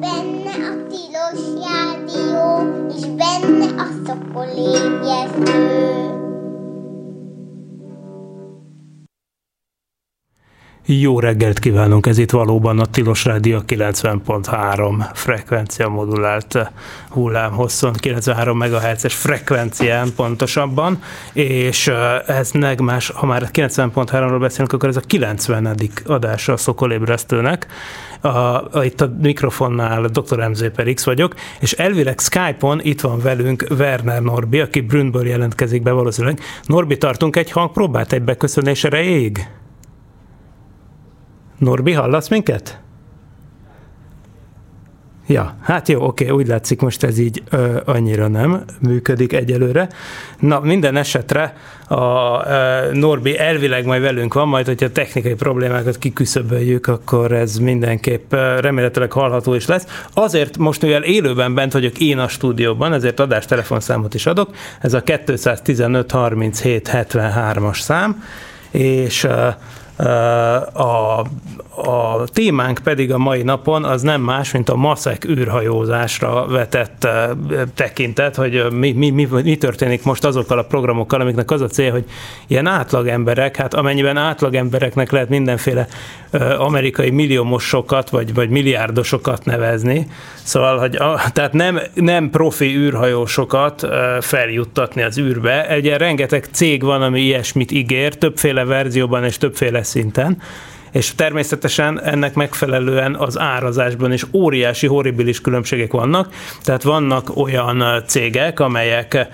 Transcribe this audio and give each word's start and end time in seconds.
Benne 0.00 0.50
a 0.50 0.86
tilos 0.88 1.40
rádió, 1.60 2.40
és 2.96 3.04
benne 3.06 3.82
a 3.82 3.86
szokolébresztő. 4.06 6.11
Jó 11.00 11.20
reggelt 11.20 11.58
kívánunk, 11.58 12.06
ez 12.06 12.18
itt 12.18 12.30
valóban 12.30 12.78
a 12.78 12.86
Tilos 12.86 13.24
Rádió 13.24 13.62
90.3 13.66 15.06
frekvencia 15.14 15.88
modulált 15.88 16.72
hullám 17.08 17.52
hosszon, 17.52 17.92
93 17.92 18.58
MHz-es 18.58 19.14
frekvencián 19.14 20.08
pontosabban, 20.16 21.02
és 21.32 21.92
ez 22.26 22.50
más, 22.78 23.10
ha 23.10 23.26
már 23.26 23.48
90.3-ról 23.52 24.36
beszélünk, 24.40 24.72
akkor 24.72 24.88
ez 24.88 24.96
a 24.96 25.00
90. 25.00 25.76
adása 26.06 26.52
a 26.52 26.56
Szokolébresztőnek. 26.56 27.66
A, 28.20 28.28
a, 28.28 28.84
itt 28.84 29.00
a 29.00 29.12
mikrofonnál 29.20 30.02
Dr. 30.02 30.48
MZ 30.48 30.64
per 30.74 30.92
X 30.92 31.04
vagyok, 31.04 31.34
és 31.60 31.72
elvileg 31.72 32.18
Skype-on 32.18 32.80
itt 32.82 33.00
van 33.00 33.20
velünk 33.20 33.66
Werner 33.78 34.22
Norbi, 34.22 34.60
aki 34.60 34.80
Brünnből 34.80 35.26
jelentkezik 35.26 35.82
be 35.82 35.90
valószínűleg. 35.90 36.40
Norbi, 36.64 36.98
tartunk 36.98 37.36
egy 37.36 37.50
hangpróbát, 37.50 38.12
egy 38.12 38.22
beköszönés 38.22 38.84
erejéig? 38.84 39.46
Norbi, 41.62 41.92
hallasz 41.92 42.28
minket? 42.28 42.80
Ja, 45.26 45.56
hát 45.62 45.88
jó, 45.88 46.04
oké, 46.04 46.28
úgy 46.28 46.46
látszik 46.46 46.80
most 46.80 47.02
ez 47.02 47.18
így 47.18 47.42
ö, 47.50 47.80
annyira 47.84 48.28
nem 48.28 48.64
működik 48.80 49.32
egyelőre. 49.32 49.88
Na, 50.38 50.60
minden 50.60 50.96
esetre 50.96 51.56
a 51.88 52.46
ö, 52.48 52.92
Norbi 52.92 53.38
elvileg 53.38 53.84
majd 53.84 54.02
velünk 54.02 54.34
van, 54.34 54.48
majd 54.48 54.66
hogyha 54.66 54.92
technikai 54.92 55.34
problémákat 55.34 55.98
kiküszöböljük, 55.98 56.86
akkor 56.86 57.32
ez 57.32 57.56
mindenképp 57.56 58.32
ö, 58.32 58.60
remélhetőleg 58.60 59.12
hallható 59.12 59.54
is 59.54 59.66
lesz. 59.66 60.06
Azért 60.14 60.58
most, 60.58 60.82
mivel 60.82 61.02
élőben 61.02 61.54
bent 61.54 61.72
vagyok 61.72 61.98
én 61.98 62.18
a 62.18 62.28
stúdióban, 62.28 62.92
ezért 62.92 63.20
adás 63.20 63.46
telefonszámot 63.46 64.14
is 64.14 64.26
adok, 64.26 64.50
ez 64.80 64.94
a 64.94 65.02
215 65.02 66.10
37 66.10 66.90
73-as 66.92 67.80
szám, 67.80 68.24
és 68.70 69.24
ö, 69.24 69.48
a, 70.72 71.18
a 71.76 72.24
témánk 72.32 72.80
pedig 72.84 73.12
a 73.12 73.18
mai 73.18 73.42
napon 73.42 73.84
az 73.84 74.02
nem 74.02 74.20
más, 74.20 74.52
mint 74.52 74.68
a 74.68 74.76
maszek 74.76 75.24
űrhajózásra 75.28 76.46
vetett 76.46 77.08
tekintet, 77.74 78.36
hogy 78.36 78.66
mi, 78.72 78.92
mi, 78.92 79.10
mi, 79.10 79.28
mi 79.44 79.56
történik 79.56 80.04
most 80.04 80.24
azokkal 80.24 80.58
a 80.58 80.62
programokkal, 80.64 81.20
amiknek 81.20 81.50
az 81.50 81.60
a 81.60 81.66
cél, 81.66 81.90
hogy 81.90 82.04
ilyen 82.46 82.66
átlagemberek, 82.66 83.56
hát 83.56 83.74
amennyiben 83.74 84.16
átlagembereknek 84.16 85.10
lehet 85.10 85.28
mindenféle 85.28 85.86
amerikai 86.58 87.10
milliómosokat 87.10 88.10
vagy, 88.10 88.34
vagy 88.34 88.48
milliárdosokat 88.48 89.44
nevezni, 89.44 90.06
szóval, 90.42 90.78
hogy 90.78 90.96
a, 90.96 91.20
tehát 91.32 91.52
nem, 91.52 91.80
nem 91.94 92.30
profi 92.30 92.76
űrhajósokat 92.76 93.86
feljuttatni 94.20 95.02
az 95.02 95.18
űrbe. 95.18 95.68
Egy 95.68 95.88
rengeteg 95.88 96.48
cég 96.50 96.82
van, 96.82 97.02
ami 97.02 97.20
ilyesmit 97.20 97.70
ígér, 97.70 98.14
többféle 98.14 98.64
verzióban 98.64 99.24
és 99.24 99.38
többféle 99.38 99.81
szinten, 99.82 100.42
és 100.92 101.14
természetesen 101.14 102.02
ennek 102.02 102.34
megfelelően 102.34 103.14
az 103.14 103.38
árazásban 103.38 104.12
is 104.12 104.24
óriási, 104.32 104.86
horribilis 104.86 105.40
különbségek 105.40 105.92
vannak, 105.92 106.34
tehát 106.62 106.82
vannak 106.82 107.36
olyan 107.36 108.04
cégek, 108.06 108.60
amelyek 108.60 109.26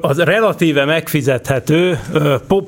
az 0.00 0.18
relatíve 0.18 0.84
megfizethető 0.84 1.98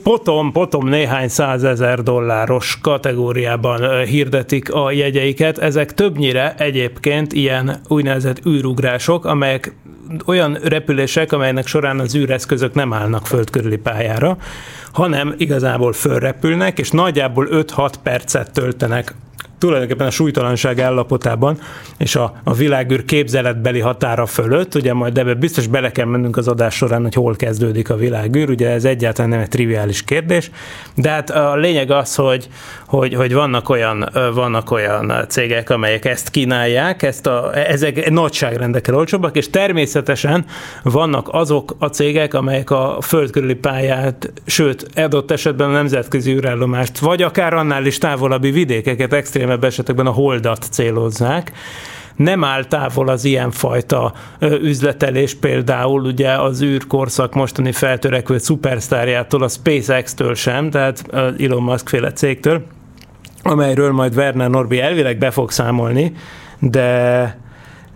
potom, 0.02 0.52
potom 0.52 0.88
néhány 0.88 1.28
százezer 1.28 2.02
dolláros 2.02 2.78
kategóriában 2.82 4.04
hirdetik 4.04 4.72
a 4.72 4.90
jegyeiket. 4.90 5.58
Ezek 5.58 5.94
többnyire 5.94 6.54
egyébként 6.58 7.32
ilyen 7.32 7.80
úgynevezett 7.88 8.46
űrugrások, 8.46 9.24
amelyek 9.24 9.74
olyan 10.26 10.58
repülések, 10.64 11.32
amelynek 11.32 11.66
során 11.66 12.00
az 12.00 12.16
űreszközök 12.16 12.74
nem 12.74 12.92
állnak 12.92 13.26
földkörüli 13.26 13.76
pályára, 13.76 14.36
hanem 14.92 15.34
igazából 15.36 15.92
fölrepülnek, 15.92 16.78
és 16.78 16.90
nagyjából 16.90 17.48
5-6 17.50 17.92
percet 18.02 18.52
töltenek 18.52 19.14
tulajdonképpen 19.60 20.06
a 20.06 20.10
súlytalanság 20.10 20.80
állapotában 20.80 21.58
és 21.98 22.16
a, 22.16 22.40
a 22.44 22.52
világűr 22.52 23.04
képzeletbeli 23.04 23.80
határa 23.80 24.26
fölött, 24.26 24.74
ugye 24.74 24.92
majd 24.92 25.18
ebbe 25.18 25.34
biztos 25.34 25.66
bele 25.66 25.90
kell 25.90 26.06
mennünk 26.06 26.36
az 26.36 26.48
adás 26.48 26.74
során, 26.74 27.02
hogy 27.02 27.14
hol 27.14 27.36
kezdődik 27.36 27.90
a 27.90 27.96
világűr, 27.96 28.50
ugye 28.50 28.70
ez 28.70 28.84
egyáltalán 28.84 29.30
nem 29.30 29.40
egy 29.40 29.48
triviális 29.48 30.04
kérdés, 30.04 30.50
de 30.94 31.10
hát 31.10 31.30
a 31.30 31.56
lényeg 31.56 31.90
az, 31.90 32.14
hogy, 32.14 32.48
hogy, 32.86 33.14
hogy 33.14 33.32
vannak, 33.32 33.68
olyan, 33.68 34.08
vannak 34.34 34.70
olyan 34.70 35.12
cégek, 35.28 35.70
amelyek 35.70 36.04
ezt 36.04 36.30
kínálják, 36.30 37.02
ezt 37.02 37.26
a, 37.26 37.56
ezek 37.68 38.10
nagyságrendekkel 38.10 38.94
olcsóbbak, 38.94 39.36
és 39.36 39.50
természetesen 39.50 40.44
vannak 40.82 41.28
azok 41.32 41.76
a 41.78 41.86
cégek, 41.86 42.34
amelyek 42.34 42.70
a 42.70 42.98
föld 43.00 43.30
körüli 43.30 43.54
pályát, 43.54 44.32
sőt, 44.46 44.86
adott 44.94 45.30
esetben 45.30 45.68
a 45.68 45.72
nemzetközi 45.72 46.32
űrállomást, 46.32 46.98
vagy 46.98 47.22
akár 47.22 47.54
annál 47.54 47.86
is 47.86 47.98
távolabbi 47.98 48.50
vidékeket, 48.50 49.12
extrémebb 49.50 49.64
esetekben 49.64 50.06
a 50.06 50.10
holdat 50.10 50.66
célozzák. 50.70 51.52
Nem 52.16 52.44
áll 52.44 52.64
távol 52.64 53.08
az 53.08 53.24
ilyenfajta 53.24 54.12
üzletelés, 54.40 55.34
például 55.34 56.04
ugye 56.04 56.32
az 56.32 56.62
űrkorszak 56.62 57.34
mostani 57.34 57.72
feltörekvő 57.72 58.38
szupersztárjától, 58.38 59.42
a 59.42 59.48
SpaceX-től 59.48 60.34
sem, 60.34 60.70
tehát 60.70 61.02
Elon 61.38 61.62
Musk 61.62 61.88
féle 61.88 62.12
cégtől, 62.12 62.62
amelyről 63.42 63.92
majd 63.92 64.16
Werner 64.16 64.50
Norbi 64.50 64.80
elvileg 64.80 65.18
be 65.18 65.30
fog 65.30 65.50
számolni, 65.50 66.12
de 66.58 67.38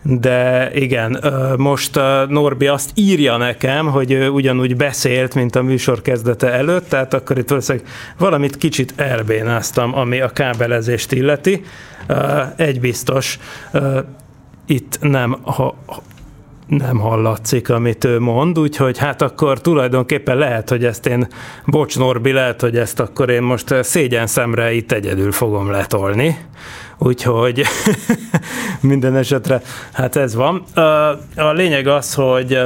de 0.06 0.70
igen, 0.74 1.24
most 1.56 2.00
Norbi 2.28 2.66
azt 2.66 2.90
írja 2.94 3.36
nekem, 3.36 3.86
hogy 3.86 4.12
ő 4.12 4.28
ugyanúgy 4.28 4.76
beszélt, 4.76 5.34
mint 5.34 5.56
a 5.56 5.62
műsor 5.62 6.02
kezdete 6.02 6.52
előtt, 6.52 6.88
tehát 6.88 7.14
akkor 7.14 7.38
itt 7.38 7.48
valószínűleg 7.48 7.88
valamit 8.18 8.56
kicsit 8.56 8.92
elbénáztam, 8.96 9.94
ami 9.94 10.20
a 10.20 10.28
kábelezést 10.28 11.12
illeti. 11.12 11.64
Egy 12.56 12.80
biztos, 12.80 13.38
itt 14.66 14.98
nem 15.00 15.36
ha, 15.42 15.74
nem 16.66 16.98
hallatszik, 16.98 17.70
amit 17.70 18.04
ő 18.04 18.20
mond, 18.20 18.58
úgyhogy 18.58 18.98
hát 18.98 19.22
akkor 19.22 19.60
tulajdonképpen 19.60 20.36
lehet, 20.36 20.68
hogy 20.68 20.84
ezt 20.84 21.06
én, 21.06 21.26
bocs 21.66 21.98
Norbi, 21.98 22.32
lehet, 22.32 22.60
hogy 22.60 22.76
ezt 22.76 23.00
akkor 23.00 23.30
én 23.30 23.42
most 23.42 23.74
szégyen 23.84 24.26
szemre 24.26 24.72
itt 24.72 24.92
egyedül 24.92 25.32
fogom 25.32 25.70
letolni. 25.70 26.36
Úgyhogy 26.98 27.64
minden 28.80 29.16
esetre 29.16 29.62
hát 29.92 30.16
ez 30.16 30.34
van. 30.34 30.64
A 31.36 31.52
lényeg 31.52 31.86
az, 31.86 32.14
hogy 32.14 32.58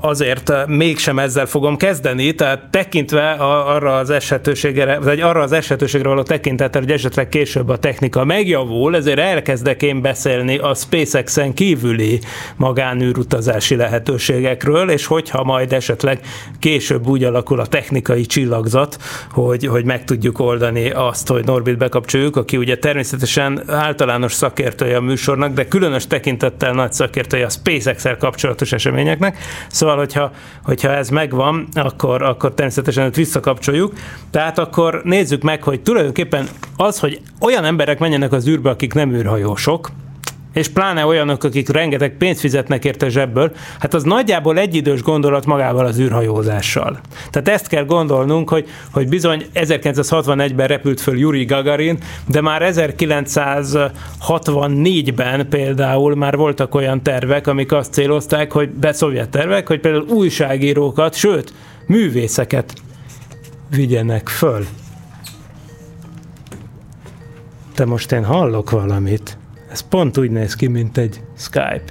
azért 0.00 0.52
mégsem 0.66 1.18
ezzel 1.18 1.46
fogom 1.46 1.76
kezdeni, 1.76 2.34
tehát 2.34 2.62
tekintve 2.70 3.30
arra 3.40 3.96
az 3.96 4.10
esetőségre, 4.10 4.98
vagy 4.98 5.20
arra 5.20 5.40
az 5.40 5.52
esetőségre 5.52 6.08
való 6.08 6.22
tekintettel, 6.22 6.80
hogy 6.80 6.90
esetleg 6.90 7.28
később 7.28 7.68
a 7.68 7.78
technika 7.78 8.24
megjavul, 8.24 8.96
ezért 8.96 9.18
elkezdek 9.18 9.82
én 9.82 10.00
beszélni 10.00 10.58
a 10.58 10.74
SpaceX-en 10.74 11.54
kívüli 11.54 12.20
magánűrutazási 12.56 13.76
lehetőségekről, 13.76 14.90
és 14.90 15.06
hogyha 15.06 15.44
majd 15.44 15.72
esetleg 15.72 16.20
később 16.58 17.06
úgy 17.06 17.24
alakul 17.24 17.60
a 17.60 17.66
technikai 17.66 18.26
csillagzat, 18.26 18.98
hogy, 19.30 19.66
hogy 19.66 19.84
meg 19.84 20.04
tudjuk 20.04 20.38
oldani 20.38 20.90
azt, 20.90 21.28
hogy 21.28 21.44
Norbit 21.44 21.78
bekapcsoljuk, 21.78 22.36
aki 22.36 22.56
ugye 22.56 22.78
természetesen 22.78 23.62
általános 23.66 24.32
szakértője 24.32 24.96
a 24.96 25.00
műsornak, 25.00 25.52
de 25.52 25.68
különös 25.68 26.06
tekintettel 26.06 26.72
nagy 26.72 26.92
szakértője 26.92 27.44
a 27.44 27.50
SpaceX-el 27.50 28.16
kapcsolatos 28.16 28.72
eseményeknek, 28.72 29.36
Szóval, 29.68 29.96
hogyha, 29.96 30.30
hogyha 30.62 30.90
ez 30.90 31.08
megvan, 31.08 31.68
akkor, 31.72 32.22
akkor 32.22 32.54
természetesen 32.54 33.04
őt 33.04 33.16
visszakapcsoljuk. 33.16 33.92
Tehát 34.30 34.58
akkor 34.58 35.00
nézzük 35.04 35.42
meg, 35.42 35.62
hogy 35.62 35.80
tulajdonképpen 35.80 36.48
az, 36.76 36.98
hogy 36.98 37.20
olyan 37.40 37.64
emberek 37.64 37.98
menjenek 37.98 38.32
az 38.32 38.46
űrbe, 38.48 38.70
akik 38.70 38.94
nem 38.94 39.12
űrhajósok, 39.12 39.90
és 40.52 40.68
pláne 40.68 41.06
olyanok, 41.06 41.44
akik 41.44 41.68
rengeteg 41.68 42.16
pénzt 42.16 42.40
fizetnek 42.40 42.84
érte 42.84 43.08
zsebből, 43.08 43.52
hát 43.78 43.94
az 43.94 44.02
nagyjából 44.02 44.58
egyidős 44.58 45.02
gondolat 45.02 45.46
magával 45.46 45.86
az 45.86 45.98
űrhajózással. 45.98 47.00
Tehát 47.30 47.48
ezt 47.48 47.66
kell 47.66 47.84
gondolnunk, 47.84 48.48
hogy, 48.48 48.68
hogy 48.92 49.08
bizony 49.08 49.46
1961-ben 49.54 50.66
repült 50.66 51.00
föl 51.00 51.18
Yuri 51.18 51.44
Gagarin, 51.44 51.98
de 52.26 52.40
már 52.40 52.72
1964-ben 52.74 55.48
például 55.48 56.14
már 56.14 56.36
voltak 56.36 56.74
olyan 56.74 57.02
tervek, 57.02 57.46
amik 57.46 57.72
azt 57.72 57.92
célozták, 57.92 58.52
hogy 58.52 58.70
be 58.70 58.94
tervek, 59.30 59.66
hogy 59.66 59.80
például 59.80 60.06
újságírókat, 60.08 61.14
sőt, 61.14 61.52
művészeket 61.86 62.72
vigyenek 63.70 64.28
föl. 64.28 64.66
De 67.74 67.84
most 67.84 68.12
én 68.12 68.24
hallok 68.24 68.70
valamit. 68.70 69.39
Ez 69.70 69.80
pont 69.80 70.18
úgy 70.18 70.30
néz 70.30 70.54
ki, 70.54 70.66
mint 70.66 70.98
egy 70.98 71.20
Skype. 71.36 71.82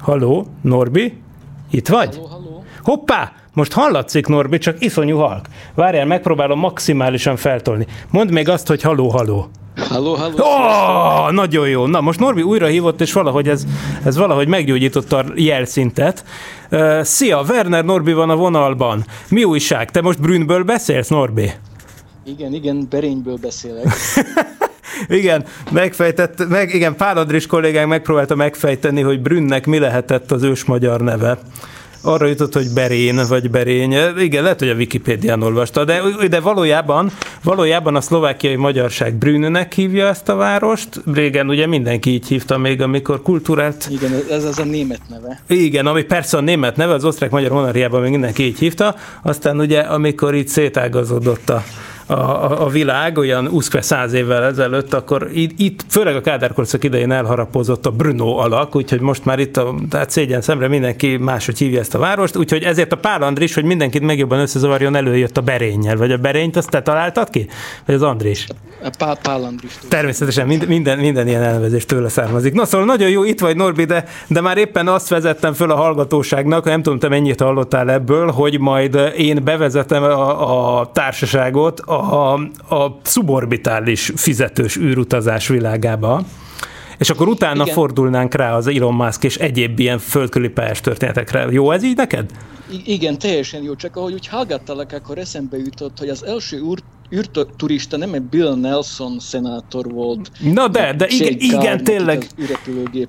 Haló, 0.00 0.46
Norbi? 0.62 1.22
Itt 1.70 1.88
vagy? 1.88 2.16
Halló, 2.16 2.26
halló. 2.26 2.64
Hoppá! 2.82 3.32
Most 3.54 3.72
hallatszik, 3.72 4.26
Norbi, 4.26 4.58
csak 4.58 4.76
iszonyú 4.80 5.16
halk. 5.16 5.46
Várjál, 5.74 6.06
megpróbálom 6.06 6.58
maximálisan 6.58 7.36
feltolni. 7.36 7.86
Mondd 8.10 8.32
még 8.32 8.48
azt, 8.48 8.66
hogy 8.66 8.82
haló, 8.82 9.08
haló. 9.08 9.50
Halló, 9.88 10.14
halló. 10.14 10.34
Oh, 10.36 11.32
nagyon 11.32 11.68
jó. 11.68 11.86
Na, 11.86 12.00
most 12.00 12.20
Norbi 12.20 12.42
újra 12.42 12.66
hívott, 12.66 13.00
és 13.00 13.12
valahogy 13.12 13.48
ez, 13.48 13.66
ez 14.04 14.16
valahogy 14.16 14.48
meggyógyította 14.48 15.16
a 15.16 15.24
jelszintet. 15.34 16.24
Uh, 16.70 17.02
szia, 17.02 17.42
Werner 17.48 17.84
Norbi 17.84 18.12
van 18.12 18.30
a 18.30 18.36
vonalban. 18.36 19.04
Mi 19.28 19.44
újság? 19.44 19.90
Te 19.90 20.00
most 20.00 20.20
Brünnből 20.20 20.62
beszélsz, 20.62 21.08
Norbi? 21.08 21.52
Igen, 22.24 22.54
igen, 22.54 22.86
Berényből 22.90 23.36
beszélek. 23.40 23.86
igen, 25.08 25.44
megfejtett, 25.70 26.48
meg, 26.48 26.74
igen, 26.74 26.96
Pál 26.96 27.16
Andris 27.16 27.46
kollégánk 27.46 27.88
megpróbálta 27.88 28.34
megfejteni, 28.34 29.00
hogy 29.00 29.20
Brünnnek 29.20 29.66
mi 29.66 29.78
lehetett 29.78 30.30
az 30.32 30.42
ős 30.42 30.64
magyar 30.64 31.00
neve 31.00 31.38
arra 32.02 32.26
jutott, 32.26 32.52
hogy 32.52 32.66
Berén 32.74 33.20
vagy 33.28 33.50
Berény. 33.50 33.96
Igen, 34.18 34.42
lehet, 34.42 34.58
hogy 34.58 34.68
a 34.68 34.74
Wikipédián 34.74 35.42
olvasta, 35.42 35.84
de, 35.84 36.02
de 36.28 36.40
valójában, 36.40 37.10
valójában 37.42 37.96
a 37.96 38.00
szlovákiai 38.00 38.56
magyarság 38.56 39.14
Brünnek 39.14 39.72
hívja 39.72 40.06
ezt 40.06 40.28
a 40.28 40.34
várost. 40.34 40.88
Régen 41.14 41.48
ugye 41.48 41.66
mindenki 41.66 42.10
így 42.10 42.26
hívta 42.26 42.58
még, 42.58 42.80
amikor 42.80 43.22
kultúrát... 43.22 43.88
Igen, 43.90 44.12
ez 44.30 44.44
az 44.44 44.58
a 44.58 44.64
német 44.64 45.00
neve. 45.08 45.40
Igen, 45.46 45.86
ami 45.86 46.02
persze 46.02 46.36
a 46.36 46.40
német 46.40 46.76
neve, 46.76 46.94
az 46.94 47.04
osztrák-magyar 47.04 47.50
monarchiában 47.50 48.00
még 48.00 48.10
mindenki 48.10 48.42
így 48.42 48.58
hívta. 48.58 48.94
Aztán 49.22 49.58
ugye, 49.58 49.80
amikor 49.80 50.34
így 50.34 50.48
szétágazódott 50.48 51.50
a 51.50 51.64
a, 52.10 52.64
a 52.64 52.68
világ 52.68 53.18
olyan 53.18 53.48
20 53.48 53.70
száz 53.80 54.12
évvel 54.12 54.44
ezelőtt, 54.44 54.94
akkor 54.94 55.28
itt, 55.32 55.58
itt 55.58 55.84
főleg 55.88 56.16
a 56.16 56.20
Kádár 56.20 56.52
korszak 56.52 56.84
idején 56.84 57.12
elharapozott 57.12 57.86
a 57.86 57.90
Bruno 57.90 58.36
alak, 58.36 58.76
úgyhogy 58.76 59.00
most 59.00 59.24
már 59.24 59.38
itt 59.38 59.56
a 59.56 59.74
tehát 59.90 60.10
szégyen 60.10 60.40
szemre 60.40 60.68
mindenki 60.68 61.16
máshogy 61.16 61.58
hívja 61.58 61.80
ezt 61.80 61.94
a 61.94 61.98
várost, 61.98 62.36
úgyhogy 62.36 62.62
ezért 62.62 62.92
a 62.92 62.96
Pál 62.96 63.22
Andris, 63.22 63.54
hogy 63.54 63.64
mindenkit 63.64 64.02
megjobban 64.02 64.38
összezavarjon, 64.38 64.96
előjött 64.96 65.36
a 65.36 65.40
Berénnyel, 65.40 65.96
vagy 65.96 66.12
a 66.12 66.16
Berényt, 66.16 66.56
azt 66.56 66.70
te 66.70 66.82
találtad 66.82 67.30
ki? 67.30 67.48
Vagy 67.86 67.94
az 67.94 68.02
Andris? 68.02 68.46
A 68.84 68.90
Pál, 68.98 69.18
Pál 69.22 69.42
Andris. 69.42 69.78
Természetesen 69.88 70.46
mind, 70.46 70.66
minden, 70.66 70.98
minden 70.98 71.28
ilyen 71.28 71.42
elnevezés 71.42 71.84
tőle 71.84 72.08
származik. 72.08 72.52
Na 72.52 72.64
szóval 72.64 72.86
nagyon 72.86 73.08
jó, 73.08 73.24
itt 73.24 73.40
vagy 73.40 73.56
Norbi, 73.56 73.84
de, 73.84 74.04
de 74.26 74.40
már 74.40 74.58
éppen 74.58 74.88
azt 74.88 75.08
vezettem 75.08 75.52
föl 75.52 75.70
a 75.70 75.76
hallgatóságnak, 75.76 76.64
nem 76.64 76.82
tudom, 76.82 76.98
te 76.98 77.08
mennyit 77.08 77.40
hallottál 77.40 77.90
ebből, 77.90 78.30
hogy 78.30 78.58
majd 78.60 78.98
én 79.16 79.44
bevezetem 79.44 80.02
a, 80.02 80.80
a 80.80 80.90
társaságot 80.92 81.80
a 81.80 81.99
a, 82.00 82.32
a 82.74 83.00
suborbitális 83.04 84.12
fizetős 84.16 84.76
űrutazás 84.76 85.48
világába, 85.48 86.22
és 86.98 87.10
akkor 87.10 87.28
utána 87.28 87.62
Igen. 87.62 87.74
fordulnánk 87.74 88.34
rá 88.34 88.56
az 88.56 88.66
Elon 88.66 88.94
Musk 88.94 89.24
és 89.24 89.36
egyéb 89.36 89.78
ilyen 89.78 89.98
földközi 89.98 90.48
pályás 90.48 90.80
történetekre. 90.80 91.46
Jó 91.50 91.70
ez 91.70 91.82
így 91.82 91.96
neked? 91.96 92.30
I- 92.70 92.92
igen, 92.92 93.18
teljesen 93.18 93.62
jó, 93.62 93.74
csak 93.74 93.96
ahogy 93.96 94.12
úgy 94.12 94.26
hallgattalak, 94.26 94.92
akkor 94.92 95.18
eszembe 95.18 95.56
jutott, 95.56 95.98
hogy 95.98 96.08
az 96.08 96.24
első 96.24 96.60
úr 96.60 96.78
űrturista 97.14 97.96
nem 97.96 98.14
egy 98.14 98.22
Bill 98.22 98.54
Nelson 98.54 99.18
szenátor 99.18 99.92
volt. 99.92 100.30
Na 100.54 100.68
de, 100.68 100.94
de 100.96 101.06
igen, 101.08 101.36
igen 101.38 101.84
tényleg. 101.84 102.26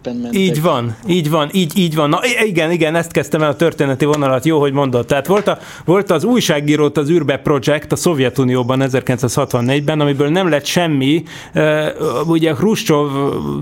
mentek. 0.03 0.33
Így 0.33 0.61
van, 0.61 0.95
így 1.07 1.29
van, 1.29 1.49
így, 1.53 1.77
így 1.77 1.95
van. 1.95 2.09
Na 2.09 2.19
igen, 2.45 2.71
igen, 2.71 2.95
ezt 2.95 3.11
kezdtem 3.11 3.41
el 3.41 3.49
a 3.49 3.55
történeti 3.55 4.05
vonalat, 4.05 4.45
jó, 4.45 4.59
hogy 4.59 4.73
mondod. 4.73 5.05
Tehát 5.05 5.27
volt, 5.27 5.47
a, 5.47 5.57
volt 5.85 6.11
az 6.11 6.23
újságírót 6.23 6.97
az 6.97 7.09
űrbe 7.09 7.37
projekt 7.37 7.91
a 7.91 7.95
Szovjetunióban 7.95 8.81
1964-ben, 8.83 9.99
amiből 9.99 10.29
nem 10.29 10.49
lett 10.49 10.65
semmi. 10.65 11.23
Ugye 12.25 12.51
a 12.51 12.53
Khrushchev, 12.55 13.07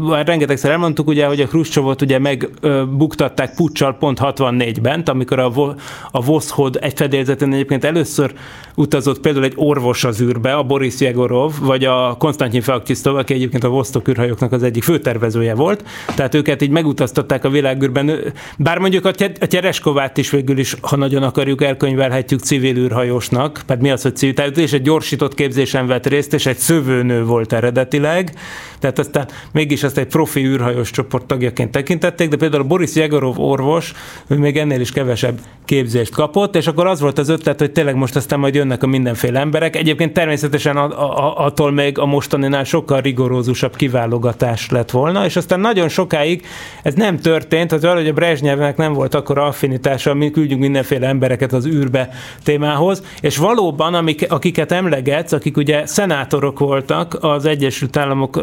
rengetegszer 0.10 0.72
elmondtuk, 0.72 1.08
ugye, 1.08 1.26
hogy 1.26 1.42
a 1.42 1.48
Khrushchevot 1.48 2.02
ugye 2.02 2.20
megbuktatták 2.20 3.56
puccsal 3.56 3.98
pont 3.98 4.20
64-ben, 4.22 5.02
amikor 5.06 5.40
a, 5.40 5.76
a 6.12 6.22
Voszhod 6.22 6.78
egy 6.82 6.94
fedélzeten 6.96 7.54
egyébként 7.54 7.84
először 7.84 8.34
utazott 8.76 9.20
például 9.20 9.46
egy 9.46 9.54
orvos 9.56 10.04
az 10.04 10.22
űrbe, 10.30 10.54
a 10.54 10.64
Boris 10.64 11.00
Jegorov, 11.00 11.54
vagy 11.62 11.86
a 11.86 12.16
Konstantin 12.20 12.62
Faktisztov, 12.62 13.16
aki 13.16 13.34
egyébként 13.34 13.64
a 13.64 13.70
Vostok 13.70 14.08
űrhajóknak 14.08 14.52
az 14.52 14.64
egyik 14.64 14.84
főtervezője 14.84 15.56
volt, 15.56 15.84
tehát 16.16 16.36
őket 16.36 16.62
így 16.62 16.70
megutaztatták 16.70 17.46
a 17.46 17.50
világűrben, 17.50 18.34
bár 18.58 18.78
mondjuk 18.78 19.06
a 19.06 19.12
Tereskovát 19.40 20.18
is 20.18 20.30
végül 20.30 20.58
is, 20.58 20.76
ha 20.82 20.96
nagyon 20.96 21.24
akarjuk, 21.24 21.64
elkönyvelhetjük 21.64 22.40
civil 22.40 22.76
űrhajósnak, 22.76 23.62
mert 23.68 23.82
mi 23.82 23.92
az, 23.92 24.02
hogy 24.02 24.16
civil, 24.16 24.34
tehát 24.34 24.58
és 24.58 24.74
egy 24.74 24.82
gyorsított 24.82 25.34
képzésen 25.34 25.88
vett 25.88 26.08
részt, 26.08 26.34
és 26.34 26.46
egy 26.46 26.58
szövőnő 26.58 27.24
volt 27.24 27.54
eredetileg, 27.54 28.34
tehát 28.80 29.00
aztán 29.00 29.28
mégis 29.52 29.84
ezt 29.84 29.98
egy 29.98 30.08
profi 30.08 30.46
űrhajós 30.46 30.92
csoport 30.92 31.26
tagjaként 31.26 31.72
tekintették, 31.72 32.30
de 32.30 32.36
például 32.36 32.64
a 32.64 32.68
Boris 32.68 32.96
Jegorov 32.96 33.40
orvos, 33.40 33.94
ő 34.28 34.38
még 34.38 34.58
ennél 34.58 34.80
is 34.80 34.92
kevesebb 34.92 35.40
képzést 35.66 36.14
kapott, 36.14 36.56
és 36.56 36.68
akkor 36.68 36.88
az 36.88 37.00
volt 37.00 37.18
az 37.18 37.30
ötlet, 37.30 37.60
hogy 37.60 37.72
tényleg 37.72 37.96
most 37.96 38.16
aztán 38.16 38.40
majd 38.40 38.56
jönnek 38.56 38.84
a 38.84 38.88
mindenféle 38.88 39.40
emberek. 39.40 39.76
Egyébként 39.76 40.14
természetesen 40.20 40.78
a, 40.78 40.86
a, 40.86 41.46
attól 41.46 41.72
még 41.72 41.98
a 41.98 42.06
mostaninál 42.06 42.64
sokkal 42.64 43.02
rigorózusabb 43.02 43.76
kiválogatás 43.76 44.70
lett 44.70 44.92
volna, 44.92 45.26
és 45.26 45.36
aztán 45.36 45.60
nagyon 45.60 45.90
sokáig 45.90 46.46
ez 46.84 46.94
nem 46.94 47.18
történt, 47.18 47.72
az 47.72 47.84
hogy 47.84 48.08
a 48.08 48.14
Brezsnyevnek 48.14 48.78
nem 48.78 48.94
volt 48.94 49.16
akkor 49.16 49.38
affinitása, 49.38 50.14
mi 50.14 50.32
küldjünk 50.32 50.62
mindenféle 50.62 51.08
embereket 51.08 51.54
az 51.54 51.66
űrbe 51.66 52.10
témához, 52.44 53.04
és 53.22 53.38
valóban, 53.38 53.94
amik, 53.94 54.32
akiket 54.32 54.72
emlegetsz, 54.72 55.32
akik 55.32 55.58
ugye 55.58 55.86
szenátorok 55.86 56.60
voltak 56.60 57.18
az 57.22 57.46
Egyesült 57.46 57.98
Államok 57.98 58.42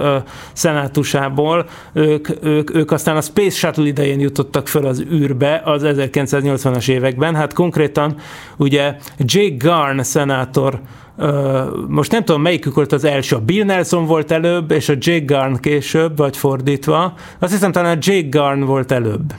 szenátusából, 0.53 1.67
ők, 1.93 2.29
ők, 2.43 2.75
ők 2.75 2.91
aztán 2.91 3.17
a 3.17 3.21
Space 3.21 3.57
Shuttle 3.57 3.87
idején 3.87 4.21
jutottak 4.21 4.69
föl 4.69 4.87
az 4.87 5.05
űrbe 5.13 5.63
az 5.65 5.83
1980-as 5.85 6.89
években. 6.89 7.35
Hát 7.35 7.53
konkrétan 7.53 8.17
ugye 8.57 8.97
Jake 9.19 9.57
Garn 9.59 10.03
szenátor 10.03 10.81
most 11.89 12.13
nem 12.13 12.25
tudom, 12.25 12.43
melyikük 12.43 12.75
volt 12.75 12.93
az 12.93 13.05
első. 13.05 13.37
A 13.37 13.41
Bill 13.41 13.65
Nelson 13.65 14.07
volt 14.07 14.31
előbb, 14.31 14.71
és 14.71 14.89
a 14.89 14.95
Jake 14.99 15.25
Garn 15.25 15.55
később, 15.55 16.17
vagy 16.17 16.37
fordítva. 16.37 17.15
Azt 17.39 17.53
hiszem, 17.53 17.73
talán 17.73 17.97
a 17.97 17.99
Jake 18.03 18.29
Garn 18.29 18.61
volt 18.61 18.93
előbb. 18.93 19.35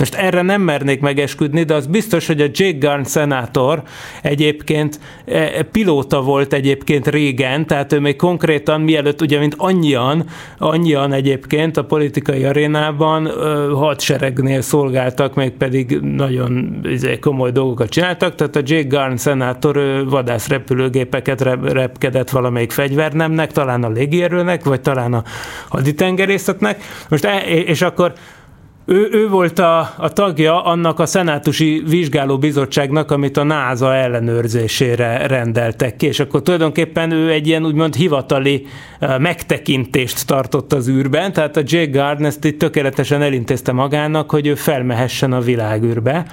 Most 0.00 0.14
erre 0.14 0.42
nem 0.42 0.62
mernék 0.62 1.00
megesküdni, 1.00 1.62
de 1.62 1.74
az 1.74 1.86
biztos, 1.86 2.26
hogy 2.26 2.40
a 2.40 2.46
Jake 2.52 2.78
Garn 2.78 3.02
szenátor 3.02 3.82
egyébként 4.22 5.00
e, 5.24 5.62
pilóta 5.62 6.22
volt 6.22 6.52
egyébként 6.52 7.08
régen, 7.08 7.66
tehát 7.66 7.92
ő 7.92 8.00
még 8.00 8.16
konkrétan 8.16 8.80
mielőtt, 8.80 9.20
ugye 9.20 9.38
mint 9.38 9.54
annyian, 9.56 10.24
annyian 10.58 11.12
egyébként 11.12 11.76
a 11.76 11.84
politikai 11.84 12.44
arénában 12.44 13.26
hadseregnél 13.74 14.60
szolgáltak, 14.60 15.34
még 15.34 15.50
pedig 15.50 15.98
nagyon 16.00 16.80
izé, 16.82 17.18
komoly 17.18 17.50
dolgokat 17.50 17.88
csináltak, 17.88 18.34
tehát 18.34 18.56
a 18.56 18.62
Jake 18.64 18.88
Garn 18.88 19.16
szenátor 19.16 20.04
vadászrepülőgépeket 20.08 21.40
repkedett 21.72 22.30
valamelyik 22.30 22.72
fegyvernemnek, 22.72 23.52
talán 23.52 23.84
a 23.84 23.88
légierőnek, 23.88 24.64
vagy 24.64 24.80
talán 24.80 25.14
a 25.14 25.22
haditengerészetnek. 25.68 26.82
Most, 27.08 27.24
e, 27.24 27.38
és 27.46 27.82
akkor 27.82 28.12
ő, 28.86 29.08
ő 29.12 29.28
volt 29.28 29.58
a, 29.58 29.94
a 29.96 30.08
tagja 30.08 30.64
annak 30.64 30.98
a 30.98 31.06
szenátusi 31.06 31.82
vizsgálóbizottságnak, 31.86 33.10
amit 33.10 33.36
a 33.36 33.42
NASA 33.42 33.94
ellenőrzésére 33.94 35.26
rendeltek 35.26 35.96
ki, 35.96 36.06
és 36.06 36.20
akkor 36.20 36.42
tulajdonképpen 36.42 37.10
ő 37.10 37.30
egy 37.30 37.46
ilyen 37.46 37.66
úgymond 37.66 37.94
hivatali 37.94 38.66
megtekintést 39.18 40.26
tartott 40.26 40.72
az 40.72 40.88
űrben, 40.88 41.32
tehát 41.32 41.56
a 41.56 41.62
Jay 41.64 41.86
Gardner 41.86 42.28
ezt 42.28 42.44
itt 42.44 42.58
tökéletesen 42.58 43.22
elintézte 43.22 43.72
magának, 43.72 44.30
hogy 44.30 44.46
ő 44.46 44.54
felmehessen 44.54 45.32
a 45.32 45.40
világűrbe. 45.40 46.26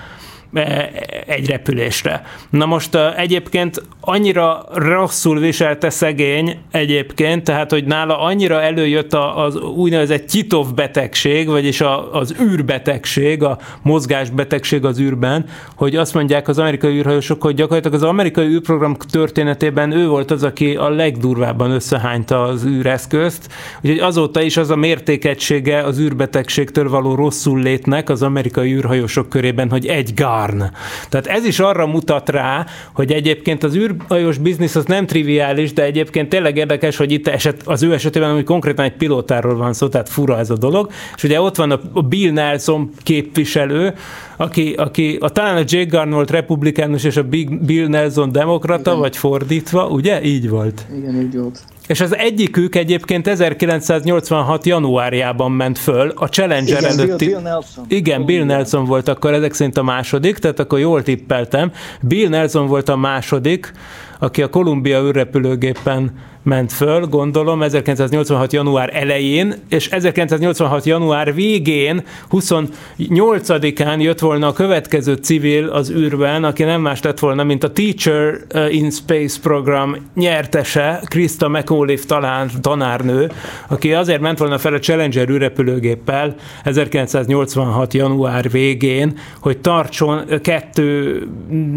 E, 0.54 0.92
egy 1.26 1.50
repülésre. 1.50 2.22
Na 2.50 2.66
most 2.66 2.96
e, 2.96 3.14
egyébként 3.18 3.82
annyira 4.02 4.66
rosszul 4.74 5.40
viselte 5.40 5.90
szegény 5.90 6.58
egyébként, 6.72 7.44
tehát 7.44 7.72
hogy 7.72 7.86
nála 7.86 8.20
annyira 8.20 8.62
előjött 8.62 9.14
az 9.14 9.56
úgynevezett 9.56 10.28
Titov 10.28 10.74
betegség, 10.74 11.48
vagyis 11.48 11.82
az 12.12 12.36
űrbetegség, 12.42 13.44
a 13.44 13.58
mozgásbetegség 13.82 14.86
az 14.86 15.00
űrben, 15.00 15.46
hogy 15.76 15.96
azt 15.96 16.14
mondják 16.14 16.48
az 16.48 16.60
amerikai 16.60 16.98
űrhajósok, 16.98 17.42
hogy 17.42 17.56
gyakorlatilag 17.56 18.02
az 18.02 18.10
amerikai 18.10 18.46
űrprogram 18.46 18.96
történetében 19.12 19.92
ő 19.92 20.08
volt 20.08 20.32
az, 20.32 20.44
aki 20.44 20.76
a 20.76 20.90
legdurvábban 20.90 21.72
összehányta 21.72 22.44
az 22.44 22.66
űreszközt, 22.66 23.54
úgyhogy 23.82 24.00
azóta 24.00 24.42
is 24.42 24.58
az 24.58 24.70
a 24.70 24.76
mértékegysége 24.76 25.84
az 25.84 26.00
űrbetegségtől 26.00 26.90
való 26.90 27.16
rosszul 27.16 27.60
létnek 27.60 28.10
az 28.10 28.22
amerikai 28.22 28.74
űrhajósok 28.74 29.30
körében, 29.30 29.70
hogy 29.70 29.86
egy 29.86 30.14
gár 30.14 30.36
Karn. 30.38 30.64
Tehát 31.10 31.28
ez 31.28 31.46
is 31.46 31.60
arra 31.60 31.88
mutat 31.88 32.30
rá, 32.30 32.66
hogy 32.94 33.12
egyébként 33.12 33.64
az 33.64 33.76
űrhajós 33.76 34.38
biznisz 34.38 34.76
az 34.76 34.86
nem 34.86 35.06
triviális, 35.06 35.74
de 35.74 35.84
egyébként 35.84 36.30
tényleg 36.30 36.58
érdekes, 36.58 36.98
hogy 36.98 37.12
itt 37.12 37.28
eset, 37.28 37.62
az 37.66 37.84
ő 37.84 37.94
esetében 37.94 38.34
hogy 38.34 38.44
konkrétan 38.44 38.86
egy 38.86 38.96
pilótáról 38.96 39.56
van 39.56 39.74
szó, 39.74 39.88
tehát 39.88 40.10
fura 40.10 40.38
ez 40.38 40.50
a 40.50 40.58
dolog. 40.58 40.92
És 41.16 41.24
ugye 41.24 41.42
ott 41.42 41.56
van 41.56 41.72
a 41.72 42.02
Bill 42.02 42.32
Nelson 42.32 42.90
képviselő, 43.04 43.94
aki, 44.38 44.74
aki 44.74 45.18
a, 45.20 45.30
talán 45.30 45.56
a 45.56 45.64
Jake 45.66 45.98
Garn 45.98 46.10
volt 46.10 46.32
republikánus, 46.32 47.04
és 47.04 47.18
a 47.18 47.24
Bill 47.62 47.88
Nelson 47.88 48.32
demokrata, 48.32 48.90
Igen. 48.90 49.00
vagy 49.00 49.18
fordítva, 49.18 49.88
ugye? 49.88 50.24
Így 50.24 50.50
volt. 50.50 50.86
Igen, 50.98 51.16
így 51.16 51.38
volt. 51.38 51.60
És 51.88 52.02
az 52.02 52.16
egyikük 52.16 52.76
egyébként 52.76 53.28
1986. 53.28 54.66
januárjában 54.66 55.52
ment 55.52 55.78
föl, 55.78 56.12
a 56.16 56.28
Challenger 56.28 56.80
Igen, 56.80 56.92
előtti... 56.92 57.26
Bill, 57.26 57.36
Bill 57.36 57.42
Nelson. 57.42 57.86
Igen, 57.88 58.26
Bill 58.26 58.44
Nelson 58.44 58.86
volt 58.86 59.08
akkor 59.08 59.34
ezek 59.34 59.54
szerint 59.54 59.78
a 59.78 59.84
második, 59.84 60.38
tehát 60.38 60.60
akkor 60.60 60.80
jól 60.80 61.04
tippeltem. 61.04 61.72
Bill 62.02 62.30
Nelson 62.30 62.68
volt 62.68 62.90
a 62.90 62.96
második, 62.96 63.74
aki 64.20 64.42
a 64.42 64.50
Columbia 64.50 65.02
űrrepülőgépen 65.02 66.12
ment 66.48 66.74
föl, 66.74 67.06
gondolom, 67.06 67.62
1986. 67.62 68.54
január 68.54 68.90
elején, 68.94 69.54
és 69.70 69.88
1986. 69.88 70.86
január 70.86 71.34
végén, 71.34 72.04
28-án 72.32 74.02
jött 74.02 74.20
volna 74.20 74.48
a 74.48 74.54
következő 74.54 75.14
civil 75.14 75.68
az 75.68 75.92
űrben, 75.92 76.44
aki 76.44 76.64
nem 76.64 76.82
más 76.82 77.02
lett 77.02 77.20
volna, 77.20 77.44
mint 77.44 77.64
a 77.64 77.72
Teacher 77.72 78.38
uh, 78.54 78.76
in 78.76 78.92
Space 78.92 79.40
program 79.42 79.96
nyertese, 80.16 81.02
Krista 81.06 81.50
McAuliffe 81.50 82.06
talán 82.06 82.50
tanárnő, 82.62 83.32
aki 83.68 83.94
azért 83.94 84.22
ment 84.22 84.38
volna 84.38 84.58
fel 84.58 84.74
a 84.74 84.80
Challenger 84.80 85.30
űrrepülőgéppel 85.30 86.36
1986. 86.64 87.94
január 87.94 88.50
végén, 88.50 89.18
hogy 89.40 89.58
tartson 89.58 90.26
kettő 90.42 91.22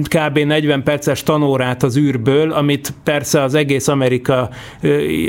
kb. 0.03 0.39
40 0.39 0.83
perces 0.83 1.23
tanórát 1.23 1.83
az 1.83 1.97
űrből, 2.31 2.53
amit 2.53 2.93
persze 3.05 3.43
az 3.43 3.55
egész 3.55 3.89
Amerika 3.89 4.51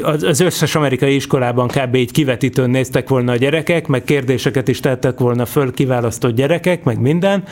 az 0.02 0.40
összes 0.40 0.76
amerikai 0.76 1.16
iskolában 1.16 1.68
kb. 1.68 1.96
így 1.96 2.12
kivetítőn 2.12 2.70
néztek 2.70 3.10
volna 3.10 3.32
a 3.32 3.36
gyerekek, 3.36 3.88
meg 3.88 4.04
kérdéseket 4.04 4.68
is 4.68 4.80
tettek 4.80 5.20
volna 5.20 5.46
föl 5.46 5.74
kiválasztott 5.74 6.36
gyerekek, 6.36 6.84
meg 6.84 7.00
minden, 7.00 7.44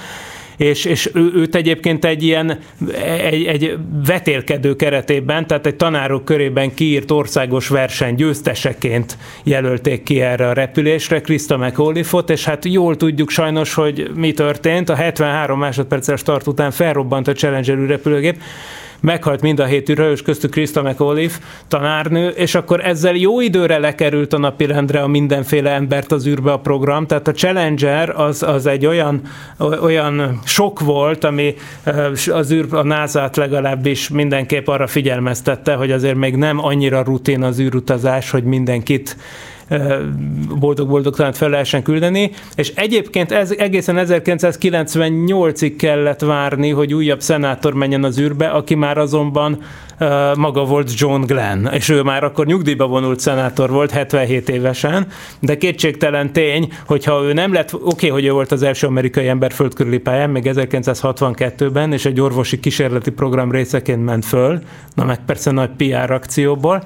és, 0.57 0.85
és 0.85 1.09
ő, 1.13 1.31
őt 1.35 1.55
egyébként 1.55 2.05
egy 2.05 2.23
ilyen 2.23 2.59
egy, 3.31 3.45
egy 3.45 3.77
vetélkedő 4.05 4.75
keretében, 4.75 5.47
tehát 5.47 5.65
egy 5.65 5.75
tanárok 5.75 6.25
körében 6.25 6.73
kiírt 6.73 7.11
országos 7.11 7.67
verseny 7.67 8.15
győzteseként 8.15 9.17
jelölték 9.43 10.03
ki 10.03 10.21
erre 10.21 10.47
a 10.47 10.53
repülésre, 10.53 11.21
Krista 11.21 11.57
McAuliffe-ot, 11.57 12.29
és 12.29 12.45
hát 12.45 12.65
jól 12.65 12.97
tudjuk 12.97 13.29
sajnos, 13.29 13.73
hogy 13.73 14.11
mi 14.15 14.31
történt. 14.31 14.89
A 14.89 14.95
73 14.95 15.59
másodperces 15.59 16.19
start 16.19 16.47
után 16.47 16.71
felrobbant 16.71 17.27
a 17.27 17.31
Challenger 17.31 17.77
repülőgép, 17.87 18.41
meghalt 19.01 19.41
mind 19.41 19.59
a 19.59 19.65
hét 19.65 19.89
űrhajós, 19.89 20.21
köztük 20.21 20.51
Krista 20.51 20.81
McAuliffe, 20.81 21.39
tanárnő, 21.67 22.27
és 22.27 22.55
akkor 22.55 22.85
ezzel 22.85 23.15
jó 23.15 23.41
időre 23.41 23.77
lekerült 23.77 24.33
a 24.33 24.37
napirendre 24.37 25.01
a 25.01 25.07
mindenféle 25.07 25.69
embert 25.69 26.11
az 26.11 26.27
űrbe 26.27 26.51
a 26.51 26.59
program, 26.59 27.07
tehát 27.07 27.27
a 27.27 27.31
Challenger 27.31 28.09
az, 28.09 28.43
az 28.43 28.65
egy 28.65 28.85
olyan, 28.85 29.21
olyan 29.81 30.39
sok 30.45 30.79
volt, 30.79 31.23
ami 31.23 31.55
az 32.31 32.51
űr, 32.51 32.65
a 32.73 32.83
NASA-t 32.83 33.37
legalábbis 33.37 34.09
mindenképp 34.09 34.67
arra 34.67 34.87
figyelmeztette, 34.87 35.73
hogy 35.73 35.91
azért 35.91 36.15
még 36.15 36.35
nem 36.35 36.65
annyira 36.65 37.03
rutin 37.03 37.43
az 37.43 37.59
űrutazás, 37.59 38.29
hogy 38.29 38.43
mindenkit 38.43 39.17
boldog-boldog 40.59 41.15
talán 41.15 41.33
fel 41.33 41.49
lehessen 41.49 41.83
küldeni, 41.83 42.31
és 42.55 42.71
egyébként 42.75 43.31
ez 43.31 43.51
egészen 43.51 44.05
1998-ig 44.07 45.73
kellett 45.77 46.21
várni, 46.21 46.69
hogy 46.69 46.93
újabb 46.93 47.21
szenátor 47.21 47.73
menjen 47.73 48.03
az 48.03 48.19
űrbe, 48.19 48.47
aki 48.47 48.75
már 48.75 48.97
azonban 48.97 49.57
maga 50.35 50.65
volt 50.65 50.99
John 50.99 51.21
Glenn, 51.25 51.67
és 51.67 51.89
ő 51.89 52.01
már 52.01 52.23
akkor 52.23 52.45
nyugdíjba 52.45 52.87
vonult 52.87 53.19
szenátor 53.19 53.69
volt, 53.69 53.91
77 53.91 54.49
évesen, 54.49 55.07
de 55.39 55.57
kétségtelen 55.57 56.33
tény, 56.33 56.71
hogyha 56.85 57.23
ő 57.23 57.33
nem 57.33 57.53
lett, 57.53 57.73
oké, 57.73 57.85
okay, 57.85 58.09
hogy 58.09 58.25
ő 58.25 58.31
volt 58.31 58.51
az 58.51 58.63
első 58.63 58.87
amerikai 58.87 59.27
ember 59.27 59.51
földkörüli 59.51 59.97
pályán, 59.97 60.29
még 60.29 60.49
1962-ben, 60.53 61.93
és 61.93 62.05
egy 62.05 62.21
orvosi 62.21 62.59
kísérleti 62.59 63.11
program 63.11 63.51
részeként 63.51 64.05
ment 64.05 64.25
föl, 64.25 64.59
na 64.95 65.03
meg 65.03 65.19
persze 65.25 65.51
nagy 65.51 65.69
PR 65.77 66.11
akcióból, 66.11 66.83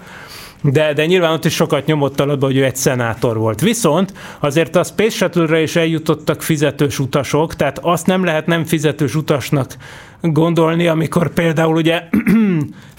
de, 0.63 0.93
de 0.93 1.05
nyilván 1.05 1.31
ott 1.31 1.45
is 1.45 1.53
sokat 1.53 1.85
nyomott 1.85 2.19
alatba, 2.19 2.45
hogy 2.45 2.57
ő 2.57 2.63
egy 2.63 2.75
szenátor 2.75 3.37
volt. 3.37 3.61
Viszont 3.61 4.13
azért 4.39 4.75
a 4.75 4.83
Space 4.83 5.15
Shuttle-re 5.15 5.61
is 5.61 5.75
eljutottak 5.75 6.41
fizetős 6.41 6.99
utasok, 6.99 7.55
tehát 7.55 7.79
azt 7.81 8.05
nem 8.07 8.23
lehet 8.23 8.45
nem 8.45 8.63
fizetős 8.63 9.15
utasnak 9.15 9.75
gondolni, 10.21 10.87
amikor 10.87 11.33
például 11.33 11.75
ugye 11.75 12.03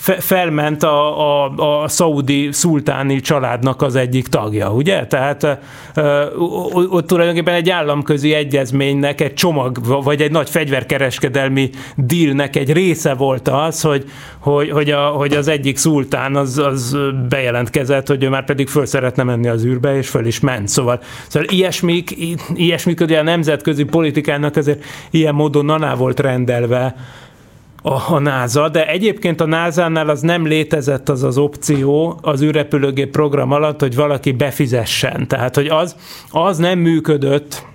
felment 0.05 0.83
a, 0.83 1.45
a, 1.45 1.83
a 1.83 1.89
szaudi 1.89 2.49
szultáni 2.53 3.21
családnak 3.21 3.83
az 3.83 3.95
egyik 3.95 4.29
tagja, 4.29 4.73
ugye? 4.73 5.07
Tehát 5.07 5.59
ott 6.91 7.07
tulajdonképpen 7.07 7.55
egy 7.55 7.71
államközi 7.71 8.33
egyezménynek 8.33 9.21
egy 9.21 9.35
csomag, 9.35 10.03
vagy 10.05 10.23
egy 10.23 10.31
nagy 10.31 10.51
fegyverkereskedelmi 10.51 11.71
dealnek 11.97 12.57
egy 12.57 12.73
része 12.73 13.15
volt 13.15 13.49
az, 13.49 13.81
hogy, 13.81 14.05
hogy, 14.39 14.71
hogy, 14.71 14.91
a, 14.91 15.07
hogy 15.07 15.33
az 15.33 15.49
egyik 15.49 15.77
szultán 15.77 16.37
az, 16.37 16.59
az 16.59 16.97
bejelentkezett, 17.29 18.09
hogy 18.09 18.23
ő 18.23 18.29
már 18.29 18.45
pedig 18.45 18.69
föl 18.69 18.87
szeretne 18.87 19.23
menni 19.23 19.49
az 19.49 19.65
űrbe, 19.65 19.97
és 19.97 20.09
föl 20.09 20.27
is 20.27 20.41
ment. 20.41 20.69
Szóval, 20.69 21.01
szóval 21.29 21.49
ilyesmik, 21.51 22.17
ilyesmik 22.55 23.01
ugye 23.01 23.19
a 23.19 23.23
nemzetközi 23.23 23.85
politikának 23.85 24.57
azért 24.57 24.85
ilyen 25.11 25.35
módon 25.35 25.65
naná 25.65 25.95
volt 25.95 26.21
rendelve, 26.21 26.95
a, 27.87 28.19
NASA, 28.19 28.69
de 28.69 28.89
egyébként 28.89 29.41
a 29.41 29.47
NASA-nál 29.47 30.09
az 30.09 30.21
nem 30.21 30.47
létezett 30.47 31.09
az 31.09 31.23
az 31.23 31.39
opció 31.39 32.19
az 32.23 32.43
űrrepülőgép 32.43 33.11
program 33.11 33.53
alatt, 33.53 33.81
hogy 33.81 33.95
valaki 33.95 34.33
befizessen. 34.33 35.29
Tehát, 35.29 35.55
hogy 35.55 35.67
az, 35.67 35.97
az 36.31 36.59
nem 36.59 36.79
működött, 36.79 37.67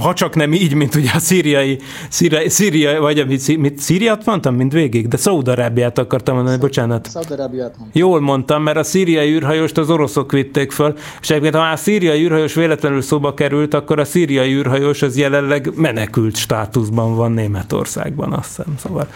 ha 0.00 0.14
csak 0.14 0.34
nem 0.34 0.52
így, 0.52 0.74
mint 0.74 0.94
ugye 0.94 1.10
a 1.14 1.18
szíriai, 1.18 1.78
szíriai, 2.08 2.48
szíriai 2.48 2.98
vagy 2.98 3.18
amit, 3.18 3.56
mit, 3.56 3.78
Szíriát 3.78 4.24
mondtam, 4.24 4.54
mint 4.54 4.72
végig, 4.72 5.08
de 5.08 5.16
Szaudarábiát 5.16 5.98
akartam 5.98 6.34
mondani, 6.34 6.58
bocsánat. 6.58 7.08
Szaudarábiát 7.10 7.76
mondtam. 7.78 7.88
Jól 7.92 8.20
mondtam, 8.20 8.62
mert 8.62 8.76
a 8.76 8.82
szíriai 8.82 9.30
űrhajóst 9.32 9.78
az 9.78 9.90
oroszok 9.90 10.32
vitték 10.32 10.72
föl, 10.72 10.94
és 11.20 11.30
egyébként 11.30 11.54
ha 11.54 11.60
már 11.60 11.72
a 11.72 11.76
szíriai 11.76 12.22
űrhajós 12.22 12.54
véletlenül 12.54 13.02
szóba 13.02 13.34
került, 13.34 13.74
akkor 13.74 13.98
a 13.98 14.04
szíriai 14.04 14.52
űrhajós 14.52 15.02
az 15.02 15.16
jelenleg 15.16 15.72
menekült 15.76 16.36
státuszban 16.36 17.16
van 17.16 17.32
Németországban, 17.32 18.32
azt 18.32 18.56
hiszem, 18.56 18.74
szóval 18.78 19.08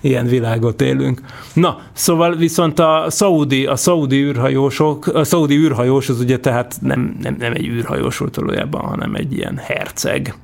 ilyen 0.00 0.26
világot 0.26 0.80
élünk. 0.80 1.20
Na, 1.52 1.78
szóval 1.92 2.36
viszont 2.36 2.78
a 2.78 3.04
szaudi, 3.08 3.66
a 3.66 3.76
szaudi 3.76 4.22
űrhajósok, 4.22 5.06
a 5.06 5.24
szaudi 5.24 5.56
űrhajós 5.56 6.08
az 6.08 6.20
ugye 6.20 6.38
tehát 6.38 6.76
nem, 6.80 7.16
nem, 7.22 7.36
nem 7.38 7.52
egy 7.52 7.66
űrhajós 7.66 8.18
volt 8.18 8.34
valójában, 8.34 8.80
hanem 8.80 9.14
egy 9.14 9.25
ilyen 9.32 9.56
herceg. 9.56 10.34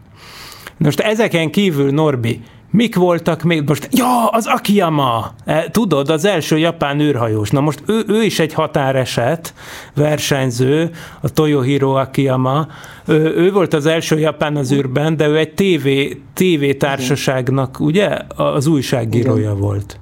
Most 0.77 1.01
ezeken 1.01 1.51
kívül, 1.51 1.91
Norbi, 1.91 2.41
Mik 2.73 2.97
voltak 2.97 3.43
még? 3.43 3.69
Most, 3.69 3.89
ja, 3.91 4.27
az 4.27 4.47
Akiyama! 4.47 5.35
E, 5.45 5.71
tudod, 5.71 6.11
az 6.11 6.25
első 6.25 6.59
japán 6.59 7.01
űrhajós. 7.01 7.51
Na 7.51 7.61
most 7.61 7.83
ő, 7.87 8.05
ő 8.07 8.23
is 8.23 8.39
egy 8.39 8.53
határeset, 8.53 9.55
versenyző, 9.95 10.91
a 11.21 11.29
Toyohiro 11.29 11.95
Akiyama. 11.95 12.67
Ő, 13.07 13.35
ő 13.37 13.53
volt 13.53 13.75
az 13.75 13.87
első 13.87 14.19
japán 14.19 14.57
az 14.57 14.73
űrben, 14.73 15.17
de 15.17 15.27
ő 15.27 15.37
egy 15.39 15.55
TV, 15.55 15.89
TV 16.35 16.77
társaságnak, 16.79 17.81
ugye, 17.81 18.19
az 18.37 18.67
újságírója 18.67 19.41
Igen. 19.41 19.59
volt 19.59 20.01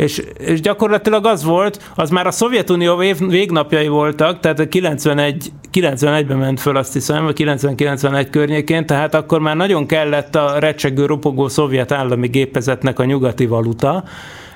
és, 0.00 0.22
és 0.38 0.60
gyakorlatilag 0.60 1.26
az 1.26 1.44
volt, 1.44 1.90
az 1.94 2.10
már 2.10 2.26
a 2.26 2.30
Szovjetunió 2.30 2.96
végnapjai 3.18 3.88
voltak, 3.88 4.40
tehát 4.40 4.58
a 4.58 4.68
91, 4.68 5.52
91-ben 5.72 6.36
ment 6.36 6.60
föl 6.60 6.76
azt 6.76 6.92
hiszem, 6.92 7.24
vagy 7.24 7.36
90-91 7.38 8.26
környékén, 8.30 8.86
tehát 8.86 9.14
akkor 9.14 9.40
már 9.40 9.56
nagyon 9.56 9.86
kellett 9.86 10.34
a 10.34 10.58
recsegő, 10.58 11.06
ropogó 11.06 11.48
szovjet 11.48 11.92
állami 11.92 12.28
gépezetnek 12.28 12.98
a 12.98 13.04
nyugati 13.04 13.46
valuta, 13.46 14.04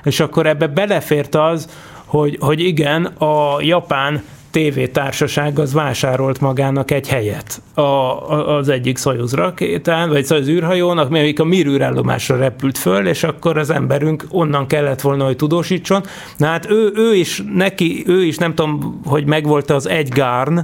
és 0.03 0.19
akkor 0.19 0.45
ebbe 0.47 0.67
belefért 0.67 1.35
az, 1.35 1.69
hogy, 2.05 2.37
hogy 2.39 2.59
igen, 2.59 3.05
a 3.05 3.61
japán 3.61 4.23
tévétársaság 4.55 5.59
az 5.59 5.73
vásárolt 5.73 6.39
magának 6.39 6.91
egy 6.91 7.07
helyet 7.07 7.61
a, 7.73 7.81
a, 7.81 8.57
az 8.57 8.69
egyik 8.69 8.97
Soyuz 8.97 9.33
rakétán, 9.33 10.09
vagy 10.09 10.25
Soyuz 10.25 10.47
űrhajón, 10.47 10.97
amelyik 10.97 11.39
a 11.39 11.43
Mir 11.43 11.65
űrállomásra 11.65 12.37
repült 12.37 12.77
föl, 12.77 13.07
és 13.07 13.23
akkor 13.23 13.57
az 13.57 13.69
emberünk 13.69 14.25
onnan 14.29 14.67
kellett 14.67 15.01
volna, 15.01 15.25
hogy 15.25 15.35
tudósítson. 15.35 16.03
Na 16.37 16.47
hát 16.47 16.69
ő, 16.69 16.91
ő 16.95 17.15
is, 17.15 17.43
neki, 17.53 18.03
ő 18.07 18.23
is 18.23 18.37
nem 18.37 18.55
tudom, 18.55 19.01
hogy 19.05 19.25
megvolt 19.25 19.69
az 19.69 19.89
egy 19.89 20.09
gárn, 20.09 20.59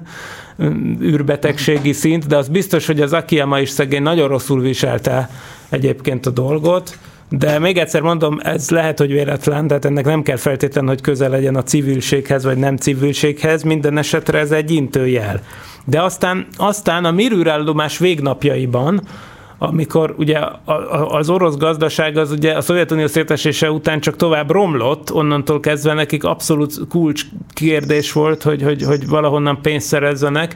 űrbetegségi 1.02 1.92
szint, 1.92 2.28
de 2.28 2.38
az 2.38 2.48
biztos, 2.48 2.86
hogy 2.86 3.02
az 3.02 3.14
Akiyama 3.14 3.60
is 3.60 3.70
szegény 3.70 4.02
nagyon 4.02 4.28
rosszul 4.28 4.62
viselte 4.62 5.30
egyébként 5.70 6.26
a 6.26 6.30
dolgot, 6.30 6.98
de 7.38 7.60
még 7.60 7.78
egyszer 7.78 8.02
mondom, 8.02 8.40
ez 8.44 8.70
lehet, 8.70 8.98
hogy 8.98 9.12
véletlen, 9.12 9.68
tehát 9.68 9.86
ennek 9.86 10.06
nem 10.06 10.22
kell 10.22 10.36
feltétlenül, 10.36 10.90
hogy 10.90 11.02
közel 11.02 11.30
legyen 11.30 11.56
a 11.56 11.64
civilséghez, 11.64 12.44
vagy 12.44 12.58
nem 12.58 12.78
civilséghez, 12.78 13.64
minden 13.64 13.98
esetre 13.98 14.40
ez 14.40 14.52
egy 14.52 14.72
intőjel. 14.72 15.42
De 15.86 16.02
aztán, 16.02 16.48
aztán 16.58 17.06
a 17.06 17.12
mirűrállomás 17.12 17.98
végnapjaiban, 17.98 19.02
amikor 19.58 20.14
ugye 20.18 20.40
az 21.08 21.30
orosz 21.30 21.58
gazdaság 21.58 22.18
az 22.18 22.32
ugye 22.32 22.54
a 22.54 22.62
Szovjetunió 22.62 23.08
szétesése 23.08 23.72
után 23.72 24.00
csak 24.00 24.16
tovább 24.16 24.52
romlott, 24.52 25.14
onnantól 25.14 25.60
kezdve 25.60 25.94
nekik 25.94 26.24
abszolút 26.24 26.74
kulcs 26.90 27.24
kérdés 27.54 28.12
volt, 28.12 28.44
hogy, 28.44 28.62
hogy, 28.62 28.84
hogy 28.84 29.08
valahonnan 29.08 29.62
pénzt 29.62 29.88
szerezzenek, 29.88 30.56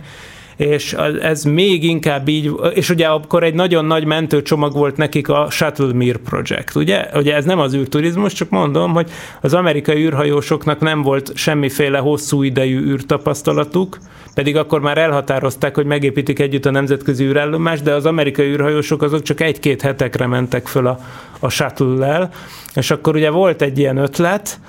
és 0.57 0.95
ez 1.21 1.43
még 1.43 1.83
inkább 1.83 2.27
így, 2.27 2.51
és 2.73 2.89
ugye 2.89 3.07
akkor 3.07 3.43
egy 3.43 3.53
nagyon 3.53 3.85
nagy 3.85 4.05
mentőcsomag 4.05 4.73
volt 4.73 4.97
nekik 4.97 5.29
a 5.29 5.47
Shuttle 5.49 5.93
Mir 5.93 6.17
Project, 6.17 6.75
ugye? 6.75 7.05
Ugye 7.13 7.35
ez 7.35 7.45
nem 7.45 7.59
az 7.59 7.75
űrturizmus, 7.75 8.33
csak 8.33 8.49
mondom, 8.49 8.93
hogy 8.93 9.09
az 9.41 9.53
amerikai 9.53 10.03
űrhajósoknak 10.03 10.79
nem 10.79 11.01
volt 11.01 11.31
semmiféle 11.35 11.97
hosszú 11.97 12.43
idejű 12.43 12.79
űrtapasztalatuk, 12.79 13.97
pedig 14.33 14.57
akkor 14.57 14.81
már 14.81 14.97
elhatározták, 14.97 15.75
hogy 15.75 15.85
megépítik 15.85 16.39
együtt 16.39 16.65
a 16.65 16.71
nemzetközi 16.71 17.23
űrállomást, 17.23 17.83
de 17.83 17.93
az 17.93 18.05
amerikai 18.05 18.45
űrhajósok 18.45 19.01
azok 19.01 19.21
csak 19.21 19.41
egy-két 19.41 19.81
hetekre 19.81 20.27
mentek 20.27 20.67
föl 20.67 20.87
a, 20.87 20.99
a 21.39 21.49
shuttle-lel, 21.49 22.29
és 22.75 22.91
akkor 22.91 23.15
ugye 23.15 23.29
volt 23.29 23.61
egy 23.61 23.79
ilyen 23.79 23.97
ötlet, 23.97 24.59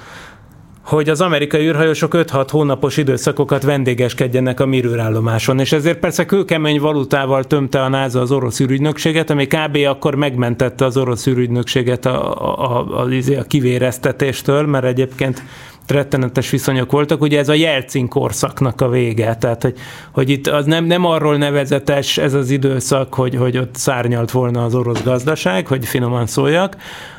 hogy 0.86 1.08
az 1.08 1.20
amerikai 1.20 1.66
űrhajósok 1.66 2.12
5-6 2.14 2.46
hónapos 2.50 2.96
időszakokat 2.96 3.62
vendégeskedjenek 3.62 4.60
a 4.60 4.66
mirőrállomáson, 4.66 5.58
és 5.58 5.72
ezért 5.72 5.98
persze 5.98 6.26
kőkemény 6.26 6.80
valutával 6.80 7.44
tömte 7.44 7.82
a 7.82 7.88
NASA 7.88 8.20
az 8.20 8.32
orosz 8.32 8.60
űrügynökséget, 8.60 9.30
ami 9.30 9.46
kb. 9.46 9.76
akkor 9.88 10.14
megmentette 10.14 10.84
az 10.84 10.96
orosz 10.96 11.26
űrügynökséget 11.26 12.06
a, 12.06 12.34
a, 12.34 12.80
a, 12.88 13.00
a, 13.00 13.38
a 13.38 13.42
kivéreztetéstől, 13.42 14.66
mert 14.66 14.84
egyébként 14.84 15.42
rettenetes 15.86 16.50
viszonyok 16.50 16.90
voltak. 16.90 17.20
Ugye 17.20 17.38
ez 17.38 17.48
a 17.48 17.54
Jelcin 17.54 18.08
korszaknak 18.08 18.80
a 18.80 18.88
vége, 18.88 19.36
tehát 19.36 19.62
hogy, 19.62 19.74
hogy 20.12 20.30
itt 20.30 20.46
az 20.46 20.64
nem, 20.64 20.84
nem 20.84 21.04
arról 21.04 21.36
nevezetes 21.36 22.18
ez 22.18 22.34
az 22.34 22.50
időszak, 22.50 23.14
hogy, 23.14 23.34
hogy 23.34 23.58
ott 23.58 23.74
szárnyalt 23.74 24.30
volna 24.30 24.64
az 24.64 24.74
orosz 24.74 25.02
gazdaság, 25.02 25.66
hogy 25.66 25.86
finoman 25.86 26.26
szóljak, 26.26 26.76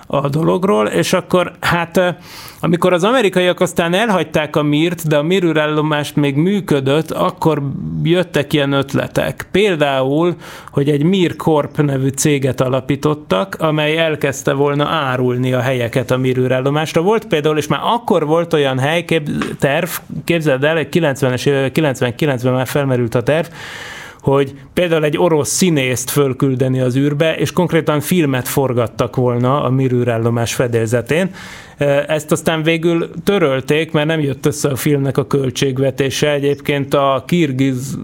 a 0.08 0.30
dologról, 0.30 0.88
és 0.88 1.14
akkor 1.14 1.52
hát 1.60 2.16
amikor 2.60 2.94
az 2.94 3.04
amerikaiak 3.04 3.60
aztán 3.60 3.94
elhagyták 3.94 4.56
a 4.56 4.64
Mirt, 4.64 5.08
de 5.08 5.18
a 5.18 5.24
Mir 5.24 5.44
űrállomást 5.44 6.16
még 6.16 6.36
működött, 6.36 7.12
akkor 7.12 7.62
jöttek 8.04 8.54
ilyen 8.54 8.72
ötletek. 8.72 9.48
Például, 9.52 10.36
hogy 10.72 10.90
egy 10.90 11.04
Mir 11.04 11.36
Corp 11.36 11.78
nevű 11.82 12.08
céget 12.08 12.62
alapítottak, 12.62 13.56
amely 13.60 13.98
elkezdte 13.98 14.54
volna 14.54 14.86
árulni 14.86 15.54
a 15.54 15.60
helyeket 15.60 16.12
a 16.12 16.18
Mir 16.18 16.38
űrállomásra. 16.38 17.02
Volt 17.02 17.26
például, 17.26 17.58
és 17.58 17.68
már 17.68 17.82
akkor 17.84 18.26
volt 18.26 18.54
olyan 18.58 18.80
hely, 18.80 19.06
kép, 19.06 19.30
terv, 19.60 19.90
képzeld 20.24 20.64
el, 20.64 20.88
90-es 20.92 21.72
99-ben 21.74 22.54
már 22.54 22.68
felmerült 22.68 23.16
a 23.16 23.24
terv, 23.24 23.48
hogy 24.20 24.54
például 24.74 25.04
egy 25.04 25.18
orosz 25.18 25.50
színészt 25.50 26.10
fölküldeni 26.10 26.80
az 26.80 26.96
űrbe, 26.96 27.36
és 27.36 27.52
konkrétan 27.52 28.00
filmet 28.00 28.48
forgattak 28.48 29.16
volna 29.16 29.64
a 29.64 29.70
mirűrállomás 29.70 30.54
fedélzetén, 30.54 31.30
ezt 32.08 32.32
aztán 32.32 32.64
végül 32.64 33.10
törölték, 33.24 33.92
mert 33.92 34.08
nem 34.08 34.20
jött 34.20 34.46
össze 34.46 34.70
a 34.70 34.76
filmnek 34.76 35.18
a 35.18 35.28
költségvetése. 35.28 36.32
Egyébként 36.32 36.94
a 36.94 37.24
kirgiz 37.28 37.98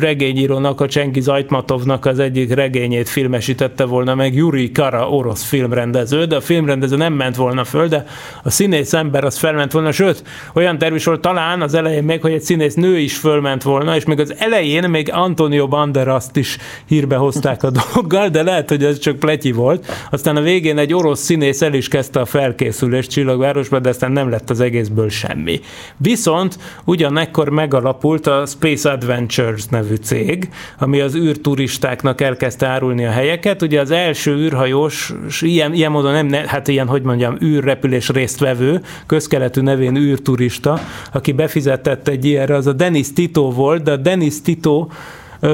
regényírónak, 0.00 0.80
a 0.80 0.88
Csengiz 0.88 1.28
Ajtmatovnak 1.28 2.06
az 2.06 2.18
egyik 2.18 2.54
regényét 2.54 3.08
filmesítette 3.08 3.84
volna 3.84 4.14
meg 4.14 4.34
Yuri 4.34 4.70
Kara, 4.72 5.08
orosz 5.08 5.44
filmrendező, 5.44 6.24
de 6.24 6.36
a 6.36 6.40
filmrendező 6.40 6.96
nem 6.96 7.12
ment 7.12 7.36
volna 7.36 7.64
föl, 7.64 7.88
de 7.88 8.06
a 8.42 8.50
színész 8.50 8.92
ember 8.92 9.24
az 9.24 9.38
felment 9.38 9.72
volna, 9.72 9.92
sőt, 9.92 10.22
olyan 10.54 10.78
terv 10.78 10.94
is 10.94 11.04
volt 11.04 11.20
talán 11.20 11.62
az 11.62 11.74
elején 11.74 12.04
még, 12.04 12.20
hogy 12.20 12.32
egy 12.32 12.42
színész 12.42 12.74
nő 12.74 12.98
is 12.98 13.16
fölment 13.16 13.62
volna, 13.62 13.96
és 13.96 14.04
még 14.04 14.20
az 14.20 14.34
elején 14.38 14.90
még 14.90 15.10
Antonio 15.12 15.68
Banderaszt 15.68 16.36
is 16.36 16.58
hírbe 16.86 17.16
hozták 17.16 17.62
a 17.62 17.70
dologgal, 17.92 18.28
de 18.28 18.42
lehet, 18.42 18.68
hogy 18.68 18.84
ez 18.84 18.98
csak 18.98 19.18
pletyi 19.18 19.52
volt. 19.52 19.86
Aztán 20.10 20.36
a 20.36 20.40
végén 20.40 20.78
egy 20.78 20.94
orosz 20.94 21.20
színész 21.20 21.62
el 21.62 21.74
is 21.74 21.88
kezdte 21.88 22.20
a 22.20 22.24
felkészülést 22.24 22.72
felkészülés 22.74 23.06
Csillagvárosban, 23.06 23.82
de 23.82 23.88
aztán 23.88 24.12
nem 24.12 24.30
lett 24.30 24.50
az 24.50 24.60
egészből 24.60 25.08
semmi. 25.08 25.60
Viszont 25.96 26.58
ugyanekkor 26.84 27.48
megalapult 27.48 28.26
a 28.26 28.46
Space 28.46 28.90
Adventures 28.90 29.66
nevű 29.66 29.94
cég, 29.94 30.48
ami 30.78 31.00
az 31.00 31.14
űrturistáknak 31.14 32.20
elkezdte 32.20 32.66
árulni 32.66 33.04
a 33.04 33.10
helyeket. 33.10 33.62
Ugye 33.62 33.80
az 33.80 33.90
első 33.90 34.36
űrhajós, 34.36 35.12
ilyen, 35.40 35.72
ilyen 35.72 35.90
módon 35.90 36.26
nem, 36.26 36.46
hát 36.46 36.68
ilyen, 36.68 36.86
hogy 36.86 37.02
mondjam, 37.02 37.36
űrrepülés 37.42 38.08
résztvevő, 38.08 38.80
közkeletű 39.06 39.60
nevén 39.60 39.96
űrturista, 39.96 40.80
aki 41.12 41.32
befizetett 41.32 42.08
egy 42.08 42.24
ilyenre, 42.24 42.54
az 42.54 42.66
a 42.66 42.72
Dennis 42.72 43.12
Tito 43.12 43.50
volt, 43.50 43.82
de 43.82 43.92
a 43.92 43.96
Dennis 43.96 44.40
Tito 44.42 44.86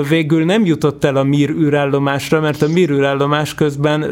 végül 0.08 0.44
nem 0.44 0.64
jutott 0.64 1.04
el 1.04 1.16
a 1.16 1.22
Mir 1.22 1.50
űrállomásra, 1.50 2.40
mert 2.40 2.62
a 2.62 2.68
Mir 2.68 2.90
űrállomás 2.90 3.54
közben 3.54 4.06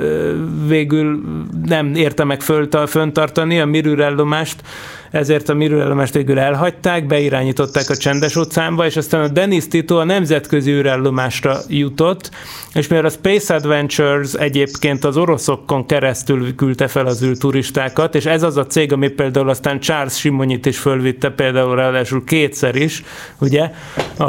végül 0.66 1.20
nem 1.66 1.94
érte 1.94 2.25
meg 2.25 2.40
föntartani 2.87 3.61
a 3.61 3.66
Mir 3.66 3.87
űrállomást, 3.87 4.62
ezért 5.10 5.48
a 5.48 5.54
mirőállomást 5.54 6.14
végül 6.14 6.38
elhagyták, 6.38 7.06
beirányították 7.06 7.90
a 7.90 7.96
csendes 7.96 8.37
óceánba, 8.37 8.87
és 8.87 8.96
aztán 8.96 9.22
a 9.22 9.28
Dennis 9.28 9.68
Tito 9.68 9.96
a 9.96 10.04
nemzetközi 10.04 10.70
űrállomásra 10.70 11.59
jutott, 11.68 12.30
és 12.74 12.88
mivel 12.88 13.04
a 13.04 13.11
Space 13.11 13.54
Adventures 13.54 14.33
egyébként 14.35 15.04
az 15.04 15.16
oroszokon 15.16 15.87
keresztül 15.87 16.54
küldte 16.54 16.87
fel 16.88 17.06
az 17.06 17.22
űrturistákat, 17.22 18.14
és 18.14 18.26
ez 18.26 18.42
az 18.42 18.56
a 18.56 18.66
cég, 18.66 18.92
ami 18.92 19.09
például 19.09 19.48
aztán 19.48 19.80
Charles 19.80 20.18
Simonyit 20.18 20.66
is 20.66 20.78
fölvitte 20.78 21.30
például 21.30 21.76
ráadásul 21.76 22.24
kétszer 22.24 22.74
is, 22.74 23.02
ugye, 23.38 23.70
a, 24.16 24.24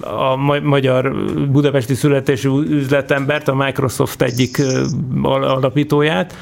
a 0.00 0.36
magyar 0.62 1.14
budapesti 1.50 1.94
születésű 1.94 2.48
üzletembert, 2.50 3.48
a 3.48 3.54
Microsoft 3.54 4.22
egyik 4.22 4.62
alapítóját, 5.22 6.34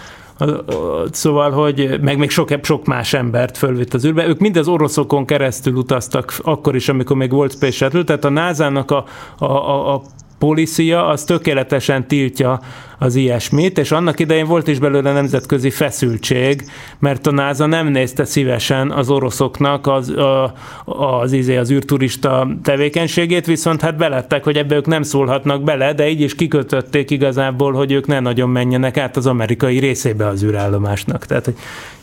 Szóval, 1.11 1.51
hogy 1.51 1.99
meg 2.01 2.19
még 2.19 2.31
sok, 2.31 2.51
sok 2.63 2.85
más 2.85 3.13
embert 3.13 3.57
fölvitt 3.57 3.95
az 3.95 4.05
űrbe. 4.05 4.27
Ők 4.27 4.39
mind 4.39 4.57
az 4.57 4.69
oroszokon 4.69 5.25
keresztül 5.25 5.75
utaztak 5.75 6.35
akkor 6.43 6.75
is, 6.75 6.89
amikor 6.89 7.17
még 7.17 7.31
volt 7.31 7.53
Space 7.53 7.77
Shuttle, 7.77 8.05
tehát 8.05 8.25
a 8.25 8.29
NASA-nak 8.29 8.91
a, 8.91 9.05
a, 9.39 9.45
a, 9.45 9.95
a 9.95 10.03
policia 10.39 11.07
az 11.07 11.25
tökéletesen 11.25 12.07
tiltja 12.07 12.61
az 12.99 13.15
ilyesmit, 13.15 13.79
és 13.79 13.91
annak 13.93 14.21
idején 14.21 14.47
volt 14.47 14.69
is 14.69 14.79
belőle 14.79 15.13
nemzetközi 15.13 15.71
feszültség, 15.71 16.65
mert 16.99 17.27
a 17.27 17.31
NASA 17.31 17.67
nem 17.67 17.87
nézte 17.87 18.25
szívesen 18.25 18.91
az 18.91 19.11
oroszoknak 19.11 19.87
az, 19.87 20.09
a, 20.09 20.55
az, 20.85 21.33
izé, 21.33 21.57
az 21.57 21.71
űrturista 21.71 22.49
tevékenységét, 22.63 23.47
viszont 23.47 23.81
hát 23.81 23.97
belettek, 23.97 24.45
hogy 24.45 24.57
ebbe 24.57 24.75
ők 24.75 24.87
nem 24.87 25.03
szólhatnak 25.03 25.63
bele, 25.63 25.93
de 25.93 26.09
így 26.09 26.21
is 26.21 26.35
kikötötték 26.35 27.11
igazából, 27.11 27.73
hogy 27.73 27.93
ők 27.93 28.07
ne 28.07 28.21
nagyon 28.21 28.49
menjenek 28.49 28.97
át 28.97 29.17
az 29.17 29.27
amerikai 29.27 29.79
részébe 29.79 30.27
az 30.27 30.45
űrállomásnak. 30.45 31.27
Tehát 31.27 31.53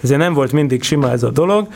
ezért 0.04 0.20
nem 0.20 0.34
volt 0.34 0.52
mindig 0.52 0.84
sima 0.84 1.12
ez 1.12 1.24
a 1.24 1.30
dolog. 1.30 1.68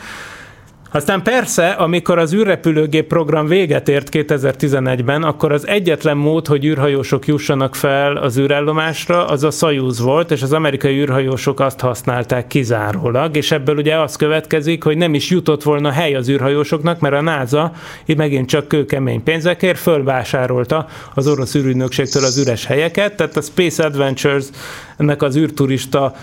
Aztán 0.92 1.22
persze, 1.22 1.68
amikor 1.68 2.18
az 2.18 2.34
űrrepülőgép 2.34 3.06
program 3.06 3.46
véget 3.46 3.88
ért 3.88 4.08
2011-ben, 4.12 5.22
akkor 5.22 5.52
az 5.52 5.66
egyetlen 5.66 6.16
mód, 6.16 6.46
hogy 6.46 6.64
űrhajósok 6.64 7.26
jussanak 7.26 7.74
fel 7.74 8.16
az 8.16 8.38
űrállomásra, 8.38 9.26
az 9.26 9.44
a 9.44 9.50
Soyuz 9.50 10.00
volt, 10.00 10.30
és 10.30 10.42
az 10.42 10.52
amerikai 10.52 11.00
űrhajósok 11.00 11.60
azt 11.60 11.80
használták 11.80 12.46
kizárólag, 12.46 13.36
és 13.36 13.50
ebből 13.50 13.76
ugye 13.76 13.98
az 13.98 14.16
következik, 14.16 14.82
hogy 14.82 14.96
nem 14.96 15.14
is 15.14 15.30
jutott 15.30 15.62
volna 15.62 15.90
hely 15.90 16.14
az 16.14 16.28
űrhajósoknak, 16.28 17.00
mert 17.00 17.14
a 17.14 17.20
NASA 17.20 17.72
itt 18.04 18.16
megint 18.16 18.48
csak 18.48 18.68
kőkemény 18.68 19.22
pénzekért 19.22 19.78
fölvásárolta 19.78 20.86
az 21.14 21.26
orosz 21.26 21.54
űrügynökségtől 21.54 22.24
az 22.24 22.38
üres 22.38 22.66
helyeket, 22.66 23.16
tehát 23.16 23.36
a 23.36 23.40
Space 23.40 23.84
Adventures 23.84 24.44
ennek 24.96 25.22
az 25.22 25.36
űrturista 25.36 26.14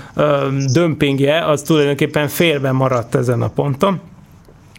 dömpingje, 0.73 1.45
az 1.45 1.61
tulajdonképpen 1.61 2.27
félben 2.27 2.75
maradt 2.75 3.15
ezen 3.15 3.41
a 3.41 3.49
ponton. 3.49 4.01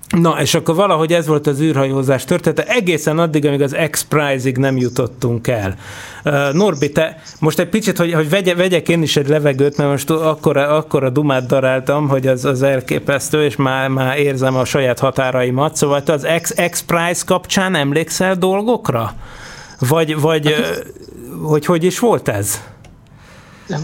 Na, 0.09 0.41
és 0.41 0.55
akkor 0.55 0.75
valahogy 0.75 1.13
ez 1.13 1.27
volt 1.27 1.47
az 1.47 1.61
űrhajózás 1.61 2.25
története, 2.25 2.67
egészen 2.67 3.19
addig, 3.19 3.47
amíg 3.47 3.63
az 3.63 3.77
X-Prize-ig 3.91 4.57
nem 4.57 4.77
jutottunk 4.77 5.49
el. 5.49 5.75
Norbi, 6.53 6.93
te 6.93 7.23
most 7.41 7.59
egy 7.59 7.69
picit, 7.69 7.99
hogy, 7.99 8.13
hogy 8.13 8.29
vegye, 8.29 8.55
vegyek 8.55 8.89
én 8.89 9.03
is 9.03 9.17
egy 9.17 9.29
levegőt, 9.29 9.77
mert 9.77 9.91
most 9.91 10.11
akkora, 10.11 10.77
akkora 10.77 11.11
dumát 11.11 11.47
daráltam, 11.47 12.09
hogy 12.09 12.27
az, 12.27 12.45
az 12.45 12.63
elképesztő, 12.63 13.45
és 13.45 13.57
már, 13.57 13.89
már 13.89 14.19
érzem 14.19 14.57
a 14.57 14.65
saját 14.65 14.99
határaimat. 14.99 15.77
Szóval 15.77 16.03
te 16.03 16.13
az 16.13 16.27
X-Prize 16.71 17.23
kapcsán 17.27 17.75
emlékszel 17.75 18.35
dolgokra? 18.35 19.13
Vagy, 19.79 20.21
vagy 20.21 20.55
hogy 21.43 21.67
hogy 21.67 21.85
is 21.85 21.99
volt 21.99 22.29
ez? 22.29 22.61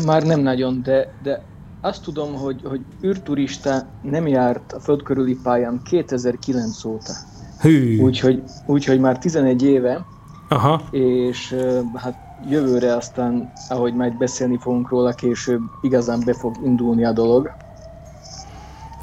Már 0.06 0.22
nem 0.22 0.40
nagyon, 0.40 0.80
de, 0.84 1.12
de 1.22 1.42
azt 1.84 2.02
tudom, 2.02 2.34
hogy, 2.34 2.60
hogy 2.64 2.80
űrturista 3.04 3.86
nem 4.02 4.26
járt 4.26 4.72
a 4.72 4.80
föld 4.80 5.02
körüli 5.02 5.38
pályán 5.42 5.80
2009 5.84 6.84
óta. 6.84 7.12
Hű. 7.60 8.00
Úgyhogy, 8.00 8.42
úgyhogy 8.66 9.00
már 9.00 9.18
11 9.18 9.62
éve, 9.62 10.06
Aha. 10.48 10.82
és 10.90 11.56
hát 11.94 12.16
jövőre 12.48 12.96
aztán, 12.96 13.52
ahogy 13.68 13.94
majd 13.94 14.16
beszélni 14.16 14.58
fogunk 14.58 14.88
róla 14.88 15.12
később, 15.12 15.60
igazán 15.82 16.22
be 16.24 16.34
fog 16.34 16.56
indulni 16.64 17.04
a 17.04 17.12
dolog. 17.12 17.50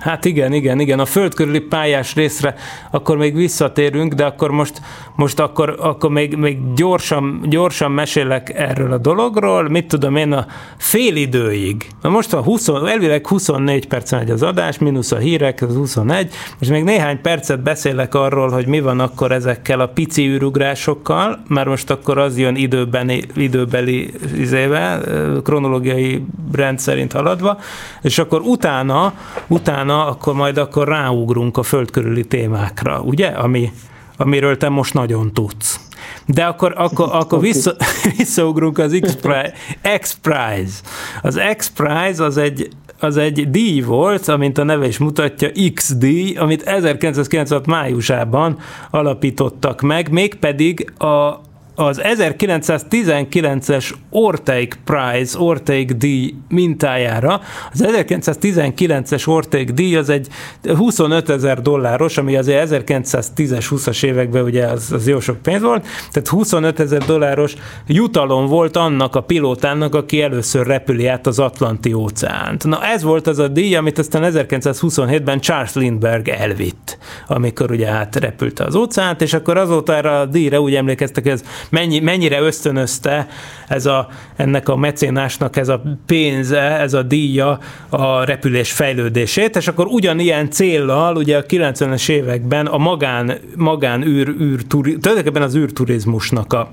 Hát 0.01 0.25
igen, 0.25 0.53
igen, 0.53 0.79
igen. 0.79 0.99
A 0.99 1.05
föld 1.05 1.33
körüli 1.33 1.59
pályás 1.59 2.15
részre 2.15 2.55
akkor 2.91 3.17
még 3.17 3.35
visszatérünk, 3.35 4.13
de 4.13 4.25
akkor 4.25 4.51
most, 4.51 4.81
most 5.15 5.39
akkor, 5.39 5.75
akkor 5.79 6.09
még, 6.09 6.35
még 6.35 6.73
gyorsan, 6.73 7.41
gyorsan 7.43 7.91
mesélek 7.91 8.53
erről 8.55 8.91
a 8.91 8.97
dologról. 8.97 9.69
Mit 9.69 9.87
tudom 9.87 10.15
én, 10.15 10.31
a 10.31 10.45
fél 10.77 11.15
időig. 11.15 11.87
Na 12.01 12.09
most 12.09 12.33
a 12.33 12.41
20, 12.41 12.67
elvileg 12.67 13.27
24 13.27 13.87
perc 13.87 14.11
megy 14.11 14.29
az 14.29 14.43
adás, 14.43 14.77
mínusz 14.77 15.11
a 15.11 15.17
hírek, 15.17 15.61
az 15.61 15.75
21, 15.75 16.33
és 16.59 16.67
még 16.67 16.83
néhány 16.83 17.21
percet 17.21 17.63
beszélek 17.63 18.15
arról, 18.15 18.49
hogy 18.49 18.65
mi 18.65 18.79
van 18.79 18.99
akkor 18.99 19.31
ezekkel 19.31 19.79
a 19.79 19.87
pici 19.87 20.27
űrugrásokkal, 20.27 21.43
mert 21.47 21.67
most 21.67 21.89
akkor 21.89 22.17
az 22.17 22.37
jön 22.37 22.55
időbeni, 22.55 23.21
időbeli 23.35 24.13
izével, 24.37 25.01
kronológiai 25.43 26.25
rend 26.51 26.79
szerint 26.79 27.11
haladva, 27.11 27.57
és 28.01 28.19
akkor 28.19 28.41
utána, 28.41 29.13
utána 29.47 29.90
utána 29.91 30.07
akkor 30.07 30.33
majd 30.33 30.57
akkor 30.57 30.87
ráugrunk 30.87 31.57
a 31.57 31.63
földkörüli 31.63 32.25
témákra, 32.25 33.01
ugye? 33.01 33.27
Ami, 33.27 33.71
amiről 34.17 34.57
te 34.57 34.69
most 34.69 34.93
nagyon 34.93 35.33
tudsz. 35.33 35.79
De 36.25 36.45
akkor, 36.45 36.73
akkor, 36.77 37.09
akkor 37.21 37.39
vissza, 37.39 37.75
visszaugrunk 38.17 38.77
az 38.77 38.97
X-Prize. 39.01 39.53
X-Prize. 39.99 40.79
Az 41.21 41.39
X-Prize 41.57 42.23
az 42.23 42.37
egy, 42.37 42.69
az 42.99 43.17
egy 43.17 43.49
díj 43.49 43.81
volt, 43.81 44.27
amint 44.27 44.57
a 44.57 44.63
neve 44.63 44.87
is 44.87 44.97
mutatja, 44.97 45.49
X-díj, 45.73 46.35
amit 46.35 46.61
1996 46.61 47.65
májusában 47.65 48.57
alapítottak 48.89 49.81
meg, 49.81 50.11
mégpedig 50.11 50.93
a, 50.97 51.41
az 51.81 52.01
1919-es 52.03 53.91
Orteig 54.09 54.77
Prize, 54.83 55.39
Orteig 55.39 55.97
díj 55.97 56.33
mintájára. 56.49 57.41
Az 57.73 57.85
1919-es 57.87 59.27
Orteig 59.27 59.73
díj 59.73 59.95
az 59.95 60.09
egy 60.09 60.27
25 60.75 61.29
ezer 61.29 61.61
dolláros, 61.61 62.17
ami 62.17 62.35
azért 62.35 62.69
1910-es, 62.69 63.65
20-as 63.69 64.03
években 64.03 64.43
ugye 64.43 64.65
az, 64.65 64.91
az 64.91 65.07
jó 65.07 65.19
sok 65.19 65.41
pénz 65.41 65.61
volt, 65.61 65.87
tehát 66.11 66.27
25 66.27 66.79
ezer 66.79 67.05
dolláros 67.05 67.53
jutalom 67.87 68.45
volt 68.45 68.77
annak 68.77 69.15
a 69.15 69.21
pilótának, 69.21 69.95
aki 69.95 70.21
először 70.21 70.67
repüli 70.67 71.07
át 71.07 71.27
az 71.27 71.39
Atlanti 71.39 71.93
óceánt. 71.93 72.65
Na 72.65 72.83
ez 72.85 73.03
volt 73.03 73.27
az 73.27 73.39
a 73.39 73.47
díj, 73.47 73.75
amit 73.75 73.97
aztán 73.97 74.31
1927-ben 74.33 75.39
Charles 75.39 75.73
Lindbergh 75.73 76.41
elvitt, 76.41 76.97
amikor 77.27 77.71
ugye 77.71 77.87
átrepült 77.87 78.59
az 78.59 78.75
óceánt, 78.75 79.21
és 79.21 79.33
akkor 79.33 79.57
azóta 79.57 79.95
erre 79.95 80.19
a 80.19 80.25
díjra 80.25 80.59
úgy 80.61 80.75
emlékeztek, 80.75 81.25
ez 81.25 81.43
mennyi, 81.71 81.99
mennyire 81.99 82.39
ösztönözte 82.39 83.27
ez 83.67 83.85
a, 83.85 84.07
ennek 84.35 84.69
a 84.69 84.75
mecénásnak 84.75 85.55
ez 85.55 85.69
a 85.69 85.81
pénze, 86.05 86.61
ez 86.61 86.93
a 86.93 87.01
díja 87.01 87.59
a 87.89 88.23
repülés 88.23 88.71
fejlődését, 88.71 89.55
és 89.55 89.67
akkor 89.67 89.85
ugyanilyen 89.87 90.49
céllal, 90.49 91.15
ugye 91.15 91.37
a 91.37 91.45
90-es 91.45 92.09
években 92.09 92.65
a 92.65 92.77
magán, 92.77 93.37
magán 93.55 94.03
űr, 94.03 94.27
űr 94.41 94.63
tulajdonképpen 94.67 95.41
az 95.41 95.55
űrturizmusnak 95.55 96.53
a 96.53 96.69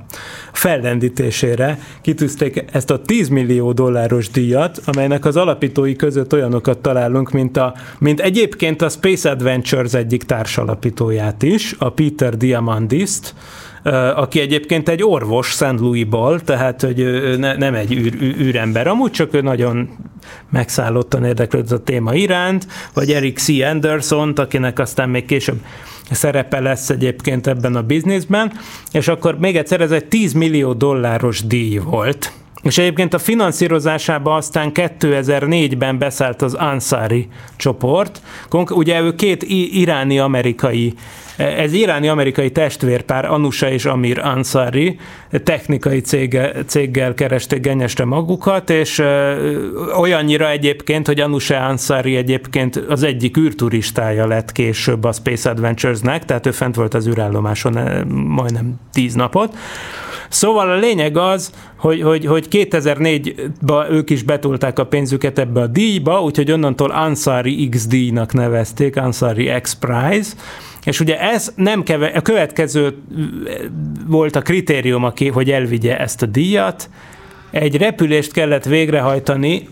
fellendítésére 0.53 1.79
kitűzték 2.03 2.65
ezt 2.73 2.91
a 2.91 3.03
10 3.03 3.29
millió 3.29 3.73
dolláros 3.73 4.31
díjat, 4.31 4.81
amelynek 4.85 5.25
az 5.25 5.37
alapítói 5.37 5.97
között 5.97 6.33
olyanokat 6.33 6.79
találunk, 6.79 7.31
mint, 7.31 7.57
a, 7.57 7.75
mint 7.99 8.21
egyébként 8.21 8.83
a 8.83 8.89
Space 8.89 9.31
Adventures 9.31 9.95
egyik 9.95 10.23
társalapítóját 10.23 11.43
is, 11.43 11.75
a 11.79 11.91
Peter 11.91 12.37
Diamandist, 12.37 13.35
aki 14.15 14.41
egyébként 14.41 14.89
egy 14.89 15.03
orvos 15.03 15.47
St. 15.49 15.61
Louis-ból, 15.79 16.41
tehát 16.41 16.81
hogy 16.81 16.97
ne, 17.39 17.57
nem 17.57 17.75
egy 17.75 17.93
űr, 17.93 18.15
űrember, 18.41 18.87
amúgy 18.87 19.11
csak 19.11 19.35
ő 19.35 19.41
nagyon 19.41 19.89
megszállottan 20.51 21.25
érdeklődött 21.25 21.79
a 21.79 21.83
téma 21.83 22.15
iránt, 22.15 22.67
vagy 22.95 23.11
Eric 23.11 23.41
C. 23.41 23.49
Anderson, 23.49 24.33
akinek 24.33 24.79
aztán 24.79 25.09
még 25.09 25.25
később 25.25 25.61
szerepe 26.11 26.61
lesz 26.61 26.91
egyébként 26.91 27.47
ebben 27.47 27.77
a 27.77 27.83
bizniszben, 27.83 28.53
és 28.93 29.09
akkor 29.09 29.39
még 29.39 29.57
egyszer 29.57 29.81
ez 29.81 29.91
egy 29.91 30.05
10 30.05 30.33
millió 30.33 30.73
dolláros 30.73 31.47
díj 31.47 31.79
volt, 31.79 32.33
és 32.63 32.79
egyébként 32.79 33.15
a 33.15 33.19
finanszírozásába 33.19 34.35
aztán 34.35 34.71
2004-ben 34.75 35.99
beszállt 35.99 36.43
az 36.43 36.55
Ansari 36.55 37.29
csoport. 37.57 38.23
Ugye 38.71 39.01
ő 39.01 39.15
két 39.15 39.43
iráni-amerikai 39.73 40.95
ez 41.39 41.73
iráni-amerikai 41.73 42.51
testvérpár, 42.51 43.25
Anusha 43.25 43.71
és 43.71 43.85
Amir 43.85 44.19
Ansari, 44.19 44.99
technikai 45.45 46.01
cége, 46.01 46.53
céggel 46.67 47.15
keresték 47.15 47.61
genyesre 47.61 48.05
magukat, 48.05 48.71
és 48.71 49.03
olyannyira 49.99 50.51
egyébként, 50.51 51.07
hogy 51.07 51.21
Anusha 51.21 51.57
Ansari 51.57 52.17
egyébként 52.17 52.77
az 52.77 53.03
egyik 53.03 53.37
űrturistája 53.37 54.27
lett 54.27 54.53
később 54.53 55.05
a 55.05 55.13
Space 55.13 55.51
Adventures-nek, 55.51 56.25
tehát 56.25 56.47
ő 56.47 56.51
fent 56.51 56.75
volt 56.75 56.95
az 56.95 57.07
űrállomáson 57.09 58.07
majdnem 58.09 58.81
tíz 58.93 59.15
napot. 59.15 59.57
Szóval 60.29 60.71
a 60.71 60.77
lényeg 60.77 61.17
az, 61.17 61.53
hogy, 61.77 62.03
hogy, 62.03 62.27
hogy 62.27 62.47
2004-ben 62.51 63.93
ők 63.93 64.11
is 64.11 64.23
betolták 64.23 64.79
a 64.79 64.87
pénzüket 64.87 65.39
ebbe 65.39 65.61
a 65.61 65.67
díjba, 65.67 66.23
úgyhogy 66.23 66.53
onnantól 66.53 66.91
Ansari 66.91 67.69
X 67.69 67.87
díjnak 67.87 68.33
nevezték, 68.33 68.97
Ansari 68.97 69.53
X 69.61 69.75
Prize, 69.75 70.35
és 70.85 71.01
ugye 71.01 71.21
ez 71.21 71.53
nem 71.57 71.83
keve, 71.83 72.07
a 72.07 72.21
következő 72.21 72.97
volt 74.07 74.37
a 74.37 74.41
kritérium, 74.41 75.05
aki, 75.05 75.29
hogy 75.29 75.51
elvigye 75.51 75.99
ezt 75.99 76.23
a 76.23 76.27
díjat. 76.27 76.91
Egy 77.51 77.77
repülést 77.77 78.33
kellett 78.33 78.65
végrehajtani, 78.65 79.69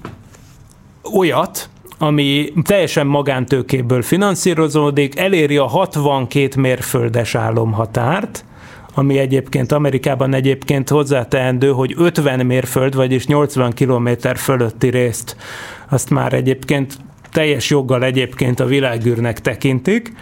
olyat, 1.14 1.68
ami 1.98 2.52
teljesen 2.62 3.06
magántőkéből 3.06 4.02
finanszírozódik, 4.02 5.18
eléri 5.18 5.56
a 5.56 5.66
62 5.66 6.60
mérföldes 6.60 7.34
álomhatárt, 7.34 8.44
ami 8.98 9.18
egyébként 9.18 9.72
Amerikában 9.72 10.34
egyébként 10.34 10.88
hozzáteendő, 10.88 11.70
hogy 11.70 11.94
50 11.96 12.46
mérföld, 12.46 12.94
vagyis 12.94 13.26
80 13.26 13.72
kilométer 13.72 14.36
fölötti 14.36 14.88
részt. 14.88 15.36
Azt 15.88 16.10
már 16.10 16.32
egyébként 16.32 16.96
teljes 17.30 17.70
joggal 17.70 18.04
egyébként 18.04 18.60
a 18.60 18.64
világűrnek 18.64 19.40
tekintik. 19.40 20.12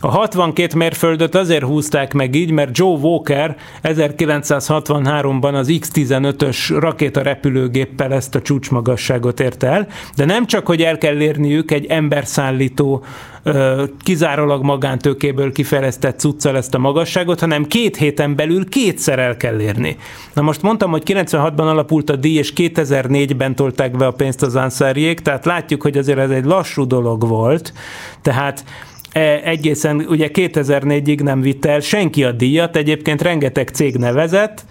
A 0.00 0.10
62 0.10 0.76
mérföldöt 0.76 1.34
azért 1.34 1.64
húzták 1.64 2.12
meg 2.12 2.34
így, 2.34 2.50
mert 2.50 2.78
Joe 2.78 2.98
Walker 2.98 3.56
1963-ban 3.82 5.54
az 5.54 5.72
X-15-ös 5.80 6.76
rakétarepülőgéppel 6.78 8.12
ezt 8.12 8.34
a 8.34 8.42
csúcsmagasságot 8.42 9.40
érte 9.40 9.66
el, 9.66 9.86
de 10.16 10.24
nem 10.24 10.46
csak, 10.46 10.66
hogy 10.66 10.82
el 10.82 10.98
kell 10.98 11.20
érniük 11.20 11.70
egy 11.70 11.86
emberszállító 11.86 13.04
kizárólag 14.02 14.62
magántőkéből 14.62 15.52
kifejlesztett 15.52 16.18
cuccal 16.18 16.56
ezt 16.56 16.74
a 16.74 16.78
magasságot, 16.78 17.40
hanem 17.40 17.64
két 17.64 17.96
héten 17.96 18.36
belül 18.36 18.68
kétszer 18.68 19.18
el 19.18 19.36
kell 19.36 19.60
érni. 19.60 19.96
Na 20.32 20.42
most 20.42 20.62
mondtam, 20.62 20.90
hogy 20.90 21.02
96-ban 21.06 21.58
alapult 21.58 22.10
a 22.10 22.16
díj, 22.16 22.36
és 22.36 22.52
2004-ben 22.56 23.54
tolták 23.54 23.96
be 23.96 24.06
a 24.06 24.10
pénzt 24.10 24.42
az 24.42 24.56
Ansariék, 24.56 25.20
tehát 25.20 25.44
látjuk, 25.44 25.82
hogy 25.82 25.98
azért 25.98 26.18
ez 26.18 26.30
egy 26.30 26.44
lassú 26.54 26.86
dolog 26.86 27.28
volt, 27.28 27.72
tehát 28.22 28.64
e, 29.12 29.40
egészen 29.44 29.96
ugye 30.08 30.30
2004-ig 30.32 31.22
nem 31.22 31.40
vitte 31.40 31.70
el 31.70 31.80
senki 31.80 32.24
a 32.24 32.32
díjat, 32.32 32.76
egyébként 32.76 33.22
rengeteg 33.22 33.68
cég 33.68 33.96
nevezett, 33.96 34.64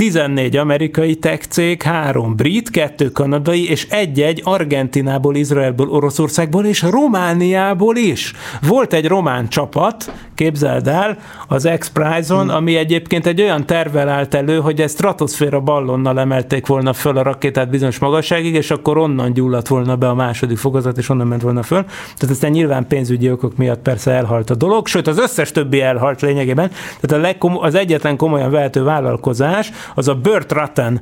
14 0.00 0.56
amerikai 0.56 1.14
tech 1.14 1.46
cég, 1.48 1.82
3 1.82 2.36
brit, 2.36 2.70
2 2.70 3.10
kanadai, 3.10 3.68
és 3.68 3.86
egy-egy 3.90 4.40
Argentinából, 4.44 5.36
Izraelből, 5.36 5.88
Oroszországból 5.88 6.64
és 6.64 6.82
Romániából 6.82 7.96
is. 7.96 8.32
Volt 8.68 8.92
egy 8.92 9.06
román 9.06 9.48
csapat, 9.48 10.12
képzeld 10.40 10.88
el, 10.88 11.16
az 11.48 11.68
X-Prize-on, 11.78 12.42
hmm. 12.42 12.54
ami 12.54 12.76
egyébként 12.76 13.26
egy 13.26 13.40
olyan 13.40 13.66
tervel 13.66 14.08
állt 14.08 14.34
elő, 14.34 14.58
hogy 14.58 14.80
ezt 14.80 14.94
stratoszféra 14.94 15.60
ballonnal 15.60 16.20
emelték 16.20 16.66
volna 16.66 16.92
föl 16.92 17.16
a 17.16 17.22
rakétát 17.22 17.70
bizonyos 17.70 17.98
magasságig, 17.98 18.54
és 18.54 18.70
akkor 18.70 18.98
onnan 18.98 19.32
gyulladt 19.32 19.68
volna 19.68 19.96
be 19.96 20.08
a 20.08 20.14
második 20.14 20.56
fokozat, 20.56 20.98
és 20.98 21.08
onnan 21.08 21.26
ment 21.26 21.42
volna 21.42 21.62
föl. 21.62 21.84
Tehát 21.84 22.34
aztán 22.34 22.50
nyilván 22.50 22.86
pénzügyi 22.86 23.30
okok 23.30 23.56
miatt 23.56 23.82
persze 23.82 24.10
elhalt 24.10 24.50
a 24.50 24.54
dolog, 24.54 24.86
sőt 24.86 25.06
az 25.06 25.18
összes 25.18 25.52
többi 25.52 25.80
elhalt 25.80 26.20
lényegében. 26.20 26.70
Tehát 27.00 27.24
a 27.24 27.26
legkom- 27.26 27.62
az 27.62 27.74
egyetlen 27.74 28.16
komolyan 28.16 28.50
vehető 28.50 28.82
vállalkozás, 28.82 29.70
az 29.94 30.08
a 30.08 30.14
Burt 30.14 30.52
Rutten 30.52 31.00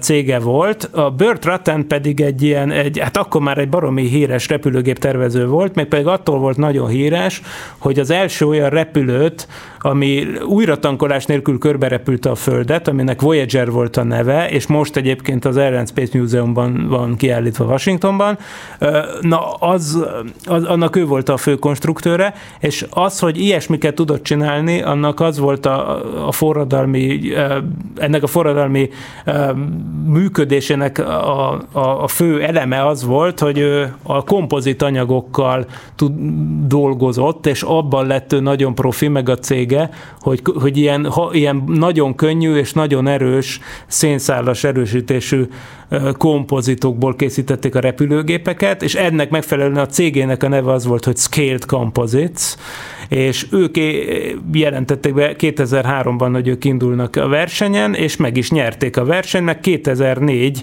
cége 0.00 0.38
volt. 0.38 0.90
A 0.92 1.10
Burt 1.10 1.44
Rutten 1.44 1.86
pedig 1.86 2.20
egy 2.20 2.42
ilyen, 2.42 2.70
egy, 2.70 2.98
hát 2.98 3.16
akkor 3.16 3.40
már 3.40 3.58
egy 3.58 3.68
baromi 3.68 4.06
híres 4.06 4.48
repülőgép 4.48 4.98
tervező 4.98 5.46
volt, 5.46 5.74
még 5.74 5.86
pedig 5.86 6.06
attól 6.06 6.38
volt 6.38 6.56
nagyon 6.56 6.88
híres, 6.88 7.42
hogy 7.78 7.98
az 7.98 8.10
első 8.10 8.37
első 8.38 8.46
olyan 8.46 8.70
repülőt, 8.70 9.48
ami 9.80 10.26
újratankolás 10.46 11.26
nélkül 11.26 11.58
körberepülte 11.58 12.30
a 12.30 12.34
Földet, 12.34 12.88
aminek 12.88 13.20
Voyager 13.20 13.70
volt 13.70 13.96
a 13.96 14.02
neve, 14.02 14.50
és 14.50 14.66
most 14.66 14.96
egyébként 14.96 15.44
az 15.44 15.56
Air 15.56 15.74
and 15.74 15.88
Space 15.88 16.18
Museumban 16.18 16.88
van 16.88 17.16
kiállítva 17.16 17.64
Washingtonban. 17.64 18.38
Na, 19.20 19.52
az, 19.52 20.06
az, 20.44 20.64
annak 20.64 20.96
ő 20.96 21.06
volt 21.06 21.28
a 21.28 21.36
fő 21.36 21.54
konstruktőre, 21.54 22.34
és 22.60 22.86
az, 22.90 23.18
hogy 23.18 23.40
ilyesmiket 23.40 23.94
tudott 23.94 24.22
csinálni, 24.22 24.82
annak 24.82 25.20
az 25.20 25.38
volt 25.38 25.66
a, 25.66 26.26
a 26.26 26.32
forradalmi, 26.32 27.20
ennek 27.96 28.22
a 28.22 28.26
forradalmi 28.26 28.90
működésének 30.06 30.98
a, 30.98 31.52
a, 31.72 32.02
a 32.02 32.08
fő 32.08 32.42
eleme 32.42 32.86
az 32.86 33.04
volt, 33.04 33.40
hogy 33.40 33.86
a 34.02 34.24
kompozit 34.24 34.82
anyagokkal 34.82 35.66
tud, 35.96 36.12
dolgozott, 36.66 37.46
és 37.46 37.62
abban 37.62 38.06
lett 38.06 38.27
ő 38.32 38.40
nagyon 38.40 38.74
profi, 38.74 39.08
meg 39.08 39.28
a 39.28 39.38
cége, 39.38 39.90
hogy, 40.20 40.42
hogy 40.54 40.76
ilyen, 40.76 41.06
ha, 41.10 41.30
ilyen 41.32 41.64
nagyon 41.66 42.14
könnyű 42.14 42.56
és 42.56 42.72
nagyon 42.72 43.06
erős 43.06 43.60
szénszálas 43.86 44.64
erősítésű 44.64 45.42
kompozitokból 46.16 47.16
készítették 47.16 47.74
a 47.74 47.80
repülőgépeket, 47.80 48.82
és 48.82 48.94
ennek 48.94 49.30
megfelelően 49.30 49.76
a 49.76 49.86
cégének 49.86 50.42
a 50.42 50.48
neve 50.48 50.72
az 50.72 50.86
volt, 50.86 51.04
hogy 51.04 51.16
Scaled 51.16 51.64
Composites, 51.64 52.56
és 53.08 53.46
ők 53.50 53.76
jelentették 54.52 55.14
be 55.14 55.34
2003-ban, 55.38 56.28
hogy 56.32 56.48
ők 56.48 56.64
indulnak 56.64 57.16
a 57.16 57.28
versenyen, 57.28 57.94
és 57.94 58.16
meg 58.16 58.36
is 58.36 58.50
nyerték 58.50 58.96
a 58.96 59.04
versenyt, 59.04 59.44
meg 59.44 59.60
2004 59.60 60.62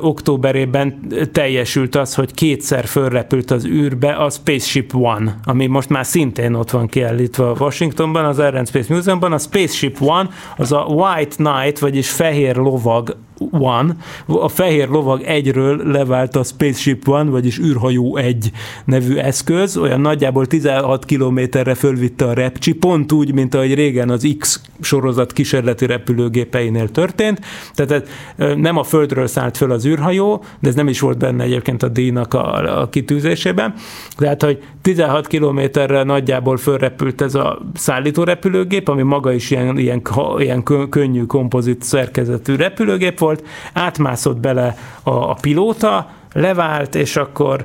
októberében 0.00 1.00
teljesült 1.32 1.94
az, 1.94 2.14
hogy 2.14 2.34
kétszer 2.34 2.84
fölrepült 2.84 3.50
az 3.50 3.66
űrbe 3.66 4.12
a 4.12 4.30
Spaceship 4.30 4.94
One, 4.94 5.36
ami 5.44 5.66
most 5.66 5.88
már 5.88 6.06
szintén 6.06 6.54
ott 6.54 6.70
van 6.70 6.86
kiállítva 6.86 7.56
Washingtonban, 7.58 8.24
az 8.24 8.38
Air 8.38 8.54
and 8.54 8.68
Space 8.68 8.94
Museumban. 8.94 9.32
A 9.32 9.38
Spaceship 9.38 10.00
One 10.00 10.28
az 10.56 10.72
a 10.72 10.80
White 10.80 11.36
Knight, 11.36 11.78
vagyis 11.78 12.10
fehér 12.10 12.56
lovag 12.56 13.16
One, 13.50 13.96
a 14.26 14.48
fehér 14.48 14.88
lovag 14.88 15.22
egyről 15.22 15.82
levált 15.84 16.36
a 16.36 16.42
Spaceship 16.42 17.08
One, 17.08 17.30
vagyis 17.30 17.58
űrhajó 17.58 18.16
egy 18.16 18.50
nevű 18.84 19.16
eszköz, 19.16 19.76
olyan 19.76 20.00
nagyjából 20.00 20.46
16 20.46 21.04
kilométerre 21.04 21.74
fölvitte 21.74 22.24
a 22.24 22.32
repcsi, 22.32 22.72
pont 22.72 23.12
úgy, 23.12 23.34
mint 23.34 23.54
ahogy 23.54 23.74
régen 23.74 24.10
az 24.10 24.34
X 24.38 24.60
sorozat 24.80 25.32
kísérleti 25.32 25.86
repülőgépeinél 25.86 26.90
történt, 26.90 27.40
tehát 27.74 28.08
nem 28.56 28.76
a 28.76 28.82
földről 28.82 29.26
szállt 29.26 29.56
föl 29.56 29.69
az 29.70 29.86
űrhajó, 29.86 30.44
de 30.60 30.68
ez 30.68 30.74
nem 30.74 30.88
is 30.88 31.00
volt 31.00 31.18
benne 31.18 31.44
egyébként 31.44 31.82
a 31.82 31.88
díjnak 31.88 32.34
a, 32.34 32.80
a 32.80 32.88
kitűzésében, 32.88 33.74
tehát, 34.16 34.42
hogy 34.42 34.62
16 34.82 35.26
kilométerre 35.26 36.02
nagyjából 36.02 36.56
fölrepült 36.56 37.20
ez 37.20 37.34
a 37.34 37.58
szállító 37.74 38.22
repülőgép, 38.22 38.88
ami 38.88 39.02
maga 39.02 39.32
is 39.32 39.50
ilyen, 39.50 39.78
ilyen, 39.78 40.02
ilyen 40.38 40.62
könnyű 40.90 41.24
kompozit 41.24 41.82
szerkezetű 41.82 42.56
repülőgép 42.56 43.18
volt, 43.18 43.44
átmászott 43.72 44.40
bele 44.40 44.76
a, 45.02 45.10
a 45.10 45.36
pilóta, 45.40 46.10
levált, 46.32 46.94
és 46.94 47.16
akkor 47.16 47.64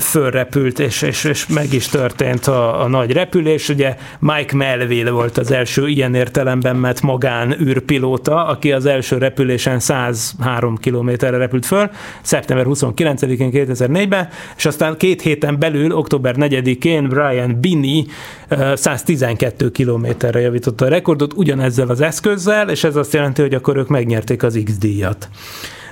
fölrepült, 0.00 0.78
és, 0.78 1.02
és, 1.02 1.24
és 1.24 1.46
meg 1.46 1.72
is 1.72 1.88
történt 1.88 2.46
a, 2.46 2.82
a 2.82 2.88
nagy 2.88 3.12
repülés. 3.12 3.68
Ugye 3.68 3.96
Mike 4.18 4.56
Melville 4.56 5.10
volt 5.10 5.38
az 5.38 5.50
első 5.50 5.88
ilyen 5.88 6.14
értelemben 6.14 6.76
mert 6.76 7.00
magán 7.00 7.56
űrpilóta, 7.60 8.46
aki 8.46 8.72
az 8.72 8.86
első 8.86 9.18
repülésen 9.18 9.78
103 9.78 10.76
kilométerre 10.76 11.36
repült 11.36 11.66
föl, 11.66 11.90
szeptember 12.22 12.66
29-én 12.68 13.50
2004-ben, 13.52 14.28
és 14.56 14.66
aztán 14.66 14.96
két 14.96 15.22
héten 15.22 15.58
belül, 15.58 15.92
október 15.92 16.34
4-én 16.38 17.08
Brian 17.08 17.60
Binney 17.60 18.06
112 18.74 19.70
kilométerre 19.70 20.40
javította 20.40 20.84
a 20.84 20.88
rekordot 20.88 21.32
ugyanezzel 21.32 21.88
az 21.88 22.00
eszközzel, 22.00 22.70
és 22.70 22.84
ez 22.84 22.96
azt 22.96 23.12
jelenti, 23.12 23.42
hogy 23.42 23.54
akkor 23.54 23.76
ők 23.76 23.88
megnyerték 23.88 24.42
az 24.42 24.60
X-díjat. 24.64 25.28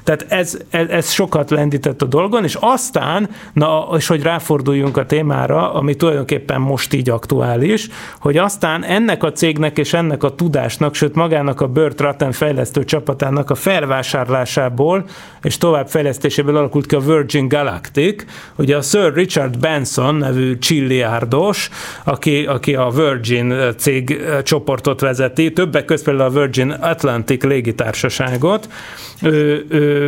Tehát 0.05 0.27
ez, 0.29 0.59
ez, 0.71 0.89
ez 0.89 1.11
sokat 1.11 1.51
lendített 1.51 2.03
a 2.03 2.07
dolgon, 2.07 2.45
és 2.45 2.57
aztán, 2.61 3.29
na, 3.53 3.89
és 3.97 4.07
hogy 4.07 4.23
ráforduljunk 4.23 4.97
a 4.97 5.07
témára, 5.07 5.73
ami 5.73 5.97
tulajdonképpen 5.97 6.61
most 6.61 6.93
így 6.95 7.11
aktuális, 7.11 7.89
hogy 8.21 8.37
aztán 8.37 8.85
ennek 8.85 9.23
a 9.23 9.33
cégnek 9.33 9.79
és 9.79 9.93
ennek 9.93 10.23
a 10.23 10.35
tudásnak, 10.35 10.95
sőt 10.95 11.15
magának 11.15 11.61
a 11.61 11.67
Burt 11.67 12.01
Ratten 12.01 12.33
fejlesztő 12.33 12.85
csapatának 12.85 13.51
a 13.51 13.55
felvásárlásából 13.55 15.05
és 15.43 15.59
továbbfejlesztéséből 15.59 16.57
alakult 16.57 16.87
ki 16.87 16.95
a 16.95 17.01
Virgin 17.01 17.49
Galactic, 17.49 18.25
ugye 18.57 18.77
a 18.77 18.83
Sir 18.83 19.13
Richard 19.15 19.59
Benson 19.59 20.15
nevű 20.15 20.59
csilliárdos, 20.59 21.71
aki, 22.05 22.45
aki 22.47 22.75
a 22.75 22.91
Virgin 22.91 23.55
cég 23.77 24.23
csoportot 24.43 25.01
vezeti, 25.01 25.53
többek 25.53 25.85
között 25.85 26.05
például 26.05 26.37
a 26.37 26.41
Virgin 26.41 26.71
Atlantic 26.71 27.45
légitársaságot, 27.45 28.69
ő, 29.23 29.67
ő, 29.69 30.00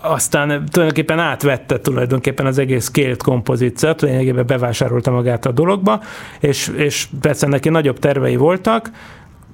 aztán 0.00 0.48
tulajdonképpen 0.48 1.18
átvette 1.18 1.78
tulajdonképpen 1.78 2.46
az 2.46 2.58
egész 2.58 2.84
scaled 2.84 3.22
kompozíciót, 3.22 4.00
lényegében 4.00 4.46
bevásárolta 4.46 5.10
magát 5.10 5.46
a 5.46 5.52
dologba, 5.52 6.02
és, 6.40 6.72
és 6.76 7.08
persze 7.20 7.46
neki 7.46 7.68
nagyobb 7.68 7.98
tervei 7.98 8.36
voltak, 8.36 8.90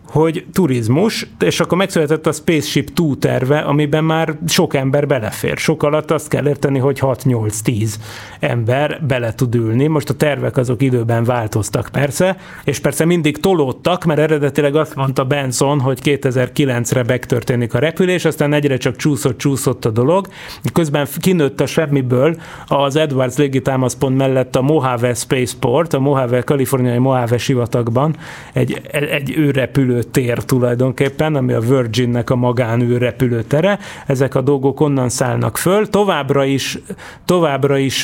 hogy 0.08 0.46
turizmus, 0.52 1.26
és 1.38 1.60
akkor 1.60 1.78
megszületett 1.78 2.26
a 2.26 2.32
Spaceship 2.32 2.86
2 2.94 3.14
terve, 3.18 3.58
amiben 3.58 4.04
már 4.04 4.38
sok 4.48 4.74
ember 4.74 5.06
belefér. 5.06 5.56
Sok 5.56 5.82
alatt 5.82 6.10
azt 6.10 6.28
kell 6.28 6.48
érteni, 6.48 6.78
hogy 6.78 6.98
6-8-10 7.00 7.94
ember 8.40 9.00
bele 9.06 9.34
tud 9.34 9.54
ülni. 9.54 9.86
Most 9.86 10.10
a 10.10 10.14
tervek 10.14 10.56
azok 10.56 10.82
időben 10.82 11.24
változtak 11.24 11.88
persze, 11.92 12.36
és 12.64 12.78
persze 12.78 13.04
mindig 13.04 13.40
tolódtak, 13.40 14.04
mert 14.04 14.20
eredetileg 14.20 14.76
azt 14.76 14.94
mondta 14.94 15.24
Benson, 15.24 15.80
hogy 15.80 15.98
2009-re 16.02 17.04
megtörténik 17.06 17.74
a 17.74 17.78
repülés, 17.78 18.24
aztán 18.24 18.52
egyre 18.52 18.76
csak 18.76 18.96
csúszott-csúszott 18.96 19.84
a 19.84 19.90
dolog. 19.90 20.28
Közben 20.72 21.06
kinőtt 21.20 21.60
a 21.60 21.66
semmiből 21.66 22.36
az 22.66 22.96
Edwards 22.96 23.36
légitámaszpont 23.36 24.16
mellett 24.16 24.56
a 24.56 24.62
Mojave 24.62 25.14
Spaceport, 25.14 25.92
a 25.92 25.98
Mojave, 25.98 26.40
kaliforniai 26.40 26.98
Mojave 26.98 27.38
sivatagban 27.38 28.16
egy, 28.52 28.80
egy 28.90 29.34
őrepülő 29.36 29.95
repülőtér 29.96 30.44
tulajdonképpen, 30.44 31.34
ami 31.34 31.52
a 31.52 31.60
Virginnek 31.60 32.30
a 32.30 32.36
magánűr 32.36 33.00
repülőtere. 33.00 33.78
Ezek 34.06 34.34
a 34.34 34.40
dolgok 34.40 34.80
onnan 34.80 35.08
szállnak 35.08 35.56
föl. 35.56 35.88
Továbbra 35.88 36.44
is, 36.44 36.78
továbbra 37.24 37.78
is 37.78 38.02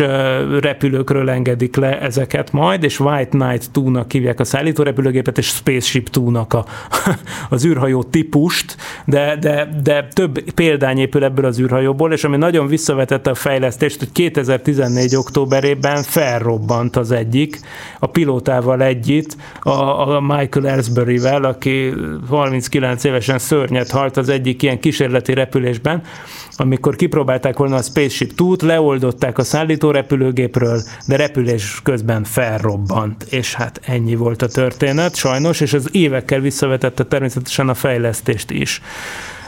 repülőkről 0.61 1.31
engedik 1.31 1.77
le 1.77 2.01
ezeket 2.01 2.53
majd, 2.53 2.83
és 2.83 3.01
White 3.01 3.39
Knight 3.39 3.71
2-nak 3.75 4.05
hívják 4.09 4.41
a 4.41 4.45
szállítórepülőgépet, 4.45 5.39
és 5.39 5.47
Spaceship 5.47 6.09
2-nak 6.13 6.49
a, 6.49 6.65
az 7.55 7.65
űrhajó 7.65 8.03
típust, 8.03 8.77
de, 9.05 9.37
de, 9.41 9.69
de 9.83 10.09
több 10.13 10.51
példány 10.51 10.99
épül 10.99 11.25
ebből 11.25 11.45
az 11.45 11.61
űrhajóból, 11.61 12.13
és 12.13 12.25
ami 12.25 12.37
nagyon 12.37 12.67
visszavetette 12.67 13.31
a 13.31 13.35
fejlesztést, 13.35 13.99
hogy 13.99 14.13
2014. 14.13 15.17
októberében 15.17 16.03
felrobbant 16.03 16.97
az 16.97 17.11
egyik, 17.11 17.61
a 17.99 18.07
pilótával 18.07 18.83
együtt, 18.83 19.37
a, 19.61 19.71
a 19.71 20.21
Michael 20.21 20.69
Ellsbury-vel, 20.69 21.45
aki 21.45 21.82
39 22.29 23.05
évesen 23.05 23.39
szörnyet 23.39 23.91
halt 23.91 24.17
az 24.17 24.29
egyik 24.29 24.63
ilyen 24.63 24.81
kísérleti 24.81 25.35
repülésben, 25.35 26.03
amikor 26.57 26.97
kipróbálták 26.97 27.57
volna 27.57 27.77
a 27.77 27.83
Spaceship 27.83 28.35
Two-t, 28.35 28.63
leoldották 28.63 29.39
a 29.39 29.45
szállító 29.45 29.91
repülőgépről, 29.91 30.83
de 31.07 31.17
repülés 31.17 31.81
közben 31.83 32.25
felrobbant, 32.25 33.23
és 33.23 33.55
hát 33.55 33.81
ennyi 33.85 34.15
volt 34.15 34.43
a 34.43 34.49
történet, 34.49 35.17
sajnos, 35.17 35.61
és 35.61 35.73
az 35.73 35.89
évekkel 35.93 36.41
visszavetette 36.41 37.05
természetesen 37.05 37.69
a 37.69 37.75
fejlesztést 37.75 38.51
is 38.51 38.81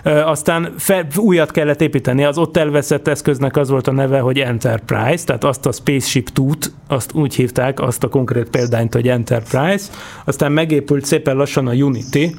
aztán 0.05 0.75
fel, 0.79 1.07
újat 1.17 1.51
kellett 1.51 1.81
építeni. 1.81 2.25
Az 2.25 2.39
ott 2.39 2.57
elveszett 2.57 3.09
eszköznek 3.09 3.57
az 3.57 3.69
volt 3.69 3.87
a 3.87 3.93
neve, 3.93 4.19
hogy 4.19 4.39
Enterprise, 4.39 5.25
tehát 5.25 5.45
azt 5.45 5.67
a 5.67 5.73
Spaceship 5.73 6.29
Two-t, 6.29 6.73
azt 6.89 7.13
úgy 7.15 7.35
hívták, 7.35 7.81
azt 7.81 8.05
a 8.05 8.09
konkrét 8.09 8.51
példányt, 8.51 8.95
hogy 8.95 9.09
Enterprise. 9.09 9.91
Aztán 10.25 10.53
megépült 10.53 11.05
szépen 11.05 11.37
lassan 11.37 11.67
a 11.67 11.73
Unity, 11.73 12.35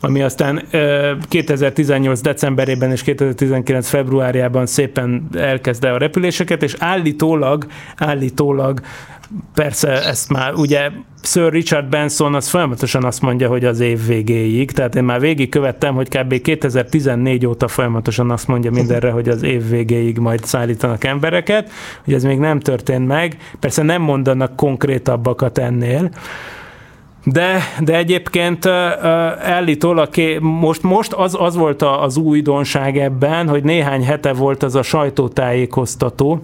ami 0.00 0.22
aztán 0.22 0.62
2018 1.28 2.20
decemberében 2.20 2.90
és 2.90 3.02
2019 3.02 3.88
februárjában 3.88 4.66
szépen 4.66 5.28
elkezdte 5.34 5.92
a 5.92 5.98
repüléseket, 5.98 6.62
és 6.62 6.74
állítólag, 6.78 7.66
állítólag 7.96 8.80
persze 9.54 10.04
ezt 10.04 10.28
már 10.28 10.54
ugye 10.54 10.90
Sir 11.22 11.52
Richard 11.52 11.88
Benson 11.88 12.34
az 12.34 12.48
folyamatosan 12.48 13.04
azt 13.04 13.22
mondja, 13.22 13.48
hogy 13.48 13.64
az 13.64 13.80
év 13.80 14.06
végéig, 14.06 14.70
tehát 14.70 14.94
én 14.94 15.04
már 15.04 15.20
végig 15.20 15.48
követtem, 15.48 15.94
hogy 15.94 16.08
kb. 16.08 16.40
2014 16.40 17.46
óta 17.46 17.68
folyamatosan 17.68 18.30
azt 18.30 18.46
mondja 18.46 18.70
mindenre, 18.70 19.10
hogy 19.10 19.28
az 19.28 19.42
év 19.42 19.68
végéig 19.68 20.18
majd 20.18 20.44
szállítanak 20.44 21.04
embereket, 21.04 21.70
hogy 22.04 22.14
ez 22.14 22.22
még 22.22 22.38
nem 22.38 22.60
történt 22.60 23.06
meg, 23.06 23.36
persze 23.60 23.82
nem 23.82 24.02
mondanak 24.02 24.56
konkrétabbakat 24.56 25.58
ennél, 25.58 26.10
de, 27.28 27.58
de 27.80 27.96
egyébként 27.96 28.66
állítólag 28.66 30.08
most, 30.40 30.82
most 30.82 31.12
az, 31.12 31.36
az 31.38 31.56
volt 31.56 31.82
az 31.82 32.16
újdonság 32.16 32.98
ebben, 32.98 33.48
hogy 33.48 33.62
néhány 33.62 34.04
hete 34.04 34.32
volt 34.32 34.62
az 34.62 34.74
a 34.74 34.82
sajtótájékoztató, 34.82 36.40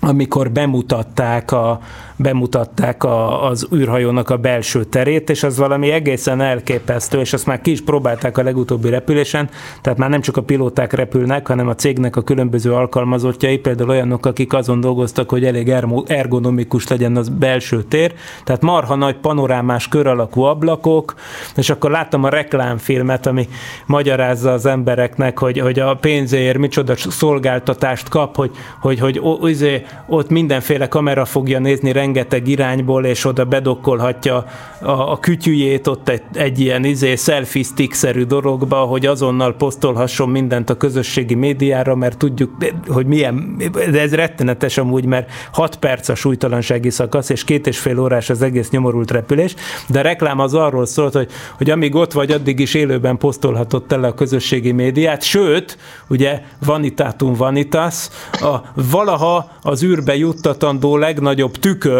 amikor 0.00 0.50
bemutatták, 0.50 1.52
a, 1.52 1.80
bemutatták 2.22 3.04
a, 3.04 3.46
az 3.46 3.68
űrhajónak 3.74 4.30
a 4.30 4.36
belső 4.36 4.84
terét, 4.84 5.30
és 5.30 5.42
az 5.42 5.58
valami 5.58 5.90
egészen 5.90 6.40
elképesztő, 6.40 7.20
és 7.20 7.32
azt 7.32 7.46
már 7.46 7.60
ki 7.60 7.70
is 7.70 7.80
próbálták 7.80 8.38
a 8.38 8.42
legutóbbi 8.42 8.88
repülésen, 8.88 9.48
tehát 9.80 9.98
már 9.98 10.10
nem 10.10 10.20
csak 10.20 10.36
a 10.36 10.42
pilóták 10.42 10.92
repülnek, 10.92 11.46
hanem 11.46 11.68
a 11.68 11.74
cégnek 11.74 12.16
a 12.16 12.22
különböző 12.22 12.72
alkalmazottjai, 12.72 13.58
például 13.58 13.90
olyanok, 13.90 14.26
akik 14.26 14.52
azon 14.52 14.80
dolgoztak, 14.80 15.30
hogy 15.30 15.44
elég 15.44 15.74
ergonomikus 16.06 16.88
legyen 16.88 17.16
az 17.16 17.28
belső 17.28 17.82
tér, 17.82 18.12
tehát 18.44 18.62
marha 18.62 18.94
nagy 18.94 19.16
panorámás 19.16 19.88
kör 19.88 20.06
alakú 20.06 20.40
ablakok, 20.40 21.14
és 21.56 21.70
akkor 21.70 21.90
láttam 21.90 22.24
a 22.24 22.28
reklámfilmet, 22.28 23.26
ami 23.26 23.48
magyarázza 23.86 24.52
az 24.52 24.66
embereknek, 24.66 25.38
hogy, 25.38 25.58
hogy 25.58 25.78
a 25.78 25.94
pénzéért 25.94 26.58
micsoda 26.58 26.96
szolgáltatást 26.96 28.08
kap, 28.08 28.36
hogy, 28.36 28.50
hogy, 28.80 28.98
hogy, 28.98 29.18
hogy 29.18 29.50
izé, 29.50 29.82
ott 30.06 30.28
mindenféle 30.28 30.88
kamera 30.88 31.24
fogja 31.24 31.58
nézni 31.58 31.92
rengeteg 31.92 32.10
irányból, 32.44 33.04
és 33.04 33.24
oda 33.24 33.44
bedokkolhatja 33.44 34.44
a, 34.80 34.90
a 34.90 35.18
kütyüjét 35.18 35.86
ott 35.86 36.08
egy, 36.08 36.22
egy 36.32 36.60
ilyen 36.60 36.84
izé 36.84 37.14
selfie 37.14 37.62
stick-szerű 37.62 38.22
dologba, 38.22 38.76
hogy 38.76 39.06
azonnal 39.06 39.54
posztolhasson 39.54 40.28
mindent 40.28 40.70
a 40.70 40.76
közösségi 40.76 41.34
médiára, 41.34 41.94
mert 41.94 42.18
tudjuk, 42.18 42.50
hogy 42.86 43.06
milyen, 43.06 43.56
de 43.72 44.00
ez 44.00 44.14
rettenetes 44.14 44.78
amúgy, 44.78 45.04
mert 45.04 45.30
6 45.52 45.76
perc 45.76 46.08
a 46.08 46.14
súlytalansági 46.14 46.90
szakasz, 46.90 47.28
és 47.28 47.44
két 47.44 47.66
és 47.66 47.78
fél 47.78 47.98
órás 47.98 48.30
az 48.30 48.42
egész 48.42 48.70
nyomorult 48.70 49.10
repülés, 49.10 49.54
de 49.88 49.98
a 49.98 50.02
reklám 50.02 50.38
az 50.38 50.54
arról 50.54 50.86
szólt, 50.86 51.12
hogy, 51.12 51.30
hogy 51.56 51.70
amíg 51.70 51.94
ott 51.94 52.12
vagy, 52.12 52.30
addig 52.30 52.58
is 52.58 52.74
élőben 52.74 53.18
posztolhatott 53.18 53.88
tele 53.88 54.06
a 54.06 54.14
közösségi 54.14 54.72
médiát, 54.72 55.22
sőt, 55.22 55.78
ugye 56.08 56.42
vanitatum 56.64 57.34
vanitas, 57.34 58.08
a 58.32 58.56
valaha 58.74 59.50
az 59.62 59.82
űrbe 59.82 60.16
juttatandó 60.16 60.96
legnagyobb 60.96 61.56
tükör, 61.56 61.91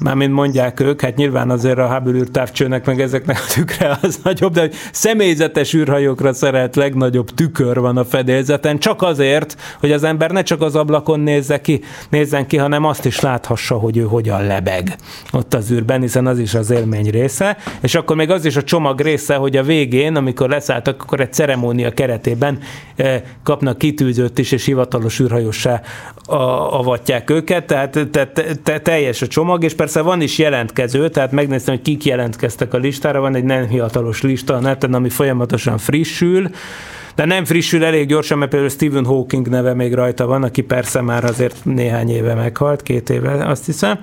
mármint 0.00 0.32
mondják 0.32 0.80
ők, 0.80 1.00
hát 1.00 1.16
nyilván 1.16 1.50
azért 1.50 1.78
a 1.78 1.94
Hubble 1.94 2.12
űrtávcsőnek 2.12 2.86
meg 2.86 3.00
ezeknek 3.00 3.36
a 3.36 3.52
tükre 3.52 3.98
az 4.02 4.20
nagyobb, 4.22 4.52
de 4.52 4.60
hogy 4.60 4.74
személyzetes 4.92 5.74
űrhajókra 5.74 6.32
szerelt 6.32 6.76
legnagyobb 6.76 7.30
tükör 7.30 7.80
van 7.80 7.96
a 7.96 8.04
fedélzeten, 8.04 8.78
csak 8.78 9.02
azért, 9.02 9.56
hogy 9.80 9.92
az 9.92 10.04
ember 10.04 10.30
ne 10.30 10.42
csak 10.42 10.62
az 10.62 10.76
ablakon 10.76 11.20
nézze 11.20 11.60
ki, 11.60 11.80
nézzen 12.08 12.46
ki, 12.46 12.56
hanem 12.56 12.84
azt 12.84 13.04
is 13.04 13.20
láthassa, 13.20 13.74
hogy 13.74 13.96
ő 13.96 14.02
hogyan 14.02 14.46
lebeg 14.46 14.96
ott 15.32 15.54
az 15.54 15.70
űrben, 15.70 16.00
hiszen 16.00 16.26
az 16.26 16.38
is 16.38 16.54
az 16.54 16.70
élmény 16.70 17.10
része, 17.10 17.56
és 17.80 17.94
akkor 17.94 18.16
még 18.16 18.30
az 18.30 18.44
is 18.44 18.56
a 18.56 18.62
csomag 18.62 19.00
része, 19.00 19.34
hogy 19.34 19.56
a 19.56 19.62
végén, 19.62 20.16
amikor 20.16 20.48
leszálltak, 20.48 21.02
akkor 21.02 21.20
egy 21.20 21.32
ceremónia 21.32 21.90
keretében 21.90 22.58
eh, 22.96 23.22
kapnak 23.42 23.78
kitűzőt 23.78 24.38
is, 24.38 24.52
és 24.52 24.64
hivatalos 24.64 25.20
űrhajósá 25.20 25.80
avatják 26.26 27.30
őket, 27.30 27.66
tehát 27.66 27.90
te, 27.90 28.26
te, 28.26 28.44
te, 28.62 28.80
teljes 28.80 29.22
a 29.22 29.26
csomag, 29.34 29.64
és 29.64 29.74
persze 29.74 30.00
van 30.00 30.20
is 30.20 30.38
jelentkező, 30.38 31.08
tehát 31.08 31.32
megnéztem, 31.32 31.74
hogy 31.74 31.84
kik 31.84 32.04
jelentkeztek 32.04 32.74
a 32.74 32.78
listára, 32.78 33.20
van 33.20 33.34
egy 33.34 33.44
nem 33.44 33.68
hivatalos 33.68 34.22
lista 34.22 34.54
a 34.54 34.60
neten, 34.60 34.94
ami 34.94 35.08
folyamatosan 35.08 35.78
frissül, 35.78 36.50
de 37.14 37.24
nem 37.24 37.44
frissül 37.44 37.84
elég 37.84 38.06
gyorsan, 38.06 38.38
mert 38.38 38.50
például 38.50 38.70
Stephen 38.70 39.04
Hawking 39.04 39.48
neve 39.48 39.74
még 39.74 39.94
rajta 39.94 40.26
van, 40.26 40.42
aki 40.42 40.62
persze 40.62 41.00
már 41.00 41.24
azért 41.24 41.64
néhány 41.64 42.10
éve 42.10 42.34
meghalt, 42.34 42.82
két 42.82 43.10
éve 43.10 43.46
azt 43.46 43.66
hiszem. 43.66 43.98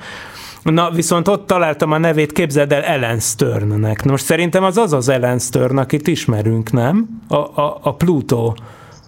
Na, 0.63 0.89
viszont 0.89 1.27
ott 1.27 1.47
találtam 1.47 1.91
a 1.91 1.97
nevét, 1.97 2.31
képzeld 2.31 2.71
el 2.71 2.81
Ellen 2.81 3.19
Sternnek. 3.19 4.03
Most 4.03 4.25
szerintem 4.25 4.63
az 4.63 4.77
az 4.77 4.93
az 4.93 5.09
Ellen 5.09 5.39
Stern, 5.39 5.77
akit 5.77 6.07
ismerünk, 6.07 6.71
nem? 6.71 7.07
A, 7.27 7.35
a, 7.35 7.79
a 7.81 7.95
Pluto 7.95 8.53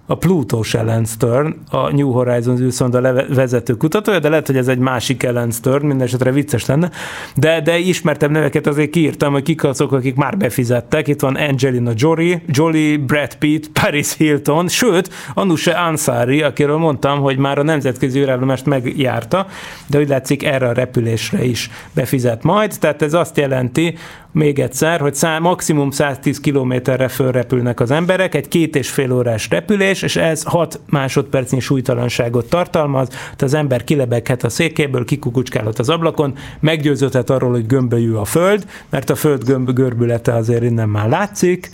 a 0.06 0.16
Pluto 0.16 0.62
Ellen 0.72 1.06
Stern, 1.06 1.56
a 1.70 1.92
New 1.92 2.12
Horizons 2.12 2.60
űrszonda 2.60 3.26
vezető 3.34 3.74
kutatója, 3.74 4.20
de 4.20 4.30
lehet, 4.30 4.48
hogy 4.48 4.58
ez 4.58 4.68
egy 4.68 4.78
másik 4.78 5.24
Ellen 5.24 5.52
Stern, 5.52 5.86
minden 5.86 6.08
esetre 6.08 6.32
vicces 6.32 6.66
lenne, 6.66 6.90
de, 7.36 7.62
de 7.62 7.78
ismertem 7.78 8.32
neveket 8.32 8.68
azért 8.68 8.90
kiírtam, 8.90 9.32
hogy 9.32 9.44
kik 9.44 9.64
azok, 9.64 9.92
akik 9.92 10.16
már 10.16 10.38
befizettek. 10.38 11.08
Itt 11.08 11.20
van 11.20 11.36
Angelina 11.36 11.92
Jolie, 11.96 12.42
Jolie, 12.48 12.98
Brad 12.98 13.36
Pitt, 13.36 13.70
Paris 13.82 14.18
Hilton, 14.18 14.68
sőt, 14.68 15.10
Anusha 15.34 15.82
Ansari, 15.88 16.42
akiről 16.42 16.78
mondtam, 16.78 17.20
hogy 17.20 17.38
már 17.38 17.58
a 17.58 17.64
nemzetközi 17.64 18.20
űrállomást 18.20 18.66
megjárta, 18.66 19.48
de 19.88 20.00
úgy 20.00 20.08
látszik 20.08 20.44
erre 20.44 20.68
a 20.68 20.74
repülésre 20.74 21.44
is 21.44 21.70
befizet 21.94 22.44
majd, 22.44 22.74
tehát 22.80 23.02
ez 23.02 23.14
azt 23.14 23.38
jelenti, 23.38 23.98
még 24.34 24.60
egyszer, 24.60 25.00
hogy 25.00 25.16
szá, 25.16 25.40
maximum 25.40 25.92
110 25.92 26.40
kilométerre 26.40 27.08
fölrepülnek 27.08 27.80
az 27.80 27.92
emberek, 27.92 28.36
egy 28.36 28.48
két 28.48 28.76
és 28.76 28.90
fél 28.90 29.12
órás 29.12 29.50
repülés, 29.50 29.93
és 30.02 30.16
ez 30.16 30.44
6 30.44 30.80
másodpercnyi 30.90 31.60
súlytalanságot 31.60 32.50
tartalmaz, 32.50 33.08
tehát 33.08 33.42
az 33.42 33.54
ember 33.54 33.84
kilebeghet 33.84 34.44
a 34.44 34.50
székéből, 34.50 35.06
kikukucskálhat 35.06 35.80
az 35.80 35.90
ablakon, 35.90 36.36
meggyőződhet 36.60 37.30
arról, 37.30 37.52
hogy 37.52 37.68
gömbölyű 37.68 38.14
a 38.14 38.26
föld, 38.26 38.66
mert 38.90 39.10
a 39.10 39.16
föld 39.16 39.44
gömb 39.44 39.72
görbülete 39.72 40.34
azért 40.34 40.64
innen 40.64 40.90
már 40.90 41.10
látszik, 41.10 41.70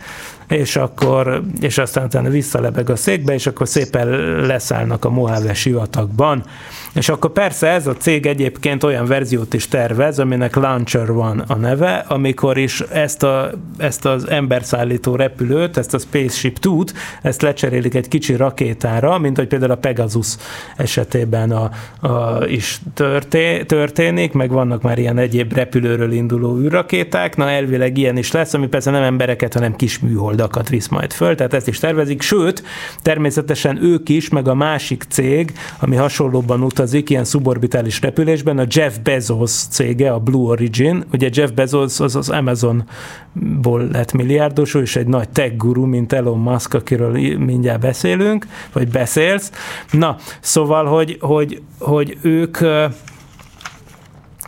és 0.47 0.75
akkor, 0.75 1.41
és 1.61 1.77
aztán 1.77 2.05
utána 2.05 2.29
visszalebeg 2.29 2.89
a 2.89 2.95
székbe, 2.95 3.33
és 3.33 3.47
akkor 3.47 3.67
szépen 3.67 4.07
leszállnak 4.45 5.05
a 5.05 5.09
Mojave 5.09 5.53
sivatagban. 5.53 6.43
És 6.93 7.09
akkor 7.09 7.31
persze 7.31 7.67
ez 7.67 7.87
a 7.87 7.93
cég 7.93 8.25
egyébként 8.25 8.83
olyan 8.83 9.05
verziót 9.05 9.53
is 9.53 9.67
tervez, 9.67 10.19
aminek 10.19 10.55
Launcher 10.55 11.13
van 11.13 11.39
a 11.47 11.55
neve, 11.55 12.05
amikor 12.07 12.57
is 12.57 12.79
ezt, 12.79 13.23
a, 13.23 13.51
ezt 13.77 14.05
az 14.05 14.29
emberszállító 14.29 15.15
repülőt, 15.15 15.77
ezt 15.77 15.93
a 15.93 15.97
Spaceship 15.97 16.59
Two-t, 16.59 16.93
ezt 17.21 17.41
lecserélik 17.41 17.95
egy 17.95 18.07
kicsi 18.07 18.35
rakétára, 18.35 19.17
mint 19.17 19.37
hogy 19.37 19.47
például 19.47 19.71
a 19.71 19.75
Pegasus 19.75 20.35
esetében 20.77 21.51
a, 21.51 21.69
a, 22.07 22.45
is 22.45 22.81
történ, 22.93 23.67
történik, 23.67 24.33
meg 24.33 24.51
vannak 24.51 24.81
már 24.81 24.97
ilyen 24.97 25.17
egyéb 25.17 25.53
repülőről 25.53 26.11
induló 26.11 26.57
űrrakéták, 26.57 27.35
na 27.35 27.49
elvileg 27.49 27.97
ilyen 27.97 28.17
is 28.17 28.31
lesz, 28.31 28.53
ami 28.53 28.67
persze 28.67 28.91
nem 28.91 29.03
embereket, 29.03 29.53
hanem 29.53 29.75
kis 29.75 29.99
műholdakat 29.99 30.69
visz 30.69 30.87
majd 30.87 31.13
föl, 31.13 31.35
tehát 31.35 31.53
ezt 31.53 31.67
is 31.67 31.79
tervezik, 31.79 32.21
sőt, 32.21 32.63
természetesen 33.01 33.83
ők 33.83 34.09
is, 34.09 34.29
meg 34.29 34.47
a 34.47 34.53
másik 34.53 35.03
cég, 35.09 35.53
ami 35.79 35.95
hasonlóban 35.95 36.63
ut 36.63 36.78
utazik 36.79 37.09
ilyen 37.09 37.23
suborbitális 37.23 38.01
repülésben, 38.01 38.57
a 38.57 38.65
Jeff 38.69 38.97
Bezos 39.03 39.51
cége, 39.51 40.11
a 40.11 40.19
Blue 40.19 40.49
Origin, 40.49 41.03
ugye 41.13 41.29
Jeff 41.33 41.49
Bezos 41.49 41.99
az 41.99 42.15
az 42.15 42.29
Amazonból 42.29 43.87
lett 43.91 44.11
milliárdos, 44.11 44.73
és 44.73 44.95
egy 44.95 45.07
nagy 45.07 45.29
tech 45.29 45.55
guru, 45.55 45.85
mint 45.85 46.13
Elon 46.13 46.39
Musk, 46.39 46.73
akiről 46.73 47.11
mindjárt 47.37 47.79
beszélünk, 47.79 48.47
vagy 48.73 48.87
beszélsz. 48.87 49.51
Na, 49.91 50.15
szóval, 50.39 50.85
hogy, 50.85 51.17
hogy, 51.19 51.61
hogy 51.79 52.17
ők 52.21 52.57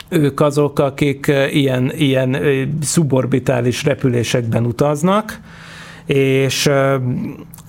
ők 0.09 0.39
azok, 0.39 0.79
akik 0.79 1.31
ilyen, 1.51 1.91
ilyen 1.95 2.37
suborbitális 2.81 3.83
repülésekben 3.83 4.65
utaznak, 4.65 5.39
és 6.05 6.69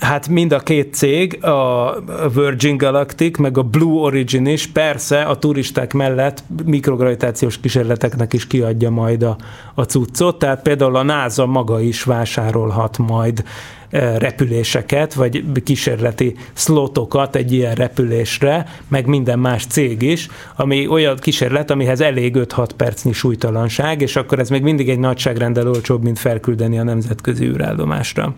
Hát 0.03 0.29
mind 0.29 0.53
a 0.53 0.59
két 0.59 0.95
cég, 0.95 1.45
a 1.45 1.95
Virgin 2.35 2.77
Galactic, 2.77 3.38
meg 3.38 3.59
a 3.59 3.62
Blue 3.62 4.01
Origin 4.01 4.47
is 4.47 4.67
persze 4.67 5.23
a 5.23 5.38
turisták 5.38 5.93
mellett 5.93 6.45
mikrogravitációs 6.65 7.61
kísérleteknek 7.61 8.33
is 8.33 8.47
kiadja 8.47 8.91
majd 8.91 9.23
a, 9.23 9.37
a 9.75 9.83
cuccot, 9.83 10.38
tehát 10.38 10.62
például 10.62 10.97
a 10.97 11.03
NASA 11.03 11.47
maga 11.47 11.81
is 11.81 12.03
vásárolhat 12.03 12.99
majd 12.99 13.45
e, 13.91 14.19
repüléseket, 14.19 15.15
vagy 15.15 15.45
kísérleti 15.65 16.37
szlotokat 16.53 17.37
egy 17.37 17.53
ilyen 17.53 17.75
repülésre, 17.75 18.67
meg 18.88 19.07
minden 19.07 19.38
más 19.38 19.67
cég 19.67 20.03
is, 20.03 20.29
ami 20.57 20.87
olyan 20.87 21.17
kísérlet, 21.17 21.71
amihez 21.71 22.01
elég 22.01 22.37
5-6 22.38 22.69
percnyi 22.77 23.12
súlytalanság, 23.12 24.01
és 24.01 24.17
akkor 24.17 24.38
ez 24.38 24.49
még 24.49 24.62
mindig 24.62 24.88
egy 24.88 24.99
nagyságrendel 24.99 25.69
olcsóbb, 25.69 26.03
mint 26.03 26.19
felküldeni 26.19 26.79
a 26.79 26.83
nemzetközi 26.83 27.45
űrállomásra. 27.45 28.35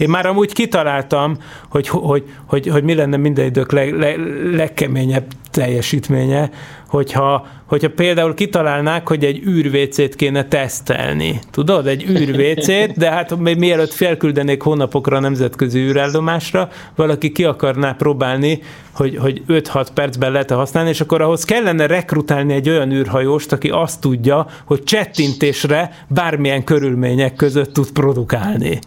Én 0.00 0.08
már 0.08 0.26
amúgy 0.26 0.52
kitaláltam, 0.52 1.36
hogy, 1.68 1.88
hogy, 1.88 2.24
hogy, 2.46 2.66
hogy 2.66 2.82
mi 2.82 2.94
lenne 2.94 3.16
minden 3.16 3.44
idők 3.44 3.72
leg, 3.72 3.98
leg, 3.98 4.18
legkeményebb 4.52 5.24
teljesítménye, 5.50 6.50
hogyha, 6.88 7.46
hogyha 7.66 7.90
például 7.90 8.34
kitalálnák, 8.34 9.08
hogy 9.08 9.24
egy 9.24 9.42
űrvécét 9.46 10.14
kéne 10.14 10.44
tesztelni. 10.44 11.38
Tudod, 11.50 11.86
egy 11.86 12.04
űrvécét, 12.08 12.96
de 12.96 13.10
hát 13.10 13.36
még 13.36 13.58
mielőtt 13.58 13.92
felküldenék 13.92 14.62
hónapokra 14.62 15.16
a 15.16 15.20
nemzetközi 15.20 15.78
űrállomásra, 15.78 16.68
valaki 16.94 17.32
ki 17.32 17.44
akarná 17.44 17.92
próbálni, 17.92 18.60
hogy, 18.92 19.16
hogy 19.16 19.42
5-6 19.48 19.86
percben 19.94 20.32
lehet 20.32 20.50
használni, 20.50 20.90
és 20.90 21.00
akkor 21.00 21.20
ahhoz 21.20 21.44
kellene 21.44 21.86
rekrutálni 21.86 22.54
egy 22.54 22.68
olyan 22.68 22.92
űrhajóst, 22.92 23.52
aki 23.52 23.68
azt 23.68 24.00
tudja, 24.00 24.46
hogy 24.64 24.82
csettintésre 24.82 26.04
bármilyen 26.08 26.64
körülmények 26.64 27.34
között 27.34 27.72
tud 27.72 27.90
produkálni 27.90 28.78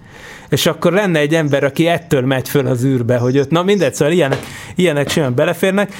és 0.54 0.66
akkor 0.66 0.94
lenne 0.94 1.20
egy 1.20 1.36
ember, 1.36 1.64
aki 1.64 1.88
ettől 1.88 2.22
megy 2.22 2.50
föl 2.50 2.68
az 2.68 2.84
űrbe, 2.84 3.18
hogy 3.18 3.40
ott, 3.40 3.50
na 3.50 3.64
mindegy, 3.64 3.94
szóval 3.94 4.14
ilyenek, 4.14 4.40
ilyenek 4.76 5.10
simán 5.10 5.36
beleférnek, 5.36 5.94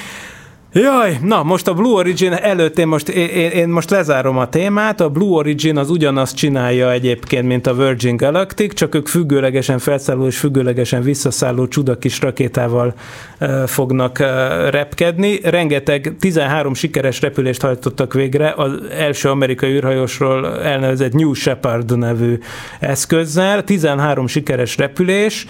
Jaj, 0.76 1.18
na 1.22 1.42
most 1.42 1.68
a 1.68 1.74
Blue 1.74 1.92
Origin 1.92 2.32
előtt 2.32 2.78
én 2.78 2.86
most, 2.86 3.08
én, 3.08 3.50
én 3.50 3.68
most 3.68 3.90
lezárom 3.90 4.38
a 4.38 4.48
témát. 4.48 5.00
A 5.00 5.08
Blue 5.08 5.30
Origin 5.30 5.76
az 5.76 5.90
ugyanazt 5.90 6.36
csinálja 6.36 6.92
egyébként, 6.92 7.46
mint 7.46 7.66
a 7.66 7.74
Virgin 7.74 8.16
Galactic, 8.16 8.74
csak 8.74 8.94
ők 8.94 9.06
függőlegesen 9.06 9.78
felszálló 9.78 10.26
és 10.26 10.38
függőlegesen 10.38 11.02
visszaszálló 11.02 11.68
csuda 11.68 11.98
kis 11.98 12.20
rakétával 12.20 12.94
uh, 13.40 13.66
fognak 13.66 14.18
uh, 14.20 14.26
repkedni. 14.70 15.40
Rengeteg 15.42 16.16
13 16.20 16.74
sikeres 16.74 17.20
repülést 17.20 17.62
hajtottak 17.62 18.12
végre 18.12 18.52
az 18.56 18.72
első 18.98 19.28
amerikai 19.28 19.70
űrhajósról 19.70 20.62
elnevezett 20.62 21.12
New 21.12 21.32
Shepard 21.32 21.98
nevű 21.98 22.38
eszközzel. 22.80 23.64
13 23.64 24.26
sikeres 24.26 24.76
repülés, 24.76 25.46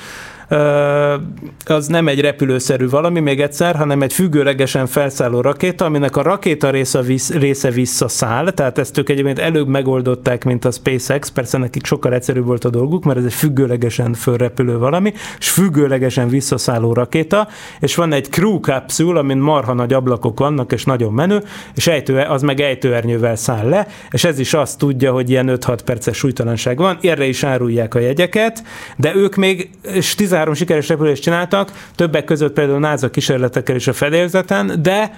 az 1.65 1.87
nem 1.87 2.09
egy 2.09 2.21
repülőszerű 2.21 2.89
valami, 2.89 3.21
még 3.21 3.41
egyszer, 3.41 3.77
hanem 3.77 4.03
egy 4.03 4.13
függőlegesen 4.13 4.87
felszálló 4.87 5.41
rakéta, 5.41 5.85
aminek 5.85 6.17
a 6.17 6.23
rakéta 6.23 6.71
része, 6.71 7.01
vissz, 7.01 7.31
része 7.31 7.71
visszaszáll, 7.71 8.51
tehát 8.51 8.79
ezt 8.79 8.99
ők 8.99 9.09
egyébként 9.09 9.39
előbb 9.39 9.69
megoldották, 9.69 10.45
mint 10.45 10.65
a 10.65 10.71
SpaceX, 10.71 11.31
persze 11.31 11.59
nekik 11.59 11.87
sokkal 11.87 12.13
egyszerűbb 12.13 12.45
volt 12.45 12.65
a 12.65 12.71
dolguk, 12.71 13.05
mert 13.05 13.19
ez 13.19 13.25
egy 13.25 13.33
függőlegesen 13.33 14.13
fölrepülő 14.13 14.79
valami, 14.79 15.13
és 15.39 15.51
függőlegesen 15.51 16.29
visszaszálló 16.29 16.93
rakéta, 16.93 17.49
és 17.81 17.95
van 17.95 18.13
egy 18.13 18.31
crew 18.31 18.61
capsule, 18.61 19.19
amin 19.19 19.39
marha 19.39 19.73
nagy 19.73 19.93
ablakok 19.93 20.39
vannak, 20.39 20.73
és 20.73 20.85
nagyon 20.85 21.13
menő, 21.13 21.43
és 21.75 21.87
ejtő, 21.87 22.19
az 22.19 22.43
meg 22.43 22.61
ejtőernyővel 22.61 23.37
száll 23.37 23.69
le, 23.69 23.87
és 24.11 24.25
ez 24.25 24.39
is 24.39 24.55
azt 24.55 24.79
tudja, 24.79 25.13
hogy 25.13 25.31
ilyen 25.31 25.59
5-6 25.61 25.79
perces 25.85 26.17
súlytalanság 26.17 26.79
van, 26.79 26.99
erre 27.03 27.25
is 27.27 27.45
árulják 27.45 27.95
a 27.95 27.99
jegyeket, 27.99 28.63
de 28.97 29.15
ők 29.15 29.35
még 29.35 29.71
13 30.17 30.44
sikeres 30.53 30.89
repülést 30.89 31.23
csináltak, 31.23 31.73
többek 31.95 32.25
között 32.25 32.53
például 32.53 32.79
NASA 32.79 33.11
kísérletekkel 33.11 33.77
is 33.77 33.87
a 33.87 33.93
fedélzeten, 33.93 34.83
de 34.83 35.11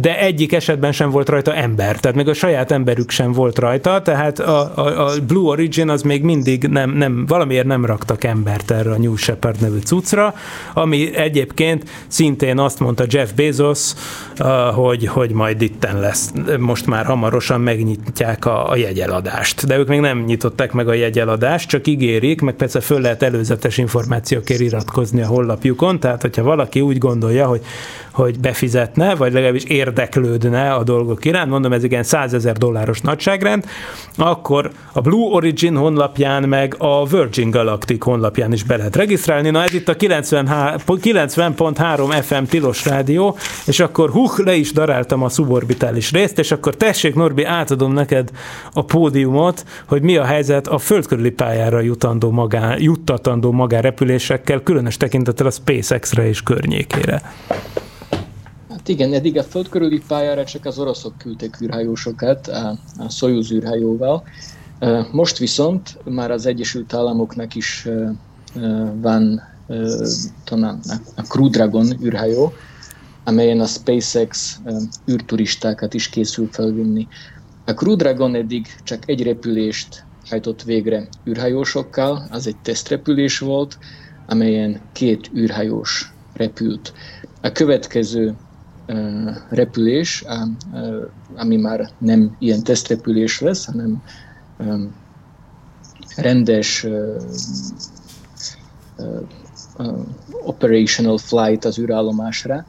de 0.00 0.18
egyik 0.18 0.52
esetben 0.52 0.92
sem 0.92 1.10
volt 1.10 1.28
rajta 1.28 1.54
ember, 1.54 2.00
tehát 2.00 2.16
még 2.16 2.28
a 2.28 2.34
saját 2.34 2.70
emberük 2.70 3.10
sem 3.10 3.32
volt 3.32 3.58
rajta, 3.58 4.02
tehát 4.02 4.38
a, 4.38 4.72
a, 4.76 5.06
a 5.06 5.12
Blue 5.26 5.48
Origin 5.48 5.88
az 5.88 6.02
még 6.02 6.22
mindig 6.22 6.66
nem, 6.66 6.90
nem, 6.90 7.26
valamiért 7.26 7.66
nem 7.66 7.84
raktak 7.84 8.24
embert 8.24 8.70
erre 8.70 8.90
a 8.90 8.98
New 8.98 9.16
Shepard 9.16 9.60
nevű 9.60 9.78
cuccra, 9.78 10.34
ami 10.74 11.16
egyébként 11.16 11.90
szintén 12.06 12.58
azt 12.58 12.80
mondta 12.80 13.04
Jeff 13.08 13.30
Bezos, 13.30 13.92
hogy, 14.74 15.06
hogy 15.06 15.30
majd 15.30 15.62
itten 15.62 16.00
lesz, 16.00 16.32
most 16.58 16.86
már 16.86 17.04
hamarosan 17.04 17.60
megnyitják 17.60 18.44
a, 18.44 18.70
a 18.70 18.76
jegyeladást, 18.76 19.66
de 19.66 19.78
ők 19.78 19.88
még 19.88 20.00
nem 20.00 20.18
nyitották 20.18 20.72
meg 20.72 20.88
a 20.88 20.92
jegyeladást, 20.94 21.68
csak 21.68 21.86
ígérik, 21.86 22.40
meg 22.40 22.54
persze 22.54 22.80
föl 22.80 23.00
lehet 23.00 23.22
előzetes 23.22 23.78
információkért 23.78 24.60
iratkozni 24.60 25.22
a 25.22 25.26
honlapjukon, 25.26 26.00
tehát 26.00 26.20
hogyha 26.20 26.42
valaki 26.42 26.80
úgy 26.80 26.98
gondolja, 26.98 27.46
hogy, 27.46 27.62
hogy 28.14 28.40
befizetne, 28.40 29.14
vagy 29.14 29.32
legalábbis 29.32 29.64
érdeklődne 29.64 30.72
a 30.72 30.82
dolgok 30.82 31.24
iránt, 31.24 31.50
mondom, 31.50 31.72
ez 31.72 31.84
igen 31.84 32.02
100 32.02 32.34
ezer 32.34 32.56
dolláros 32.56 33.00
nagyságrend, 33.00 33.64
akkor 34.16 34.70
a 34.92 35.00
Blue 35.00 35.34
Origin 35.34 35.76
honlapján, 35.76 36.42
meg 36.42 36.74
a 36.78 37.06
Virgin 37.06 37.50
Galactic 37.50 38.04
honlapján 38.04 38.52
is 38.52 38.62
be 38.62 38.76
lehet 38.76 38.96
regisztrálni. 38.96 39.50
Na 39.50 39.62
ez 39.62 39.74
itt 39.74 39.88
a 39.88 39.96
90.3 39.96 42.22
FM 42.22 42.42
tilos 42.42 42.84
rádió, 42.84 43.36
és 43.66 43.80
akkor 43.80 44.10
huch, 44.10 44.44
le 44.44 44.54
is 44.54 44.72
daráltam 44.72 45.22
a 45.22 45.28
suborbitális 45.28 46.12
részt, 46.12 46.38
és 46.38 46.50
akkor 46.50 46.76
tessék 46.76 47.14
Norbi, 47.14 47.44
átadom 47.44 47.92
neked 47.92 48.30
a 48.72 48.84
pódiumot, 48.84 49.64
hogy 49.86 50.02
mi 50.02 50.16
a 50.16 50.24
helyzet 50.24 50.66
a 50.66 50.78
földkörüli 50.78 51.30
pályára 51.30 51.80
jutandó 51.80 52.30
magán, 52.30 52.82
juttatandó 52.82 53.52
magánrepülésekkel, 53.52 54.62
különös 54.62 54.96
tekintettel 54.96 55.46
a 55.46 55.50
SpaceX-re 55.50 56.28
és 56.28 56.42
környékére. 56.42 57.22
Hát 58.84 58.92
igen, 58.92 59.12
eddig 59.12 59.38
a 59.38 59.42
föld 59.42 59.68
körüli 59.68 60.02
pályára 60.08 60.44
csak 60.44 60.64
az 60.64 60.78
oroszok 60.78 61.18
küldtek 61.18 61.60
űrhajósokat 61.60 62.48
a, 62.48 62.78
a 62.98 63.08
Soyuz 63.08 63.52
űrhajóval. 63.52 64.24
Most 65.12 65.38
viszont 65.38 65.98
már 66.04 66.30
az 66.30 66.46
Egyesült 66.46 66.94
Államoknak 66.94 67.54
is 67.54 67.88
van 69.00 69.42
a 71.16 71.22
Crew 71.22 71.48
Dragon 71.48 72.02
űrhajó, 72.02 72.52
amelyen 73.24 73.60
a 73.60 73.66
SpaceX 73.66 74.60
űrturistákat 75.10 75.94
is 75.94 76.08
készül 76.08 76.48
felvinni. 76.50 77.08
A 77.64 77.72
Crew 77.72 77.96
Dragon 77.96 78.34
eddig 78.34 78.66
csak 78.82 79.08
egy 79.08 79.22
repülést 79.22 80.04
hajtott 80.28 80.62
végre 80.62 81.08
űrhajósokkal, 81.28 82.26
az 82.30 82.46
egy 82.46 82.58
tesztrepülés 82.62 83.38
volt, 83.38 83.78
amelyen 84.26 84.80
két 84.92 85.30
űrhajós 85.36 86.12
repült. 86.34 86.92
A 87.40 87.52
következő 87.52 88.34
repülés, 89.48 90.24
ami 91.34 91.56
már 91.56 91.90
nem 91.98 92.36
ilyen 92.38 92.62
tesztrepülés 92.62 93.40
lesz, 93.40 93.64
hanem 93.64 94.02
rendes 96.16 96.86
operational 100.44 101.18
flight 101.18 101.64
az 101.64 101.78
űrállomásra, 101.78 102.66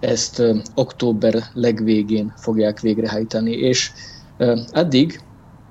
ezt 0.00 0.42
október 0.74 1.44
legvégén 1.52 2.32
fogják 2.36 2.80
végrehajtani, 2.80 3.52
és 3.52 3.92
addig, 4.72 5.20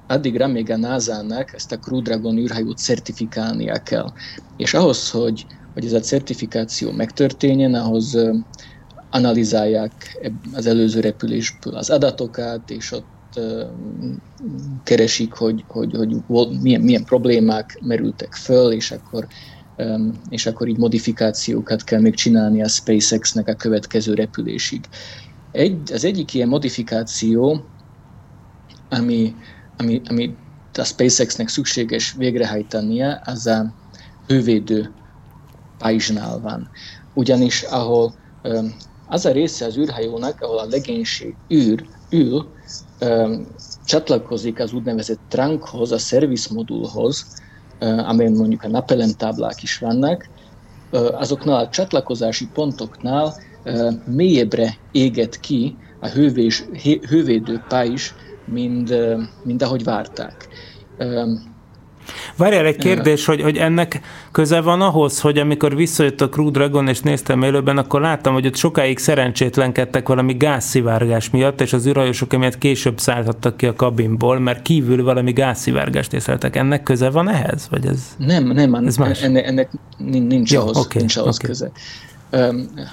addigra 0.07 0.47
még 0.47 0.71
a 0.71 0.77
NASA-nak 0.77 1.53
ezt 1.53 1.71
a 1.71 1.79
Crew 1.79 2.01
Dragon 2.01 2.37
űrhajót 2.37 2.77
certifikálnia 2.77 3.83
kell. 3.83 4.11
És 4.57 4.73
ahhoz, 4.73 5.09
hogy, 5.09 5.45
hogy 5.73 5.85
ez 5.85 5.93
a 5.93 5.99
certifikáció 5.99 6.91
megtörténjen, 6.91 7.73
ahhoz 7.73 8.17
analizálják 9.09 10.19
az 10.53 10.65
előző 10.65 10.99
repülésből 10.99 11.75
az 11.75 11.89
adatokat, 11.89 12.69
és 12.69 12.91
ott 12.91 13.05
keresik, 14.83 15.33
hogy, 15.33 15.63
hogy, 15.67 15.91
hogy 15.95 16.15
milyen, 16.61 16.81
milyen 16.81 17.03
problémák 17.03 17.79
merültek 17.81 18.33
föl, 18.33 18.71
és 18.71 18.91
akkor, 18.91 19.27
és 20.29 20.45
akkor 20.45 20.67
így 20.67 20.77
modifikációkat 20.77 21.83
kell 21.83 22.01
még 22.01 22.15
csinálni 22.15 22.63
a 22.63 22.67
SpaceX-nek 22.67 23.47
a 23.47 23.53
következő 23.53 24.13
repülésig. 24.13 24.85
Egy, 25.51 25.91
az 25.93 26.03
egyik 26.03 26.33
ilyen 26.33 26.47
modifikáció, 26.47 27.65
ami, 28.89 29.35
ami, 29.77 30.01
ami 30.09 30.35
a 30.73 30.83
SpaceX-nek 30.83 31.47
szükséges 31.47 32.13
végrehajtania, 32.17 33.21
az 33.25 33.47
a 33.47 33.73
hővédő 34.27 34.91
pajzsnál 35.77 36.39
van. 36.39 36.69
Ugyanis 37.13 37.61
ahol 37.61 38.13
az 39.07 39.25
a 39.25 39.31
része 39.31 39.65
az 39.65 39.77
űrhajónak, 39.77 40.41
ahol 40.41 40.57
a 40.57 40.67
legénység 40.69 41.35
űr, 41.53 41.85
ül, 42.09 42.51
um, 43.01 43.47
csatlakozik 43.85 44.59
az 44.59 44.73
úgynevezett 44.73 45.19
trunkhoz, 45.27 45.91
a 45.91 45.97
szervizmodulhoz, 45.97 47.25
uh, 47.79 48.09
amelyen 48.09 48.31
mondjuk 48.31 48.63
a 48.63 48.67
napelemtáblák 48.67 49.63
is 49.63 49.77
vannak, 49.77 50.29
uh, 50.91 51.21
azoknál 51.21 51.59
a 51.59 51.69
csatlakozási 51.69 52.47
pontoknál 52.53 53.33
uh, 53.65 53.93
mélyebbre 54.05 54.77
éget 54.91 55.39
ki 55.39 55.77
a 55.99 56.07
hővés, 56.07 56.63
hővédő 57.09 57.63
pályis, 57.67 58.13
mint, 58.45 58.89
uh, 58.89 59.21
mint 59.43 59.61
ahogy 59.61 59.83
várták. 59.83 60.47
Um, 60.99 61.56
Várjál 62.35 62.65
egy 62.65 62.75
kérdés, 62.75 63.25
hogy, 63.25 63.41
hogy 63.41 63.57
ennek 63.57 64.01
köze 64.31 64.61
van 64.61 64.81
ahhoz, 64.81 65.19
hogy 65.19 65.37
amikor 65.37 65.75
visszajött 65.75 66.21
a 66.21 66.29
Crew 66.29 66.51
Dragon 66.51 66.87
és 66.87 66.99
néztem 66.99 67.43
élőben, 67.43 67.77
akkor 67.77 68.01
láttam, 68.01 68.33
hogy 68.33 68.45
ott 68.45 68.55
sokáig 68.55 68.97
szerencsétlenkedtek 68.97 70.07
valami 70.07 70.33
gázszivárgás 70.33 71.29
miatt, 71.29 71.61
és 71.61 71.73
az 71.73 71.87
űrhajósok 71.87 72.33
emiatt 72.33 72.57
később 72.57 72.99
szállhattak 72.99 73.57
ki 73.57 73.65
a 73.65 73.73
kabinból, 73.73 74.39
mert 74.39 74.61
kívül 74.61 75.03
valami 75.03 75.31
gázszivárgást 75.31 76.13
észleltek. 76.13 76.55
Ennek 76.55 76.83
köze 76.83 77.09
van 77.09 77.29
ehhez? 77.29 77.67
Vagy 77.69 77.85
ez, 77.85 77.99
nem, 78.17 78.47
nem, 78.47 78.75
ez 78.75 78.97
más? 78.97 79.21
Ennek, 79.21 79.45
ennek 79.45 79.69
nincs 80.07 80.51
Jó, 80.51 80.61
ahhoz, 80.61 80.77
okay, 80.77 80.99
nincs 80.99 81.17
ahhoz 81.17 81.35
okay. 81.35 81.49
köze. 81.49 81.71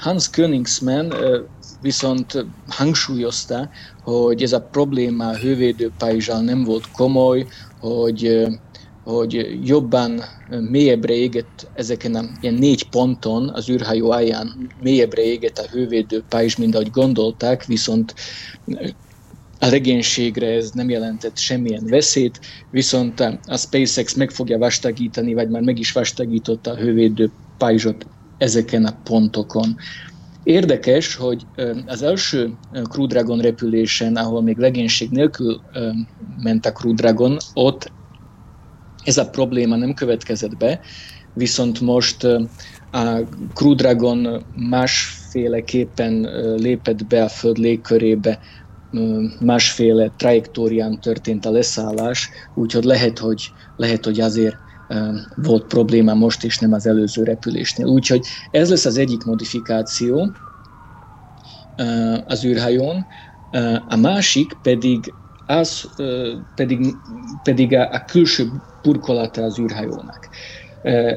Hans 0.01 0.31
Königsmann 0.31 1.13
viszont 1.83 2.47
hangsúlyozta, 2.69 3.69
hogy 4.03 4.43
ez 4.43 4.53
a 4.53 4.61
probléma 4.61 5.29
a 5.29 5.37
hővédőpályzsal 5.37 6.41
nem 6.41 6.65
volt 6.65 6.91
komoly, 6.91 7.47
hogy 7.81 8.47
hogy 9.05 9.59
jobban 9.63 10.21
mélyebbre 10.71 11.15
égett 11.15 11.71
ezeken 11.75 12.15
a 12.15 12.25
ilyen 12.41 12.55
négy 12.55 12.89
ponton 12.89 13.49
az 13.49 13.71
űrhajó 13.71 14.11
alján 14.11 14.73
mélyebbre 14.81 15.23
égett 15.23 15.59
a 15.59 15.69
hővédő 15.71 16.25
pajzs, 16.29 16.57
mint 16.57 16.75
ahogy 16.75 16.91
gondolták, 16.91 17.65
viszont 17.65 18.15
a 19.59 19.67
legénységre 19.67 20.47
ez 20.47 20.71
nem 20.71 20.89
jelentett 20.89 21.37
semmilyen 21.37 21.87
veszélyt, 21.87 22.41
viszont 22.71 23.21
a 23.21 23.57
SpaceX 23.57 24.15
meg 24.15 24.31
fogja 24.31 24.59
vastagítani, 24.59 25.35
vagy 25.35 25.49
már 25.49 25.63
meg 25.63 25.79
is 25.79 25.93
vastagította 25.93 26.71
a 26.71 26.77
hővédő 26.77 27.31
pajzsot 27.59 28.07
ezeken 28.39 28.85
a 28.85 29.01
pontokon. 29.03 29.77
Érdekes, 30.43 31.15
hogy 31.15 31.47
az 31.87 32.03
első 32.03 32.55
Crew 32.91 33.07
Dragon 33.07 33.41
repülésen, 33.41 34.17
ahol 34.17 34.43
még 34.43 34.57
legénység 34.57 35.11
nélkül 35.11 35.61
ment 36.43 36.67
a 36.67 36.73
Crew 36.73 36.95
Dragon, 36.95 37.37
ott 37.55 37.93
ez 39.05 39.17
a 39.17 39.31
probléma 39.31 39.77
nem 39.77 39.95
következett 39.95 40.57
be, 40.57 40.81
viszont 41.33 41.81
most 41.81 42.25
a 42.91 43.21
Crew 43.53 43.75
Dragon 43.75 44.47
más 44.55 45.23
másféleképpen 45.35 46.21
lépett 46.57 47.07
be 47.07 47.23
a 47.23 47.29
Föld 47.29 47.57
légkörébe, 47.57 48.41
másféle 49.41 50.09
trajektórián 50.09 51.01
történt 51.01 51.47
a 51.47 51.51
leszállás, 51.51 52.31
úgyhogy 52.55 52.85
lehet, 52.85 53.19
hogy, 53.19 53.53
lehet, 53.77 54.05
hogy 54.05 54.21
azért 54.21 54.57
volt 55.35 55.67
probléma 55.67 56.15
most 56.15 56.45
is, 56.45 56.59
nem 56.59 56.73
az 56.73 56.87
előző 56.87 57.23
repülésnél. 57.23 57.87
Úgyhogy 57.87 58.27
ez 58.51 58.71
lesz 58.71 58.85
az 58.85 58.97
egyik 58.97 59.25
modifikáció 59.25 60.37
az 62.27 62.45
űrhajón, 62.45 63.07
a 63.87 63.97
másik 63.97 64.53
pedig 64.63 65.15
az 65.47 65.91
pedig, 66.55 66.95
pedig 67.43 67.75
a, 67.75 67.93
a 67.93 68.05
külső 68.05 68.51
burkolata 68.83 69.43
az 69.43 69.59
űrhajónak. 69.59 70.29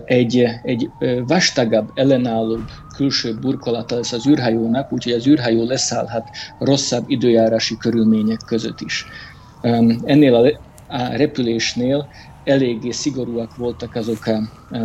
Egy, 0.05 0.43
egy 0.63 0.89
vastagabb, 1.25 1.91
ellenállóbb 1.95 2.69
külső 2.95 3.35
burkolata 3.41 3.95
lesz 3.95 4.11
az 4.11 4.27
űrhajónak, 4.27 4.91
úgyhogy 4.91 5.13
az 5.13 5.27
űrhajó 5.27 5.63
leszállhat 5.63 6.29
rosszabb 6.59 7.03
időjárási 7.07 7.77
körülmények 7.77 8.39
között 8.45 8.81
is. 8.81 9.05
Ennél 10.05 10.35
a, 10.35 10.59
a 10.87 11.15
repülésnél 11.15 12.07
eléggé 12.43 12.91
szigorúak 12.91 13.55
voltak 13.55 13.95
azok 13.95 14.25
a 14.25 14.39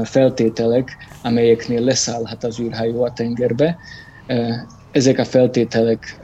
feltételek, 0.04 0.96
amelyeknél 1.22 1.80
leszállhat 1.80 2.44
az 2.44 2.60
űrhajó 2.60 3.02
a 3.02 3.12
tengerbe. 3.12 3.76
Ezek 4.92 5.18
a 5.18 5.24
feltételek 5.24 6.20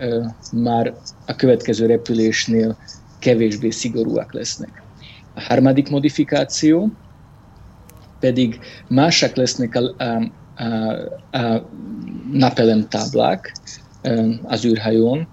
már 0.53 0.95
a 1.27 1.37
következő 1.37 1.87
repülésnél 1.87 2.77
kevésbé 3.19 3.71
szigorúak 3.71 4.33
lesznek. 4.33 4.83
A 5.35 5.41
harmadik 5.41 5.91
modifikáció 5.91 6.91
pedig 8.21 8.59
másak 8.89 9.37
lesznek 9.37 9.75
a, 9.75 10.05
a, 10.05 10.33
a, 10.63 11.39
a 11.39 11.69
napelemtáblák 12.33 13.53
az 14.43 14.65
űrhajón, 14.65 15.29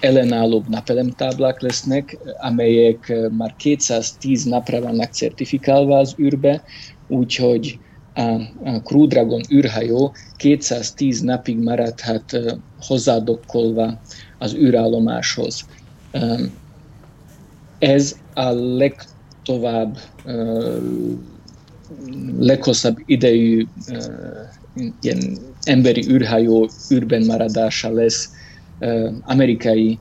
ellenállóbb 0.00 0.68
napelemtáblák 0.68 1.60
lesznek, 1.60 2.18
amelyek 2.40 3.12
már 3.36 3.54
210 3.56 4.44
napra 4.44 4.80
vannak 4.80 5.12
certifikálva 5.12 5.98
az 5.98 6.14
űrbe, 6.18 6.62
úgyhogy 7.08 7.78
a, 8.14 8.80
Crew 8.84 9.06
Dragon 9.06 9.40
űrhajó 9.52 10.14
210 10.36 11.20
napig 11.20 11.58
maradhat 11.58 12.38
hozzádokkolva 12.80 14.00
az 14.38 14.54
űrállomáshoz. 14.54 15.66
Ez 17.80 18.16
a 18.34 18.50
legtovább, 18.50 19.98
leghosszabb 22.38 22.96
idejű 23.04 23.66
ilyen 25.00 25.38
emberi 25.62 26.10
űrhajó 26.10 26.70
űrben 26.94 27.24
maradása 27.24 27.92
lesz, 27.92 28.30
amerikai 29.20 30.00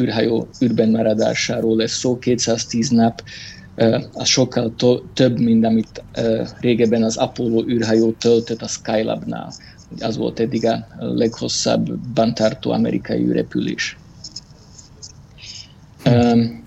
űrhajó 0.00 0.48
űrben 0.64 0.90
maradásáról 0.90 1.76
lesz 1.76 1.98
szó, 1.98 2.18
210 2.18 2.88
nap, 2.88 3.22
az 4.12 4.28
sokkal 4.28 4.74
több, 5.14 5.38
mint 5.38 5.64
amit 5.64 6.04
régebben 6.60 7.02
az 7.02 7.16
Apollo 7.16 7.64
űrhajó 7.68 8.12
töltött 8.12 8.62
a 8.62 8.68
Skylabnál. 8.68 9.52
Az 10.00 10.16
volt 10.16 10.40
eddig 10.40 10.66
a 10.66 10.86
leghosszabb 10.98 11.98
bantartó 11.98 12.70
amerikai 12.70 13.24
űrrepülés. 13.24 13.98
Um, 16.04 16.65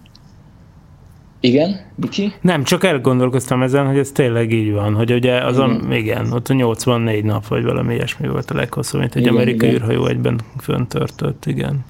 igen, 1.39 1.81
Miki? 1.95 2.33
Nem, 2.41 2.63
csak 2.63 2.83
elgondolkoztam 2.83 3.61
ezen, 3.61 3.85
hogy 3.85 3.97
ez 3.97 4.11
tényleg 4.11 4.51
így 4.51 4.71
van, 4.71 4.93
hogy 4.93 5.11
ugye 5.11 5.45
azon, 5.45 5.75
igen, 5.75 5.91
igen 5.91 6.31
ott 6.31 6.47
a 6.47 6.53
84 6.53 7.23
nap, 7.23 7.47
vagy 7.47 7.63
valami 7.63 7.93
ilyesmi 7.93 8.27
volt 8.27 8.51
a 8.51 8.55
leghosszabb, 8.55 8.99
mint 8.99 9.15
egy 9.15 9.21
igen, 9.21 9.33
amerikai 9.33 9.69
igen. 9.69 9.81
űrhajó 9.81 10.07
egyben 10.07 10.39
föntörtött, 10.61 11.45
igen. 11.45 11.85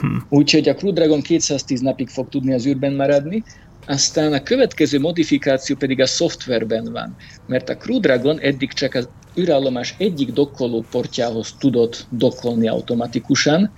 Hm. 0.00 0.16
Úgyhogy 0.28 0.68
a 0.68 0.74
Crew 0.74 0.92
Dragon 0.92 1.20
210 1.20 1.80
napig 1.80 2.08
fog 2.08 2.28
tudni 2.28 2.52
az 2.52 2.66
űrben 2.66 2.92
maradni, 2.92 3.42
aztán 3.86 4.32
a 4.32 4.42
következő 4.42 5.00
modifikáció 5.00 5.76
pedig 5.76 6.00
a 6.00 6.06
szoftverben 6.06 6.92
van, 6.92 7.16
mert 7.46 7.68
a 7.68 7.76
Crew 7.76 8.00
Dragon 8.00 8.40
eddig 8.40 8.72
csak 8.72 8.94
az 8.94 9.08
űrállomás 9.38 9.94
egyik 9.98 10.32
dokkoló 10.32 10.84
portjához 10.90 11.54
tudott 11.58 12.06
dokkolni 12.10 12.68
automatikusan, 12.68 13.72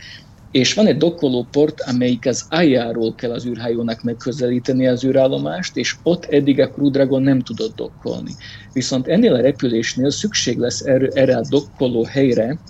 és 0.52 0.74
van 0.74 0.86
egy 0.86 0.96
dokkolóport, 0.96 1.80
amelyik 1.80 2.26
az 2.26 2.44
aljáról 2.48 3.14
kell 3.14 3.32
az 3.32 3.46
űrhajónak 3.46 4.02
megközelíteni 4.02 4.86
az 4.86 5.04
űrállomást, 5.04 5.76
és 5.76 5.96
ott 6.02 6.24
eddig 6.24 6.60
a 6.60 6.70
Crew 6.70 6.90
Dragon 6.90 7.22
nem 7.22 7.40
tudott 7.40 7.76
dokkolni. 7.76 8.36
Viszont 8.72 9.08
ennél 9.08 9.34
a 9.34 9.40
repülésnél 9.40 10.10
szükség 10.10 10.58
lesz 10.58 10.80
erre, 10.80 11.08
erre 11.12 11.36
a 11.36 11.46
dokkoló 11.48 12.04
helyre, 12.04 12.60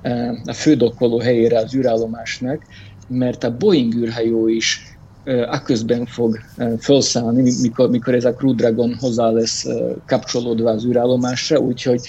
eh, 0.00 0.30
a 0.44 0.52
fő 0.52 0.74
dokkoló 0.74 1.18
helyére 1.18 1.58
az 1.58 1.74
űrállomásnak, 1.74 2.62
mert 3.06 3.44
a 3.44 3.56
Boeing 3.56 3.94
űrhajó 3.94 4.48
is 4.48 4.98
eh, 5.22 5.52
aközben 5.52 6.06
fog 6.06 6.38
eh, 6.56 6.72
felszállni, 6.78 7.52
mikor, 7.60 7.90
mikor 7.90 8.14
ez 8.14 8.24
a 8.24 8.34
Crew 8.34 8.54
Dragon 8.54 8.94
hozzá 8.94 9.30
lesz 9.30 9.64
kapcsolódva 10.06 10.70
az 10.70 10.86
űrállomásra, 10.86 11.58
úgyhogy 11.58 12.00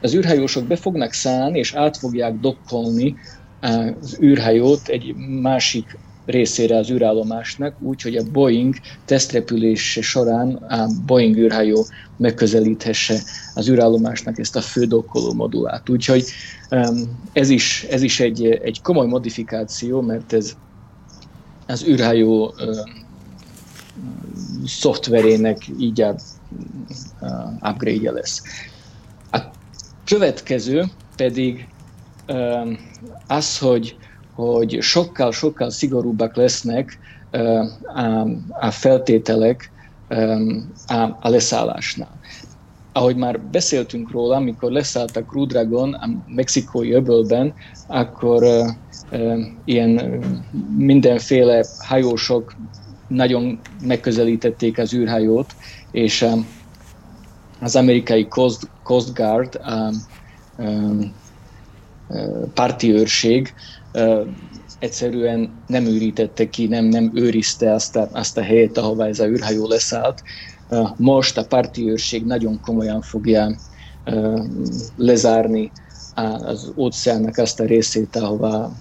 az 0.00 0.14
űrhajósok 0.14 0.66
be 0.66 0.76
fognak 0.76 1.12
szállni, 1.12 1.58
és 1.58 1.74
át 1.74 1.96
fogják 1.96 2.34
dokkolni 2.34 3.16
az 3.60 4.18
űrhajót 4.20 4.88
egy 4.88 5.14
másik 5.40 5.98
részére 6.28 6.76
az 6.76 6.90
űrállomásnak, 6.90 7.74
úgyhogy 7.80 8.16
a 8.16 8.22
Boeing 8.32 8.74
tesztrepülése 9.04 10.02
során 10.02 10.54
a 10.54 10.86
Boeing 11.06 11.36
űrhajó 11.36 11.86
megközelíthesse 12.16 13.20
az 13.54 13.68
űrállomásnak 13.68 14.38
ezt 14.38 14.56
a 14.56 14.60
fődokkoló 14.60 15.32
modulát. 15.32 15.88
Úgyhogy 15.88 16.24
ez 17.32 17.48
is, 17.48 17.86
ez 17.90 18.02
is 18.02 18.20
egy, 18.20 18.44
egy 18.46 18.82
komoly 18.82 19.06
modifikáció, 19.06 20.00
mert 20.00 20.32
ez 20.32 20.56
az 21.66 21.84
űrhajó 21.86 22.54
szoftverének 24.66 25.68
így 25.78 26.00
a, 26.00 26.14
a 27.20 27.68
upgrade-je 27.70 28.10
lesz. 28.10 28.42
A 29.30 29.38
következő 30.04 30.84
pedig 31.16 31.68
az, 33.26 33.58
hogy, 33.58 33.96
hogy 34.34 34.78
sokkal-sokkal 34.80 35.70
szigorúbbak 35.70 36.36
lesznek 36.36 36.98
a, 37.94 38.28
a 38.60 38.70
feltételek 38.70 39.70
a, 40.86 41.16
a 41.20 41.28
leszállásnál. 41.28 42.18
Ahogy 42.92 43.16
már 43.16 43.40
beszéltünk 43.40 44.10
róla, 44.10 44.36
amikor 44.36 44.70
leszállt 44.70 45.16
a 45.16 45.24
Crew 45.24 45.46
Dragon 45.46 45.94
a 45.94 46.08
mexikói 46.26 46.92
öbölben, 46.92 47.54
akkor 47.86 48.44
ilyen 49.64 50.22
mindenféle 50.76 51.64
hajósok 51.78 52.54
nagyon 53.08 53.60
megközelítették 53.82 54.78
az 54.78 54.94
űrhajót, 54.94 55.54
és 55.90 56.26
az 57.60 57.76
amerikai 57.76 58.28
Coast, 58.28 59.14
Guard 59.14 59.60
um, 60.56 61.12
parti 62.54 62.92
őrség 62.92 63.54
egyszerűen 64.78 65.62
nem 65.66 65.84
őrítette 65.86 66.48
ki, 66.48 66.66
nem, 66.66 66.84
nem 66.84 67.10
őrizte 67.14 67.72
azt 67.72 67.96
a, 67.96 68.08
azt 68.12 68.38
a 68.38 68.42
helyet, 68.42 68.78
ahova 68.78 69.06
ez 69.06 69.18
a 69.18 69.28
űrhajó 69.28 69.66
leszállt. 69.68 70.22
Most 70.96 71.36
a 71.36 71.46
parti 71.46 71.90
őrség 71.90 72.24
nagyon 72.24 72.60
komolyan 72.60 73.00
fogja 73.00 73.56
lezárni 74.96 75.72
az 76.14 76.72
óceánnak 76.76 77.36
azt 77.36 77.60
a 77.60 77.64
részét, 77.64 78.16
ahova 78.16 78.72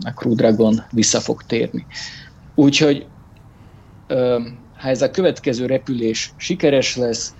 a 0.00 0.10
Crew 0.14 0.34
Dragon 0.34 0.84
vissza 0.90 1.20
fog 1.20 1.42
térni. 1.42 1.86
Úgyhogy 2.54 3.06
ha 4.72 4.88
ez 4.88 5.02
a 5.02 5.10
következő 5.10 5.66
repülés 5.66 6.34
sikeres 6.36 6.96
lesz, 6.96 7.34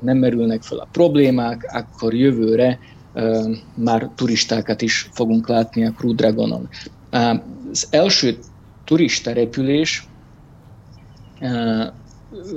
nem 0.00 0.16
merülnek 0.16 0.62
fel 0.62 0.78
a 0.78 0.88
problémák, 0.92 1.70
akkor 1.72 2.14
jövőre 2.14 2.78
már 3.74 4.10
turistákat 4.14 4.82
is 4.82 5.08
fogunk 5.12 5.48
látni 5.48 5.86
a 5.86 5.92
Crew 5.92 6.14
Dragonon. 6.14 6.68
Az 7.70 7.86
első 7.90 8.38
turista 8.84 9.32
repülés 9.32 10.08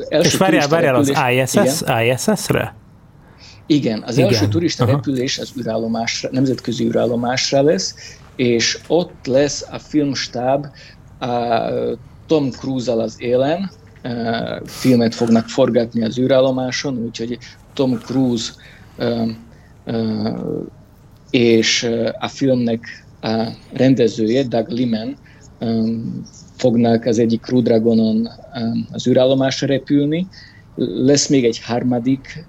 első 0.09 0.28
És 0.28 0.38
várjál, 0.38 0.68
várjál 0.68 0.95
az 0.95 1.09
ISS, 1.09 1.82
ISS-re? 2.03 2.76
Igen, 3.66 4.03
az 4.05 4.18
Igen. 4.18 4.30
első 4.30 4.47
turista 4.47 4.84
Aha. 4.84 4.91
repülés 4.91 5.39
az 5.39 5.51
űrállomásra, 5.59 6.30
nemzetközi 6.32 6.86
űrállomásra 6.86 7.62
lesz, 7.62 7.95
és 8.36 8.80
ott 8.88 9.26
lesz 9.26 9.66
a 9.72 9.80
filmstáb 9.80 10.66
a 11.20 11.28
Tom 12.28 12.49
Cruise-al 12.49 12.99
az 12.99 13.16
élen, 13.18 13.72
filmet 14.66 15.16
fognak 15.16 15.47
forgatni 15.47 16.03
az 16.03 16.20
űrállomáson, 16.20 16.97
úgyhogy 16.97 17.38
Tom 17.74 17.97
Cruise 17.97 18.51
és 21.29 21.89
a 22.19 22.27
filmnek 22.27 23.05
a 23.21 23.47
rendezője, 23.73 24.43
Doug 24.43 24.69
Liman, 24.69 25.15
fognak 26.57 27.05
az 27.05 27.19
egyik 27.19 27.41
Crew 27.41 27.61
Dragonon 27.61 28.29
az 28.91 29.07
űrállomásra 29.07 29.67
repülni. 29.67 30.27
Lesz 30.75 31.27
még 31.27 31.45
egy 31.45 31.59
harmadik 31.59 32.45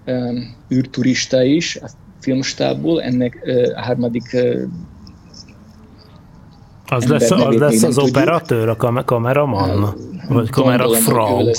űrturista 0.74 1.42
is, 1.42 1.76
a 1.76 1.88
filmstábból, 2.20 3.02
ennek 3.02 3.38
a 3.76 3.82
harmadik 3.82 4.36
az 6.86 7.06
lesz, 7.06 7.30
az, 7.30 7.54
lesz 7.54 7.82
az 7.82 7.94
tudjuk. 7.94 8.16
operatőr, 8.16 8.68
a 8.68 8.76
kam- 8.76 9.04
kameraman? 9.04 9.94
Vagy 10.32 10.50
kamerafrau? 10.50 11.50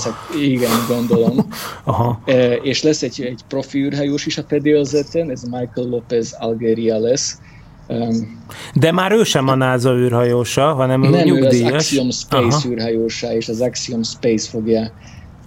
Igen, 0.42 0.72
gondolom. 0.88 1.48
Aha. 1.84 2.22
E, 2.26 2.54
és 2.54 2.84
lesz 2.84 3.02
egy, 3.02 3.22
egy 3.22 3.42
profi 3.48 3.80
űrhajós 3.80 4.26
is 4.26 4.38
a 4.38 4.44
fedélzeten, 4.48 5.32
ez 5.32 5.44
Michael 5.44 5.88
Lopez 5.90 6.36
Algeria 6.40 6.98
lesz. 6.98 7.40
Um, 7.88 8.44
De 8.74 8.92
már 8.92 9.12
ő 9.12 9.24
sem 9.24 9.48
a 9.48 9.56
NASA 9.56 9.96
űrhajósa, 9.96 10.74
hanem 10.74 11.02
nem, 11.02 11.14
ő 11.14 11.24
nyugdíjas. 11.24 11.60
Nem, 11.60 11.74
az 11.74 11.74
Axiom 11.74 12.12
Space 12.12 12.56
Aha. 12.56 12.70
űrhajósa, 12.70 13.34
és 13.34 13.50
az 13.50 13.62
Axiom 13.62 14.04
Space 14.04 14.50
fogja 14.50 14.92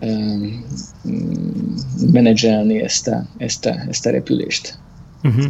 um, 0.00 0.64
menedzselni 2.12 2.82
ezt 2.82 3.08
a, 3.08 3.26
ezt 3.38 3.66
a, 3.66 3.74
ezt 3.88 4.06
a 4.06 4.10
repülést. 4.10 4.78
Uh-huh. 5.22 5.44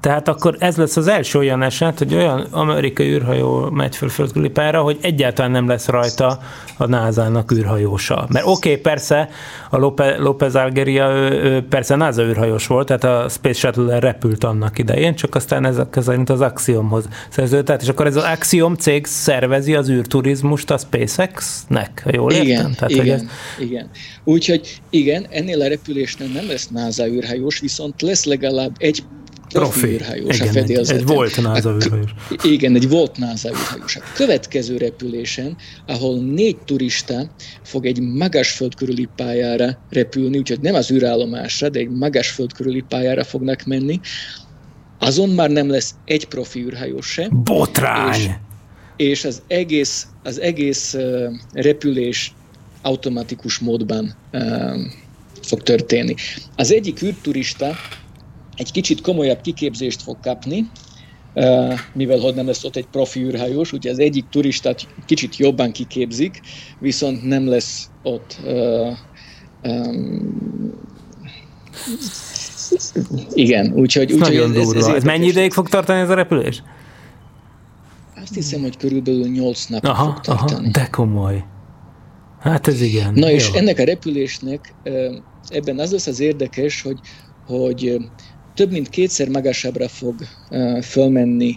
Tehát 0.00 0.28
akkor 0.28 0.56
ez 0.58 0.76
lesz 0.76 0.96
az 0.96 1.06
első 1.08 1.38
olyan 1.38 1.62
eset, 1.62 1.98
hogy 1.98 2.14
olyan 2.14 2.40
amerikai 2.40 3.06
űrhajó 3.06 3.70
megy 3.70 3.96
föl 3.96 4.08
földkörüli 4.08 4.48
pályára, 4.48 4.82
hogy 4.82 4.98
egyáltalán 5.00 5.50
nem 5.50 5.68
lesz 5.68 5.86
rajta 5.86 6.38
a 6.76 6.86
NASA-nak 6.86 7.52
űrhajósa. 7.52 8.26
Mert 8.32 8.46
oké, 8.46 8.70
okay, 8.70 8.80
persze, 8.80 9.28
a 9.70 9.76
López 10.18 10.54
Algeria 10.54 11.10
ő, 11.10 11.30
ő 11.30 11.66
persze 11.68 11.96
NASA 11.96 12.22
űrhajós 12.22 12.66
volt, 12.66 12.86
tehát 12.86 13.04
a 13.04 13.28
Space 13.28 13.58
shuttle 13.58 13.98
repült 13.98 14.44
annak 14.44 14.78
idején, 14.78 15.14
csak 15.14 15.34
aztán 15.34 15.64
ezek 15.64 15.98
szerint 16.00 16.30
az 16.30 16.40
Axiomhoz 16.40 17.08
szerződött, 17.28 17.82
és 17.82 17.88
akkor 17.88 18.06
ez 18.06 18.16
az 18.16 18.22
Axiom 18.22 18.74
cég 18.74 19.06
szervezi 19.06 19.74
az 19.74 19.88
űrturizmust 19.88 20.70
a 20.70 20.78
SpaceX-nek, 20.78 22.02
jól 22.10 22.32
értem? 22.32 22.46
Igen, 22.46 22.74
tehát, 22.74 22.90
igen, 22.90 23.18
ez... 23.18 23.24
igen. 23.58 23.90
Úgyhogy 24.24 24.80
igen, 24.90 25.26
ennél 25.30 25.60
a 25.60 25.68
repülésnél 25.68 26.28
nem 26.28 26.46
lesz 26.48 26.68
NASA 26.68 27.06
űrhajós, 27.06 27.60
viszont 27.60 28.02
lesz 28.02 28.24
legalább 28.24 28.72
egy 28.78 29.02
profi 29.48 29.86
űrhajós 29.86 30.36
igen, 30.36 30.48
a 30.48 30.52
fedélzeten. 30.52 31.02
Egy, 31.02 31.08
egy 31.08 31.14
volt 31.14 31.42
NASA 31.42 31.74
űrhajós. 31.74 32.10
Igen, 32.54 32.74
egy 32.74 32.88
volt 32.88 33.16
NASA 33.16 33.48
űrhajós. 33.48 33.96
A 33.96 34.00
következő 34.14 34.76
repülésen, 34.76 35.56
ahol 35.86 36.18
négy 36.18 36.56
turista 36.56 37.30
fog 37.62 37.86
egy 37.86 38.00
magas 38.00 38.50
föld 38.50 38.74
körüli 38.74 39.08
pályára 39.16 39.78
repülni, 39.90 40.38
úgyhogy 40.38 40.60
nem 40.60 40.74
az 40.74 40.90
űrállomásra, 40.90 41.68
de 41.68 41.78
egy 41.78 41.90
magas 41.90 42.30
föld 42.30 42.52
körüli 42.52 42.84
pályára 42.88 43.24
fognak 43.24 43.64
menni, 43.64 44.00
azon 44.98 45.28
már 45.28 45.50
nem 45.50 45.70
lesz 45.70 45.94
egy 46.04 46.24
profi 46.24 46.60
űrhajós 46.60 47.06
se. 47.06 47.28
Botrány! 47.28 48.20
És, 48.20 48.30
és 48.96 49.24
az 49.24 49.42
egész, 49.46 50.06
az 50.22 50.40
egész 50.40 50.94
uh, 50.94 51.32
repülés 51.52 52.32
automatikus 52.82 53.58
módban 53.58 54.14
uh, 54.32 54.76
fog 55.42 55.62
történni. 55.62 56.14
Az 56.56 56.72
egyik 56.72 57.02
űrturista 57.02 57.76
egy 58.58 58.72
kicsit 58.72 59.00
komolyabb 59.00 59.40
kiképzést 59.40 60.02
fog 60.02 60.16
kapni, 60.20 60.70
mivel 61.92 62.18
hogy 62.18 62.34
nem 62.34 62.46
lesz 62.46 62.64
ott 62.64 62.76
egy 62.76 62.86
profi 62.86 63.20
űrhajós, 63.20 63.72
ugye 63.72 63.90
az 63.90 63.98
egyik 63.98 64.28
turistát 64.28 64.86
kicsit 65.06 65.36
jobban 65.36 65.72
kiképzik, 65.72 66.40
viszont 66.78 67.24
nem 67.24 67.48
lesz 67.48 67.90
ott 68.02 68.38
uh, 68.44 68.96
um, 69.62 70.76
igen, 73.32 73.72
úgyhogy... 73.74 74.12
úgyhogy 74.12 74.36
ez, 74.36 74.56
ez, 74.56 74.72
ez, 74.72 74.86
ez 74.86 75.02
mennyi 75.02 75.26
ideig 75.26 75.52
fog 75.52 75.68
tartani 75.68 76.00
ez 76.00 76.10
a 76.10 76.14
repülés? 76.14 76.62
Azt 78.22 78.34
hiszem, 78.34 78.60
hogy 78.60 78.76
körülbelül 78.76 79.28
8 79.28 79.66
napot 79.66 79.90
aha, 79.90 80.04
fog 80.04 80.20
tartani. 80.20 80.52
Aha, 80.52 80.70
de 80.70 80.88
komoly. 80.90 81.44
Hát 82.40 82.68
ez 82.68 82.80
igen. 82.80 83.14
Na 83.14 83.28
Jó. 83.28 83.34
és 83.34 83.48
ennek 83.48 83.78
a 83.78 83.84
repülésnek 83.84 84.74
ebben 85.48 85.78
az 85.78 85.92
lesz 85.92 86.06
az 86.06 86.20
érdekes, 86.20 86.82
hogy, 86.82 86.98
hogy 87.46 87.96
több 88.58 88.70
mint 88.70 88.88
kétszer 88.88 89.28
magasabbra 89.28 89.88
fog 89.88 90.14
uh, 90.50 90.82
fölmenni 90.82 91.56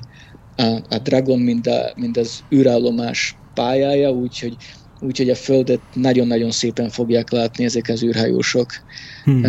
a, 0.56 0.64
a 0.90 0.98
Dragon, 1.04 1.40
mint, 1.40 1.68
a, 1.68 1.94
mint 1.96 2.18
az 2.18 2.44
űrállomás 2.56 3.36
pályája, 3.54 4.12
úgyhogy 4.12 4.56
úgyhogy 5.00 5.30
a 5.30 5.36
Földet 5.36 5.82
nagyon-nagyon 5.94 6.52
szépen 6.52 6.90
fogják 6.90 7.32
látni 7.32 7.64
ezek 7.64 7.90
az 7.90 8.04
űrhajósok 8.04 8.70
hmm. 9.24 9.44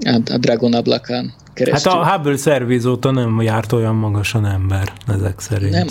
a, 0.00 0.32
a 0.32 0.38
Dragon 0.38 0.74
ablakán 0.74 1.32
keresztül. 1.64 1.92
Hát 1.92 2.00
a 2.00 2.10
Hubble 2.12 2.36
szerviz 2.36 2.86
óta 2.86 3.10
nem 3.10 3.42
járt 3.42 3.72
olyan 3.72 3.94
magasan 3.94 4.46
ember, 4.46 4.92
ezek 5.08 5.40
szerint. 5.40 5.72
Nem, 5.72 5.86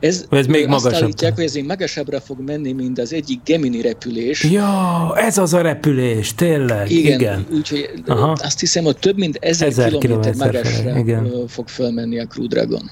ez, 0.00 0.26
ez 0.30 0.46
még 0.46 0.66
magasabb. 0.66 0.92
Azt 0.92 1.02
állítják, 1.02 1.34
hogy 1.34 1.44
ez 1.44 1.54
még 1.54 1.64
magasabbra 1.64 2.20
fog 2.20 2.40
menni, 2.46 2.72
mint 2.72 2.98
az 2.98 3.12
egyik 3.12 3.40
Gemini 3.44 3.80
repülés. 3.80 4.44
Ja, 4.44 5.12
ez 5.16 5.38
az 5.38 5.54
a 5.54 5.60
repülés, 5.60 6.34
tényleg. 6.34 6.90
Igen, 6.90 7.20
igen. 7.20 7.46
úgyhogy 7.52 7.90
Aha. 8.06 8.36
azt 8.42 8.60
hiszem, 8.60 8.84
hogy 8.84 8.96
több 8.96 9.16
mint 9.16 9.36
ezer, 9.40 9.68
ezer 9.68 9.98
kilométer 9.98 10.34
magasra 10.34 10.98
igen. 10.98 11.32
fog 11.48 11.68
felmenni 11.68 12.18
a 12.18 12.26
Crew 12.26 12.46
Dragon. 12.46 12.90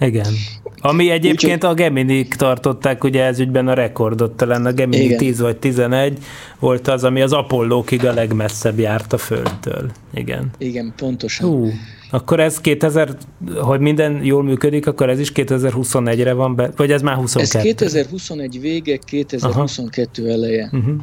Igen. 0.00 0.26
Ami 0.80 1.10
egyébként 1.10 1.64
Úgyhogy... 1.64 1.70
a 1.70 1.74
Geminik 1.74 2.34
tartották, 2.34 3.04
ugye 3.04 3.24
ez 3.24 3.38
ügyben 3.38 3.68
a 3.68 3.74
rekordot, 3.74 4.32
talán 4.32 4.66
a 4.66 4.72
Gemini 4.72 5.04
Igen. 5.04 5.18
10 5.18 5.40
vagy 5.40 5.56
11 5.56 6.18
volt 6.58 6.88
az, 6.88 7.04
ami 7.04 7.22
az 7.22 7.32
Apollókig 7.32 8.06
a 8.06 8.12
legmesszebb 8.12 8.78
járt 8.78 9.12
a 9.12 9.18
Földtől. 9.18 9.90
Igen. 10.14 10.50
Igen, 10.58 10.92
pontosan. 10.96 11.48
Hú, 11.48 11.70
akkor 12.10 12.40
ez 12.40 12.60
2000, 12.60 13.16
hogy 13.60 13.80
minden 13.80 14.24
jól 14.24 14.42
működik, 14.42 14.86
akkor 14.86 15.08
ez 15.08 15.18
is 15.18 15.32
2021-re 15.34 16.32
van 16.32 16.54
be, 16.54 16.70
vagy 16.76 16.92
ez 16.92 17.02
már 17.02 17.14
22? 17.14 17.58
Ez 17.58 17.62
2021 17.64 18.60
vége, 18.60 18.96
2022 18.96 20.22
Aha. 20.22 20.32
eleje. 20.32 20.70
Uh-huh. 20.72 20.94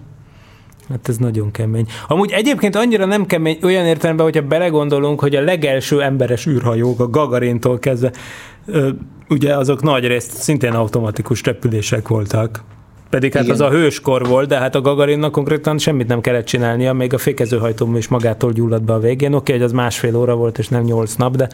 Hát 0.90 1.10
ez 1.10 1.18
nagyon 1.18 1.52
kemény. 1.52 1.88
Amúgy 2.08 2.32
egyébként 2.32 2.76
annyira 2.76 3.06
nem 3.06 3.26
kemény, 3.26 3.58
olyan 3.64 3.86
értelemben, 3.86 4.26
hogyha 4.26 4.42
belegondolunk, 4.42 5.20
hogy 5.20 5.36
a 5.36 5.42
legelső 5.42 6.02
emberes 6.02 6.46
űrhajók 6.46 7.00
a 7.00 7.10
Gagarintól 7.10 7.80
kezdve, 7.80 8.12
ugye 9.30 9.56
azok 9.56 9.82
nagy 9.84 10.08
részt 10.08 10.32
szintén 10.32 10.74
automatikus 10.74 11.44
repülések 11.44 12.08
voltak. 12.08 12.64
Pedig 13.10 13.34
hát 13.34 13.44
Igen. 13.44 13.56
az 13.56 13.62
a 13.62 13.70
hőskor 13.70 14.28
volt, 14.28 14.48
de 14.48 14.58
hát 14.58 14.76
a 14.76 14.82
Gagarinnak 14.82 15.32
konkrétan 15.32 15.78
semmit 15.78 16.08
nem 16.08 16.22
kellett 16.22 16.46
csinálnia, 16.46 16.94
még 16.94 17.14
a 17.14 17.18
fékezőhajtóm 17.18 17.96
is 17.96 18.08
magától 18.08 18.52
gyulladt 18.52 18.84
be 18.84 18.94
a 18.94 19.00
végén. 19.00 19.34
Oké, 19.34 19.52
hogy 19.52 19.62
az 19.62 19.72
másfél 19.72 20.16
óra 20.16 20.36
volt, 20.36 20.58
és 20.58 20.68
nem 20.68 20.84
nyolc 20.84 21.16
nap, 21.16 21.36
de 21.36 21.50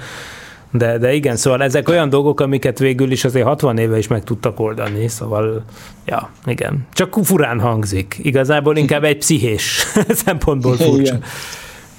de, 0.74 0.97
de 0.97 1.13
igen, 1.13 1.36
szóval 1.36 1.63
ezek 1.63 1.89
olyan 1.89 2.09
dolgok, 2.09 2.39
amiket 2.39 2.80
végül 2.80 3.11
is 3.11 3.24
azért 3.24 3.45
60 3.45 3.78
éve 3.78 3.97
is 3.97 4.07
meg 4.07 4.24
tudtak 4.24 4.59
oldani, 4.59 5.07
szóval, 5.07 5.63
ja, 6.05 6.32
igen. 6.45 6.88
Csak 6.93 7.17
furán 7.24 7.59
hangzik. 7.59 8.19
Igazából 8.21 8.78
inkább 8.78 9.03
egy 9.03 9.17
pszichés 9.17 9.84
szempontból 10.26 10.76
furcsa. 10.76 11.01
Igen. 11.01 11.24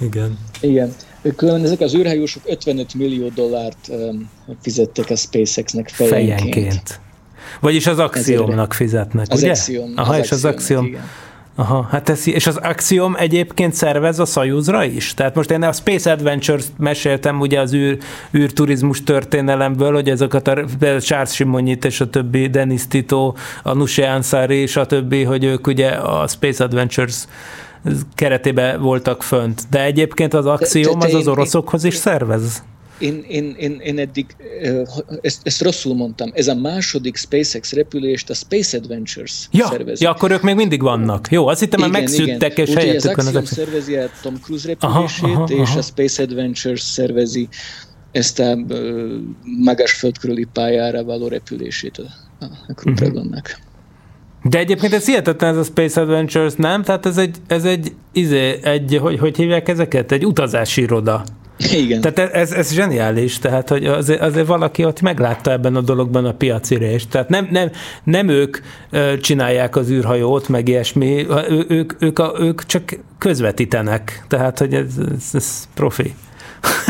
Igen. 0.01 0.39
igen. 0.61 0.95
Különben 1.37 1.65
ezek 1.65 1.81
az 1.81 1.95
űrhajósok 1.95 2.43
55 2.47 2.95
millió 2.95 3.29
dollárt 3.35 3.91
fizettek 4.61 5.11
a 5.11 5.17
SpaceX-nek 5.17 5.89
fejenként. 5.89 6.41
fejenként. 6.41 7.01
Vagyis 7.61 7.87
az 7.87 7.99
Axiomnak 7.99 8.73
fizetnek, 8.73 9.27
az 9.31 9.39
ugye? 9.39 9.51
Axiom, 9.51 9.93
Aha, 9.97 10.13
az 10.13 10.19
és 10.19 10.31
az 10.31 10.45
Axiom. 10.45 10.85
Igen 10.85 11.03
Aha, 11.57 11.87
hát 11.91 12.09
ez, 12.09 12.29
és 12.29 12.47
az 12.47 12.57
Axiom 12.57 13.15
egyébként 13.19 13.73
szervez 13.73 14.19
a 14.19 14.25
Soyuzra 14.25 14.85
is? 14.85 15.15
Tehát 15.15 15.35
most 15.35 15.51
én 15.51 15.63
a 15.63 15.73
Space 15.73 16.13
Adventures 16.13 16.65
meséltem 16.79 17.41
ugye 17.41 17.61
az 17.61 17.75
űr, 17.75 17.99
űrturizmus 18.37 19.03
történelemből, 19.03 19.93
hogy 19.93 20.09
ezeket 20.09 20.49
a 20.49 20.65
Charles 21.01 21.35
Simonyit 21.35 21.85
és 21.85 22.01
a 22.01 22.11
többi, 22.11 22.47
Dennis 22.47 22.87
Tito, 22.89 23.35
a 23.63 23.75
Nushe 23.75 24.13
Ansari 24.13 24.57
és 24.57 24.77
a 24.77 24.87
többi, 24.87 25.23
hogy 25.23 25.45
ők 25.45 25.67
ugye 25.67 25.89
a 25.89 26.27
Space 26.27 26.65
Adventures 26.65 27.25
keretében 28.15 28.81
voltak 28.81 29.23
fönt. 29.23 29.63
De 29.71 29.85
egyébként 29.85 30.35
az 30.35 30.47
Axiom 30.47 31.01
az 31.01 31.15
az 31.15 31.29
oroszokhoz 31.29 31.85
is 31.85 31.95
szervez? 31.95 32.63
Én, 33.05 33.25
én, 33.29 33.55
én, 33.59 33.81
én 33.81 33.99
eddig, 33.99 34.27
ezt, 35.21 35.41
ezt 35.43 35.63
rosszul 35.63 35.95
mondtam, 35.95 36.31
ez 36.35 36.49
a 36.49 36.55
második 36.55 37.17
SpaceX 37.17 37.73
repülést 37.73 38.31
a 38.31 38.35
Space 38.35 38.77
Adventures 38.77 39.49
ja, 39.51 39.67
szervezi. 39.67 40.05
Ja, 40.05 40.11
akkor 40.11 40.31
ők 40.31 40.43
még 40.43 40.55
mindig 40.55 40.83
vannak. 40.83 41.29
Jó, 41.31 41.47
azt 41.47 41.61
hittem, 41.61 41.81
már 41.81 41.91
megszűntek, 41.91 42.59
és 42.59 42.75
helyettük 42.75 43.17
van 43.17 43.27
az 43.27 43.37
Axiom 43.37 43.67
szervezi 43.67 43.97
a 43.97 44.09
Tom 44.23 44.35
Cruise 44.43 44.69
repülését, 44.69 45.25
aha, 45.25 45.33
aha, 45.33 45.45
és 45.49 45.69
aha. 45.69 45.79
a 45.79 45.83
Space 45.83 46.23
Adventures 46.23 46.81
szervezi 46.81 47.49
ezt 48.13 48.39
a 48.39 48.59
magas 49.43 49.93
földkörüli 49.93 50.47
pályára 50.53 51.05
való 51.05 51.29
repülését 51.29 51.99
a, 51.99 52.45
a 52.69 52.73
Crew 52.75 52.93
uh-huh. 52.93 52.95
Dragonnak. 52.95 53.59
De 54.43 54.59
egyébként 54.59 54.93
ez 54.93 55.07
hihetetlen 55.07 55.51
ez 55.51 55.57
a 55.57 55.63
Space 55.63 56.01
Adventures, 56.01 56.53
nem? 56.57 56.83
Tehát 56.83 57.07
ez 57.07 57.17
egy, 57.17 57.37
ez 57.47 57.65
egy, 57.65 57.93
izé, 58.13 58.59
egy 58.63 58.99
hogy, 59.01 59.19
hogy 59.19 59.37
hívják 59.37 59.69
ezeket? 59.69 60.13
Egy 60.13 60.27
utazási 60.27 60.81
iroda. 60.81 61.25
Igen. 61.59 62.01
Tehát 62.01 62.35
ez, 62.35 62.53
ez 62.53 62.73
zseniális, 62.73 63.39
tehát 63.39 63.69
hogy 63.69 63.87
azért, 63.87 64.21
azért 64.21 64.47
valaki 64.47 64.85
ott 64.85 65.01
meglátta 65.01 65.51
ebben 65.51 65.77
a 65.77 65.81
dologban 65.81 66.25
a 66.25 66.33
piaci 66.33 66.75
részt. 66.75 67.09
Tehát 67.09 67.29
nem, 67.29 67.49
nem, 67.51 67.71
nem 68.05 68.29
ők 68.29 68.59
csinálják 69.21 69.77
az 69.77 69.91
űrhajót, 69.91 70.49
meg 70.49 70.69
ilyesmi, 70.69 71.27
ő, 71.49 71.65
ők, 71.69 72.03
ők, 72.03 72.19
a, 72.19 72.33
ők 72.39 72.67
csak 72.67 72.83
közvetítenek. 73.19 74.25
Tehát, 74.29 74.59
hogy 74.59 74.75
ez, 74.75 74.93
ez, 75.17 75.29
ez 75.33 75.69
profi. 75.75 76.15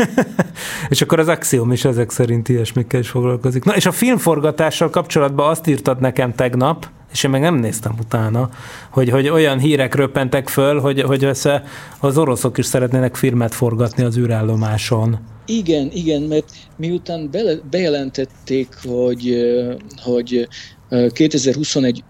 és 0.89 1.01
akkor 1.01 1.19
az 1.19 1.27
Axiom 1.27 1.71
is 1.71 1.85
ezek 1.85 2.09
szerint 2.09 2.49
ilyesmikkel 2.49 2.99
is 2.99 3.09
foglalkozik. 3.09 3.63
Na 3.63 3.75
és 3.75 3.85
a 3.85 3.91
filmforgatással 3.91 4.89
kapcsolatban 4.89 5.49
azt 5.49 5.67
írtad 5.67 5.99
nekem 5.99 6.35
tegnap, 6.35 6.87
és 7.15 7.23
én 7.23 7.29
meg 7.31 7.41
nem 7.41 7.55
néztem 7.55 7.95
utána, 7.99 8.49
hogy, 8.89 9.09
hogy 9.09 9.29
olyan 9.29 9.59
hírek 9.59 9.95
röppentek 9.95 10.47
föl, 10.47 10.79
hogy, 10.79 11.01
hogy 11.01 11.23
össze 11.23 11.63
az 11.99 12.17
oroszok 12.17 12.57
is 12.57 12.65
szeretnének 12.65 13.15
filmet 13.15 13.53
forgatni 13.53 14.03
az 14.03 14.17
űrállomáson. 14.17 15.19
Igen, 15.45 15.89
igen, 15.93 16.21
mert 16.21 16.51
miután 16.77 17.29
be, 17.31 17.41
bejelentették, 17.69 18.67
hogy, 18.83 19.35
hogy 20.03 20.47
2021 21.09 22.03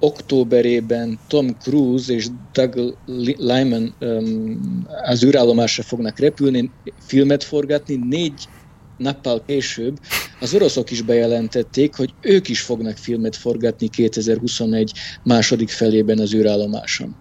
októberében 0.00 1.18
Tom 1.28 1.56
Cruise 1.62 2.12
és 2.12 2.26
Doug 2.52 2.96
Lyman 3.38 3.94
um, 4.00 4.86
az 5.04 5.24
űrállomásra 5.24 5.82
fognak 5.82 6.18
repülni, 6.18 6.70
filmet 6.98 7.44
forgatni, 7.44 8.00
négy 8.08 8.48
nappal 8.96 9.42
később 9.46 9.98
az 10.40 10.54
oroszok 10.54 10.90
is 10.90 11.02
bejelentették, 11.02 11.96
hogy 11.96 12.14
ők 12.20 12.48
is 12.48 12.60
fognak 12.60 12.96
filmet 12.96 13.36
forgatni 13.36 13.88
2021 13.88 14.92
második 15.22 15.68
felében 15.68 16.18
az 16.18 16.34
űrállomáson. 16.34 17.16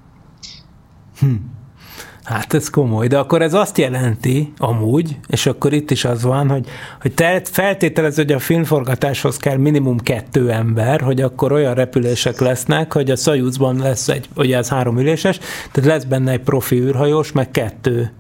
Hm. 1.19 1.34
Hát 2.24 2.53
ez 2.53 2.69
komoly, 2.69 3.07
de 3.07 3.17
akkor 3.17 3.41
ez 3.41 3.53
azt 3.53 3.78
jelenti 3.78 4.53
amúgy, 4.57 5.17
és 5.28 5.45
akkor 5.45 5.74
itt 5.74 5.91
is 5.91 6.05
az 6.05 6.24
van, 6.24 6.49
hogy, 6.49 6.67
hogy 7.01 7.13
te 7.13 7.41
feltételez, 7.43 8.15
hogy 8.15 8.32
a 8.32 8.39
filmforgatáshoz 8.39 9.38
kell 9.38 9.57
minimum 9.57 9.99
kettő 9.99 10.51
ember, 10.51 11.01
hogy 11.01 11.21
akkor 11.21 11.51
olyan 11.51 11.74
repülések 11.74 12.39
lesznek, 12.39 12.93
hogy 12.93 13.11
a 13.11 13.15
Szajúzban 13.15 13.78
lesz 13.78 14.07
egy, 14.07 14.30
ugye 14.36 14.57
ez 14.57 14.69
három 14.69 14.99
üléses, 14.99 15.39
tehát 15.71 15.89
lesz 15.89 16.03
benne 16.03 16.32
egy 16.32 16.41
profi 16.41 16.76
űrhajós, 16.76 17.32
meg 17.32 17.51
kettő 17.51 18.11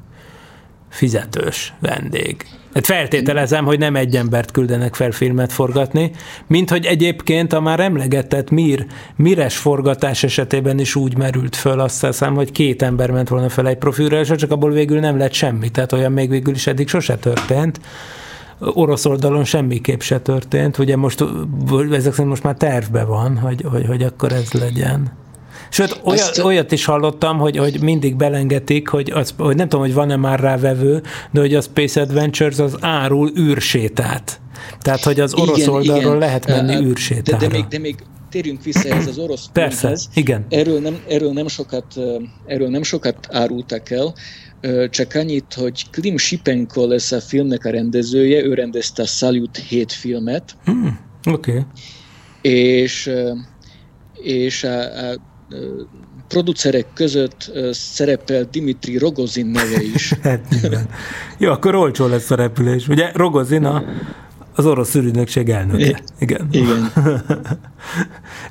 fizetős 0.93 1.73
vendég. 1.79 2.45
Hát 2.73 2.85
feltételezem, 2.85 3.65
hogy 3.65 3.79
nem 3.79 3.95
egy 3.95 4.15
embert 4.15 4.51
küldenek 4.51 4.95
fel 4.95 5.11
filmet 5.11 5.51
forgatni, 5.51 6.11
mint 6.47 6.69
hogy 6.69 6.85
egyébként 6.85 7.53
a 7.53 7.61
már 7.61 7.79
emlegetett 7.79 8.49
Mir, 8.49 8.85
Mires 9.15 9.57
forgatás 9.57 10.23
esetében 10.23 10.79
is 10.79 10.95
úgy 10.95 11.17
merült 11.17 11.55
föl, 11.55 11.79
azt 11.79 12.05
hiszem, 12.05 12.35
hogy 12.35 12.51
két 12.51 12.81
ember 12.81 13.11
ment 13.11 13.29
volna 13.29 13.49
fel 13.49 13.67
egy 13.67 13.77
profilra, 13.77 14.19
és 14.19 14.31
csak 14.35 14.51
abból 14.51 14.71
végül 14.71 14.99
nem 14.99 15.17
lett 15.17 15.33
semmi, 15.33 15.69
tehát 15.69 15.91
olyan 15.91 16.11
még 16.11 16.29
végül 16.29 16.53
is 16.53 16.67
eddig 16.67 16.87
sose 16.87 17.15
történt. 17.15 17.79
Orosz 18.59 19.05
oldalon 19.05 19.43
semmiképp 19.43 19.99
se 19.99 20.19
történt, 20.19 20.77
ugye 20.77 20.95
most 20.95 21.23
ezek 21.91 22.11
szerint 22.11 22.29
most 22.29 22.43
már 22.43 22.55
tervbe 22.55 23.03
van, 23.03 23.37
hogy, 23.37 23.65
hogy, 23.69 23.85
hogy 23.85 24.03
akkor 24.03 24.31
ez 24.31 24.51
legyen. 24.51 25.22
Sőt, 25.73 25.99
olyat, 26.03 26.19
Azt... 26.19 26.39
olyat 26.39 26.71
is 26.71 26.85
hallottam, 26.85 27.37
hogy, 27.37 27.57
hogy 27.57 27.81
mindig 27.81 28.15
belengetik, 28.15 28.87
hogy, 28.87 29.11
az, 29.11 29.33
hogy 29.37 29.55
nem 29.55 29.69
tudom, 29.69 29.85
hogy 29.85 29.93
van-e 29.93 30.15
már 30.15 30.39
rá 30.39 30.57
vevő, 30.57 31.01
de 31.31 31.39
hogy 31.39 31.55
a 31.55 31.61
Space 31.61 32.01
Adventures 32.01 32.59
az 32.59 32.77
árul 32.79 33.31
űrsétát. 33.37 34.41
Tehát, 34.79 35.03
hogy 35.03 35.19
az 35.19 35.33
orosz 35.33 35.57
igen, 35.57 35.69
oldalról 35.69 36.15
igen. 36.15 36.17
lehet 36.17 36.47
menni 36.47 36.75
uh, 36.75 36.85
űrsétára. 36.85 37.37
De, 37.37 37.47
de, 37.47 37.53
még, 37.53 37.65
de 37.67 37.79
még 37.79 37.95
térjünk 38.29 38.63
vissza 38.63 38.89
ez 38.89 39.07
az 39.07 39.17
orosz 39.17 39.49
Persze, 39.53 39.81
ponthez. 39.81 40.09
igen. 40.13 40.45
Erről 40.49 40.79
nem, 40.79 40.99
erről, 41.07 41.31
nem 41.31 41.47
sokat, 41.47 41.85
erről 42.45 42.69
nem 42.69 42.83
sokat 42.83 43.27
árultak 43.31 43.89
el, 43.89 44.13
csak 44.89 45.15
annyit, 45.15 45.53
hogy 45.53 45.89
Klim 45.89 46.17
Shipenko 46.17 46.87
lesz 46.87 47.11
a 47.11 47.19
filmnek 47.19 47.65
a 47.65 47.69
rendezője, 47.69 48.43
ő 48.43 48.53
rendezte 48.53 49.01
a 49.01 49.05
Salyut 49.05 49.57
7 49.57 49.91
filmet. 49.91 50.55
Hmm, 50.65 50.99
Oké. 51.31 51.51
Okay. 51.51 51.63
És, 52.41 53.11
és 54.13 54.63
a, 54.63 55.09
a 55.09 55.31
producerek 56.27 56.85
között 56.93 57.51
szerepel 57.71 58.43
Dimitri 58.51 58.97
Rogozin 58.97 59.45
neve 59.45 59.81
is. 59.81 60.13
hát, 60.23 60.55
Jó, 61.37 61.51
akkor 61.51 61.75
olcsó 61.75 62.07
lesz 62.07 62.31
a 62.31 62.35
repülés. 62.35 62.87
Ugye 62.87 63.11
Rogozin 63.13 63.65
a, 63.65 63.83
az 64.55 64.65
orosz 64.65 64.95
ürügynökség 64.95 65.49
elnöke. 65.49 66.01
Igen. 66.19 66.47
Igen. 66.51 66.91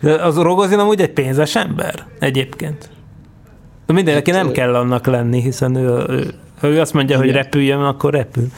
az 0.21 0.37
Rogozin 0.37 0.79
amúgy 0.79 1.01
egy 1.01 1.13
pénzes 1.13 1.57
ember 1.57 2.07
egyébként. 2.19 2.91
De 3.87 3.93
mindenki 3.93 4.31
hát, 4.31 4.43
nem 4.43 4.53
kell 4.53 4.75
annak 4.75 5.07
lenni, 5.07 5.41
hiszen 5.41 5.75
ő, 5.75 6.05
ő, 6.09 6.35
ő 6.63 6.81
azt 6.81 6.93
mondja, 6.93 7.17
igen. 7.17 7.27
hogy 7.27 7.37
repüljön, 7.37 7.81
akkor 7.81 8.13
repül. 8.13 8.49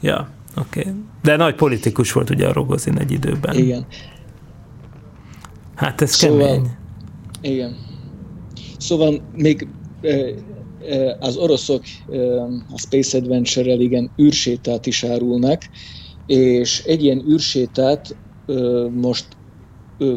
Ja, 0.00 0.28
oké. 0.56 0.80
Okay. 0.80 0.92
De 1.22 1.36
nagy 1.36 1.54
politikus 1.54 2.12
volt 2.12 2.30
ugye 2.30 2.46
a 2.46 2.52
Rogozin 2.52 2.98
egy 2.98 3.10
időben. 3.10 3.54
Igen. 3.54 3.86
Hát 5.74 6.00
ez 6.00 6.14
szóval, 6.14 6.38
kemény. 6.38 6.70
Igen. 7.46 7.76
Szóval 8.78 9.28
még 9.32 9.68
az 11.18 11.36
oroszok 11.36 11.82
a 12.68 12.78
Space 12.78 13.18
Adventure-rel 13.18 13.80
igen 13.80 14.12
űrsétát 14.22 14.86
is 14.86 15.04
árulnak, 15.04 15.62
és 16.26 16.82
egy 16.84 17.02
ilyen 17.02 17.28
űrsétát 17.28 18.18
most 18.90 19.38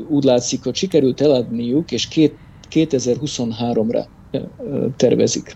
úgy 0.07 0.23
látszik, 0.23 0.63
hogy 0.63 0.75
sikerült 0.75 1.21
eladniuk, 1.21 1.91
és 1.91 2.07
két, 2.07 2.39
2023-ra 2.75 4.07
tervezik. 4.95 5.55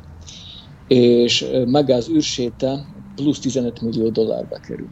És 0.88 1.46
maga 1.66 1.96
az 1.96 2.10
űrséta 2.10 2.88
plusz 3.16 3.40
15 3.40 3.82
millió 3.82 4.10
dollárba 4.10 4.58
kerül. 4.58 4.90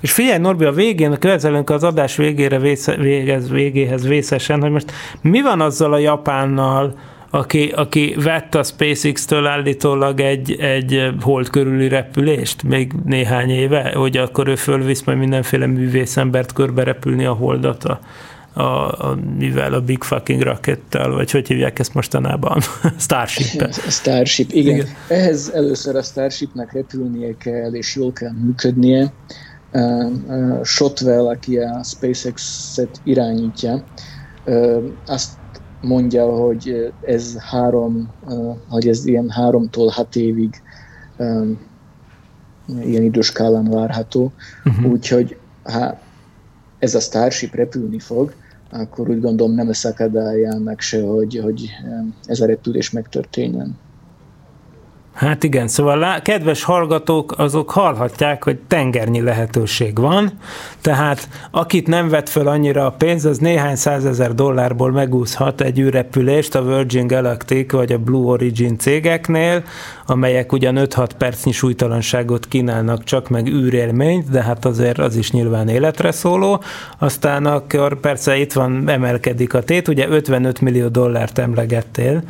És 0.00 0.12
figyelj, 0.12 0.38
Norbi, 0.38 0.64
a 0.64 0.72
végén, 0.72 1.18
közelünk 1.18 1.70
az 1.70 1.84
adás 1.84 2.16
végére 2.16 2.58
vésze, 2.58 2.96
végez, 2.96 3.50
végéhez 3.50 4.06
vészesen, 4.06 4.60
hogy 4.60 4.70
most 4.70 4.92
mi 5.20 5.42
van 5.42 5.60
azzal 5.60 5.92
a 5.92 5.98
Japánnal, 5.98 6.94
aki, 7.34 7.72
aki 7.76 8.16
vett 8.18 8.54
a 8.54 8.62
SpaceX-től 8.62 9.46
állítólag 9.46 10.20
egy, 10.20 10.52
egy 10.60 11.10
hold 11.20 11.50
körüli 11.50 11.88
repülést 11.88 12.62
még 12.62 12.92
néhány 13.04 13.50
éve, 13.50 13.92
hogy 13.94 14.16
akkor 14.16 14.48
ő 14.48 14.54
fölvisz 14.54 15.02
majd 15.02 15.18
mindenféle 15.18 15.66
művészembert 15.66 16.52
körbe 16.52 16.82
repülni 16.82 17.24
a 17.24 17.32
holdat 17.32 17.84
a, 17.84 18.00
a, 18.52 18.62
a, 18.62 19.18
mivel 19.38 19.72
a 19.72 19.80
Big 19.80 20.02
Fucking 20.02 20.42
Rockettel, 20.42 21.10
vagy 21.10 21.30
hogy 21.30 21.48
hívják 21.48 21.78
ezt 21.78 21.94
mostanában? 21.94 22.60
starship 22.98 23.72
Starship, 23.72 24.52
igen. 24.52 24.74
igen. 24.74 24.86
Ehhez 25.08 25.50
először 25.54 25.96
a 25.96 26.02
Starshipnek 26.02 26.72
repülnie 26.72 27.36
kell, 27.36 27.72
és 27.72 27.96
jól 27.96 28.12
kell 28.12 28.32
működnie. 28.44 29.12
Shotwell, 30.62 31.26
aki 31.26 31.58
a 31.58 31.82
SpaceX-et 31.82 33.00
irányítja, 33.04 33.84
azt 35.06 35.32
mondja, 35.80 36.26
hogy 36.26 36.92
ez 37.00 37.36
három, 37.38 38.10
hogy 38.68 38.88
ez 38.88 39.06
ilyen 39.06 39.30
háromtól 39.30 39.88
hat 39.88 40.16
évig 40.16 40.62
ilyen 42.66 43.02
időskálán 43.02 43.70
várható, 43.70 44.32
uh-huh. 44.64 44.92
úgyhogy 44.92 45.36
ha 45.62 45.98
ez 46.78 46.94
a 46.94 47.00
Starship 47.00 47.54
repülni 47.54 47.98
fog, 47.98 48.34
akkor 48.70 49.10
úgy 49.10 49.20
gondolom 49.20 49.54
nem 49.54 49.66
lesz 49.66 49.84
akadálya 49.84 50.74
se, 50.76 51.02
hogy, 51.02 51.40
hogy 51.42 51.70
ez 52.24 52.40
a 52.40 52.46
repülés 52.46 52.90
megtörténjen. 52.90 53.78
Hát 55.24 55.44
igen, 55.44 55.68
szóval 55.68 55.98
lá, 55.98 56.22
kedves 56.22 56.62
hallgatók, 56.62 57.34
azok 57.38 57.70
hallhatják, 57.70 58.44
hogy 58.44 58.58
tengernyi 58.68 59.20
lehetőség 59.20 59.98
van, 59.98 60.32
tehát 60.80 61.28
akit 61.50 61.86
nem 61.86 62.08
vett 62.08 62.28
föl 62.28 62.48
annyira 62.48 62.86
a 62.86 62.90
pénz, 62.90 63.24
az 63.24 63.38
néhány 63.38 63.76
százezer 63.76 64.34
dollárból 64.34 64.90
megúszhat 64.90 65.60
egy 65.60 65.78
űrrepülést 65.78 66.54
a 66.54 66.62
Virgin 66.62 67.06
Galactic 67.06 67.72
vagy 67.72 67.92
a 67.92 67.98
Blue 67.98 68.26
Origin 68.26 68.78
cégeknél, 68.78 69.62
amelyek 70.06 70.52
ugyan 70.52 70.76
5-6 70.78 71.08
percnyi 71.18 71.52
súlytalanságot 71.52 72.48
kínálnak 72.48 73.04
csak 73.04 73.28
meg 73.28 73.46
űrélményt, 73.46 74.30
de 74.30 74.42
hát 74.42 74.64
azért 74.64 74.98
az 74.98 75.16
is 75.16 75.30
nyilván 75.30 75.68
életre 75.68 76.12
szóló. 76.12 76.62
Aztán 76.98 77.46
akkor 77.46 78.00
persze 78.00 78.36
itt 78.36 78.52
van, 78.52 78.88
emelkedik 78.88 79.54
a 79.54 79.62
tét, 79.62 79.88
ugye 79.88 80.08
55 80.08 80.60
millió 80.60 80.88
dollárt 80.88 81.38
emlegettél, 81.38 82.22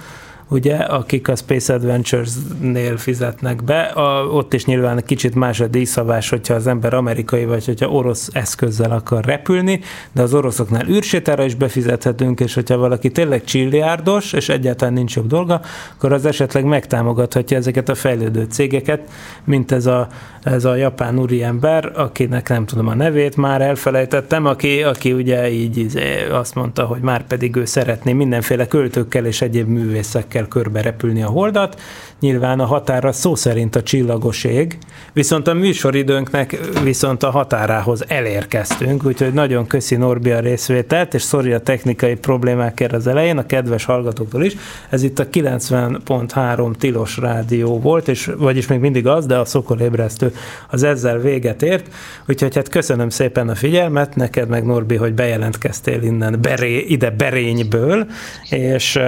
ugye, 0.48 0.76
akik 0.76 1.28
a 1.28 1.36
Space 1.36 1.74
Adventures-nél 1.74 2.96
fizetnek 2.96 3.64
be. 3.64 3.80
A, 3.80 4.26
ott 4.26 4.52
is 4.52 4.64
nyilván 4.64 5.02
kicsit 5.06 5.34
más 5.34 5.60
a 5.60 5.66
díjszabás, 5.66 6.28
hogyha 6.28 6.54
az 6.54 6.66
ember 6.66 6.94
amerikai, 6.94 7.44
vagy 7.44 7.64
hogyha 7.64 7.88
orosz 7.88 8.28
eszközzel 8.32 8.90
akar 8.90 9.24
repülni, 9.24 9.80
de 10.12 10.22
az 10.22 10.34
oroszoknál 10.34 10.88
űrsétára 10.88 11.44
is 11.44 11.54
befizethetünk, 11.54 12.40
és 12.40 12.54
hogyha 12.54 12.76
valaki 12.76 13.10
tényleg 13.10 13.44
csilliárdos, 13.44 14.32
és 14.32 14.48
egyáltalán 14.48 14.94
nincs 14.94 15.16
jobb 15.16 15.26
dolga, 15.26 15.60
akkor 15.96 16.12
az 16.12 16.26
esetleg 16.26 16.64
megtámogathatja 16.64 17.56
ezeket 17.56 17.88
a 17.88 17.94
fejlődő 17.94 18.46
cégeket, 18.50 19.10
mint 19.44 19.72
ez 19.72 19.86
a, 19.86 20.08
ez 20.42 20.64
a 20.64 20.74
japán 20.74 21.18
úriember, 21.18 21.92
akinek 21.94 22.48
nem 22.48 22.66
tudom 22.66 22.88
a 22.88 22.94
nevét, 22.94 23.36
már 23.36 23.60
elfelejtettem, 23.60 24.46
aki, 24.46 24.82
aki 24.82 25.12
ugye 25.12 25.50
így 25.50 25.98
azt 26.30 26.54
mondta, 26.54 26.84
hogy 26.84 27.00
már 27.00 27.26
pedig 27.26 27.56
ő 27.56 27.64
szeretné 27.64 28.12
mindenféle 28.12 28.66
költőkkel 28.66 29.26
és 29.26 29.42
egyéb 29.42 29.68
művészekkel 29.68 30.33
kell 30.34 30.48
körbe 30.48 30.80
repülni 30.80 31.22
a 31.22 31.28
holdat. 31.28 31.80
Nyilván 32.20 32.60
a 32.60 32.64
határa 32.64 33.12
szó 33.12 33.34
szerint 33.34 33.76
a 33.76 33.82
csillagos 33.82 34.44
ég, 34.44 34.78
viszont 35.12 35.48
a 35.48 35.54
műsoridőnknek 35.54 36.58
viszont 36.82 37.22
a 37.22 37.30
határához 37.30 38.04
elérkeztünk, 38.08 39.04
úgyhogy 39.04 39.32
nagyon 39.32 39.66
köszi 39.66 39.96
Norbi 39.96 40.30
a 40.30 40.40
részvételt, 40.40 41.14
és 41.14 41.22
szori 41.22 41.52
a 41.52 41.60
technikai 41.60 42.14
problémákért 42.14 42.92
az 42.92 43.06
elején, 43.06 43.38
a 43.38 43.46
kedves 43.46 43.84
hallgatóktól 43.84 44.44
is. 44.44 44.56
Ez 44.90 45.02
itt 45.02 45.18
a 45.18 45.28
90.3 45.28 46.74
Tilos 46.74 47.16
Rádió 47.16 47.80
volt, 47.80 48.08
és 48.08 48.30
vagyis 48.36 48.66
még 48.66 48.78
mindig 48.78 49.06
az, 49.06 49.26
de 49.26 49.36
a 49.36 49.44
szokolébresztő 49.44 50.34
az 50.70 50.82
ezzel 50.82 51.18
véget 51.18 51.62
ért. 51.62 51.86
Úgyhogy 52.28 52.54
hát 52.54 52.68
köszönöm 52.68 53.08
szépen 53.08 53.48
a 53.48 53.54
figyelmet, 53.54 54.16
neked 54.16 54.48
meg 54.48 54.64
Norbi, 54.64 54.96
hogy 54.96 55.14
bejelentkeztél 55.14 56.02
innen 56.02 56.38
beré, 56.40 56.78
ide 56.78 57.10
Berényből, 57.10 58.06
és 58.50 58.98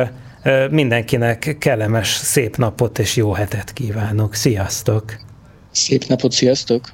mindenkinek 0.70 1.56
kellemes, 1.58 2.08
szép 2.08 2.56
napot 2.56 2.98
és 2.98 3.16
jó 3.16 3.32
hetet 3.32 3.72
kívánok. 3.72 4.34
Sziasztok! 4.34 5.16
Szép 5.70 6.04
napot, 6.04 6.32
sziasztok! 6.32 6.92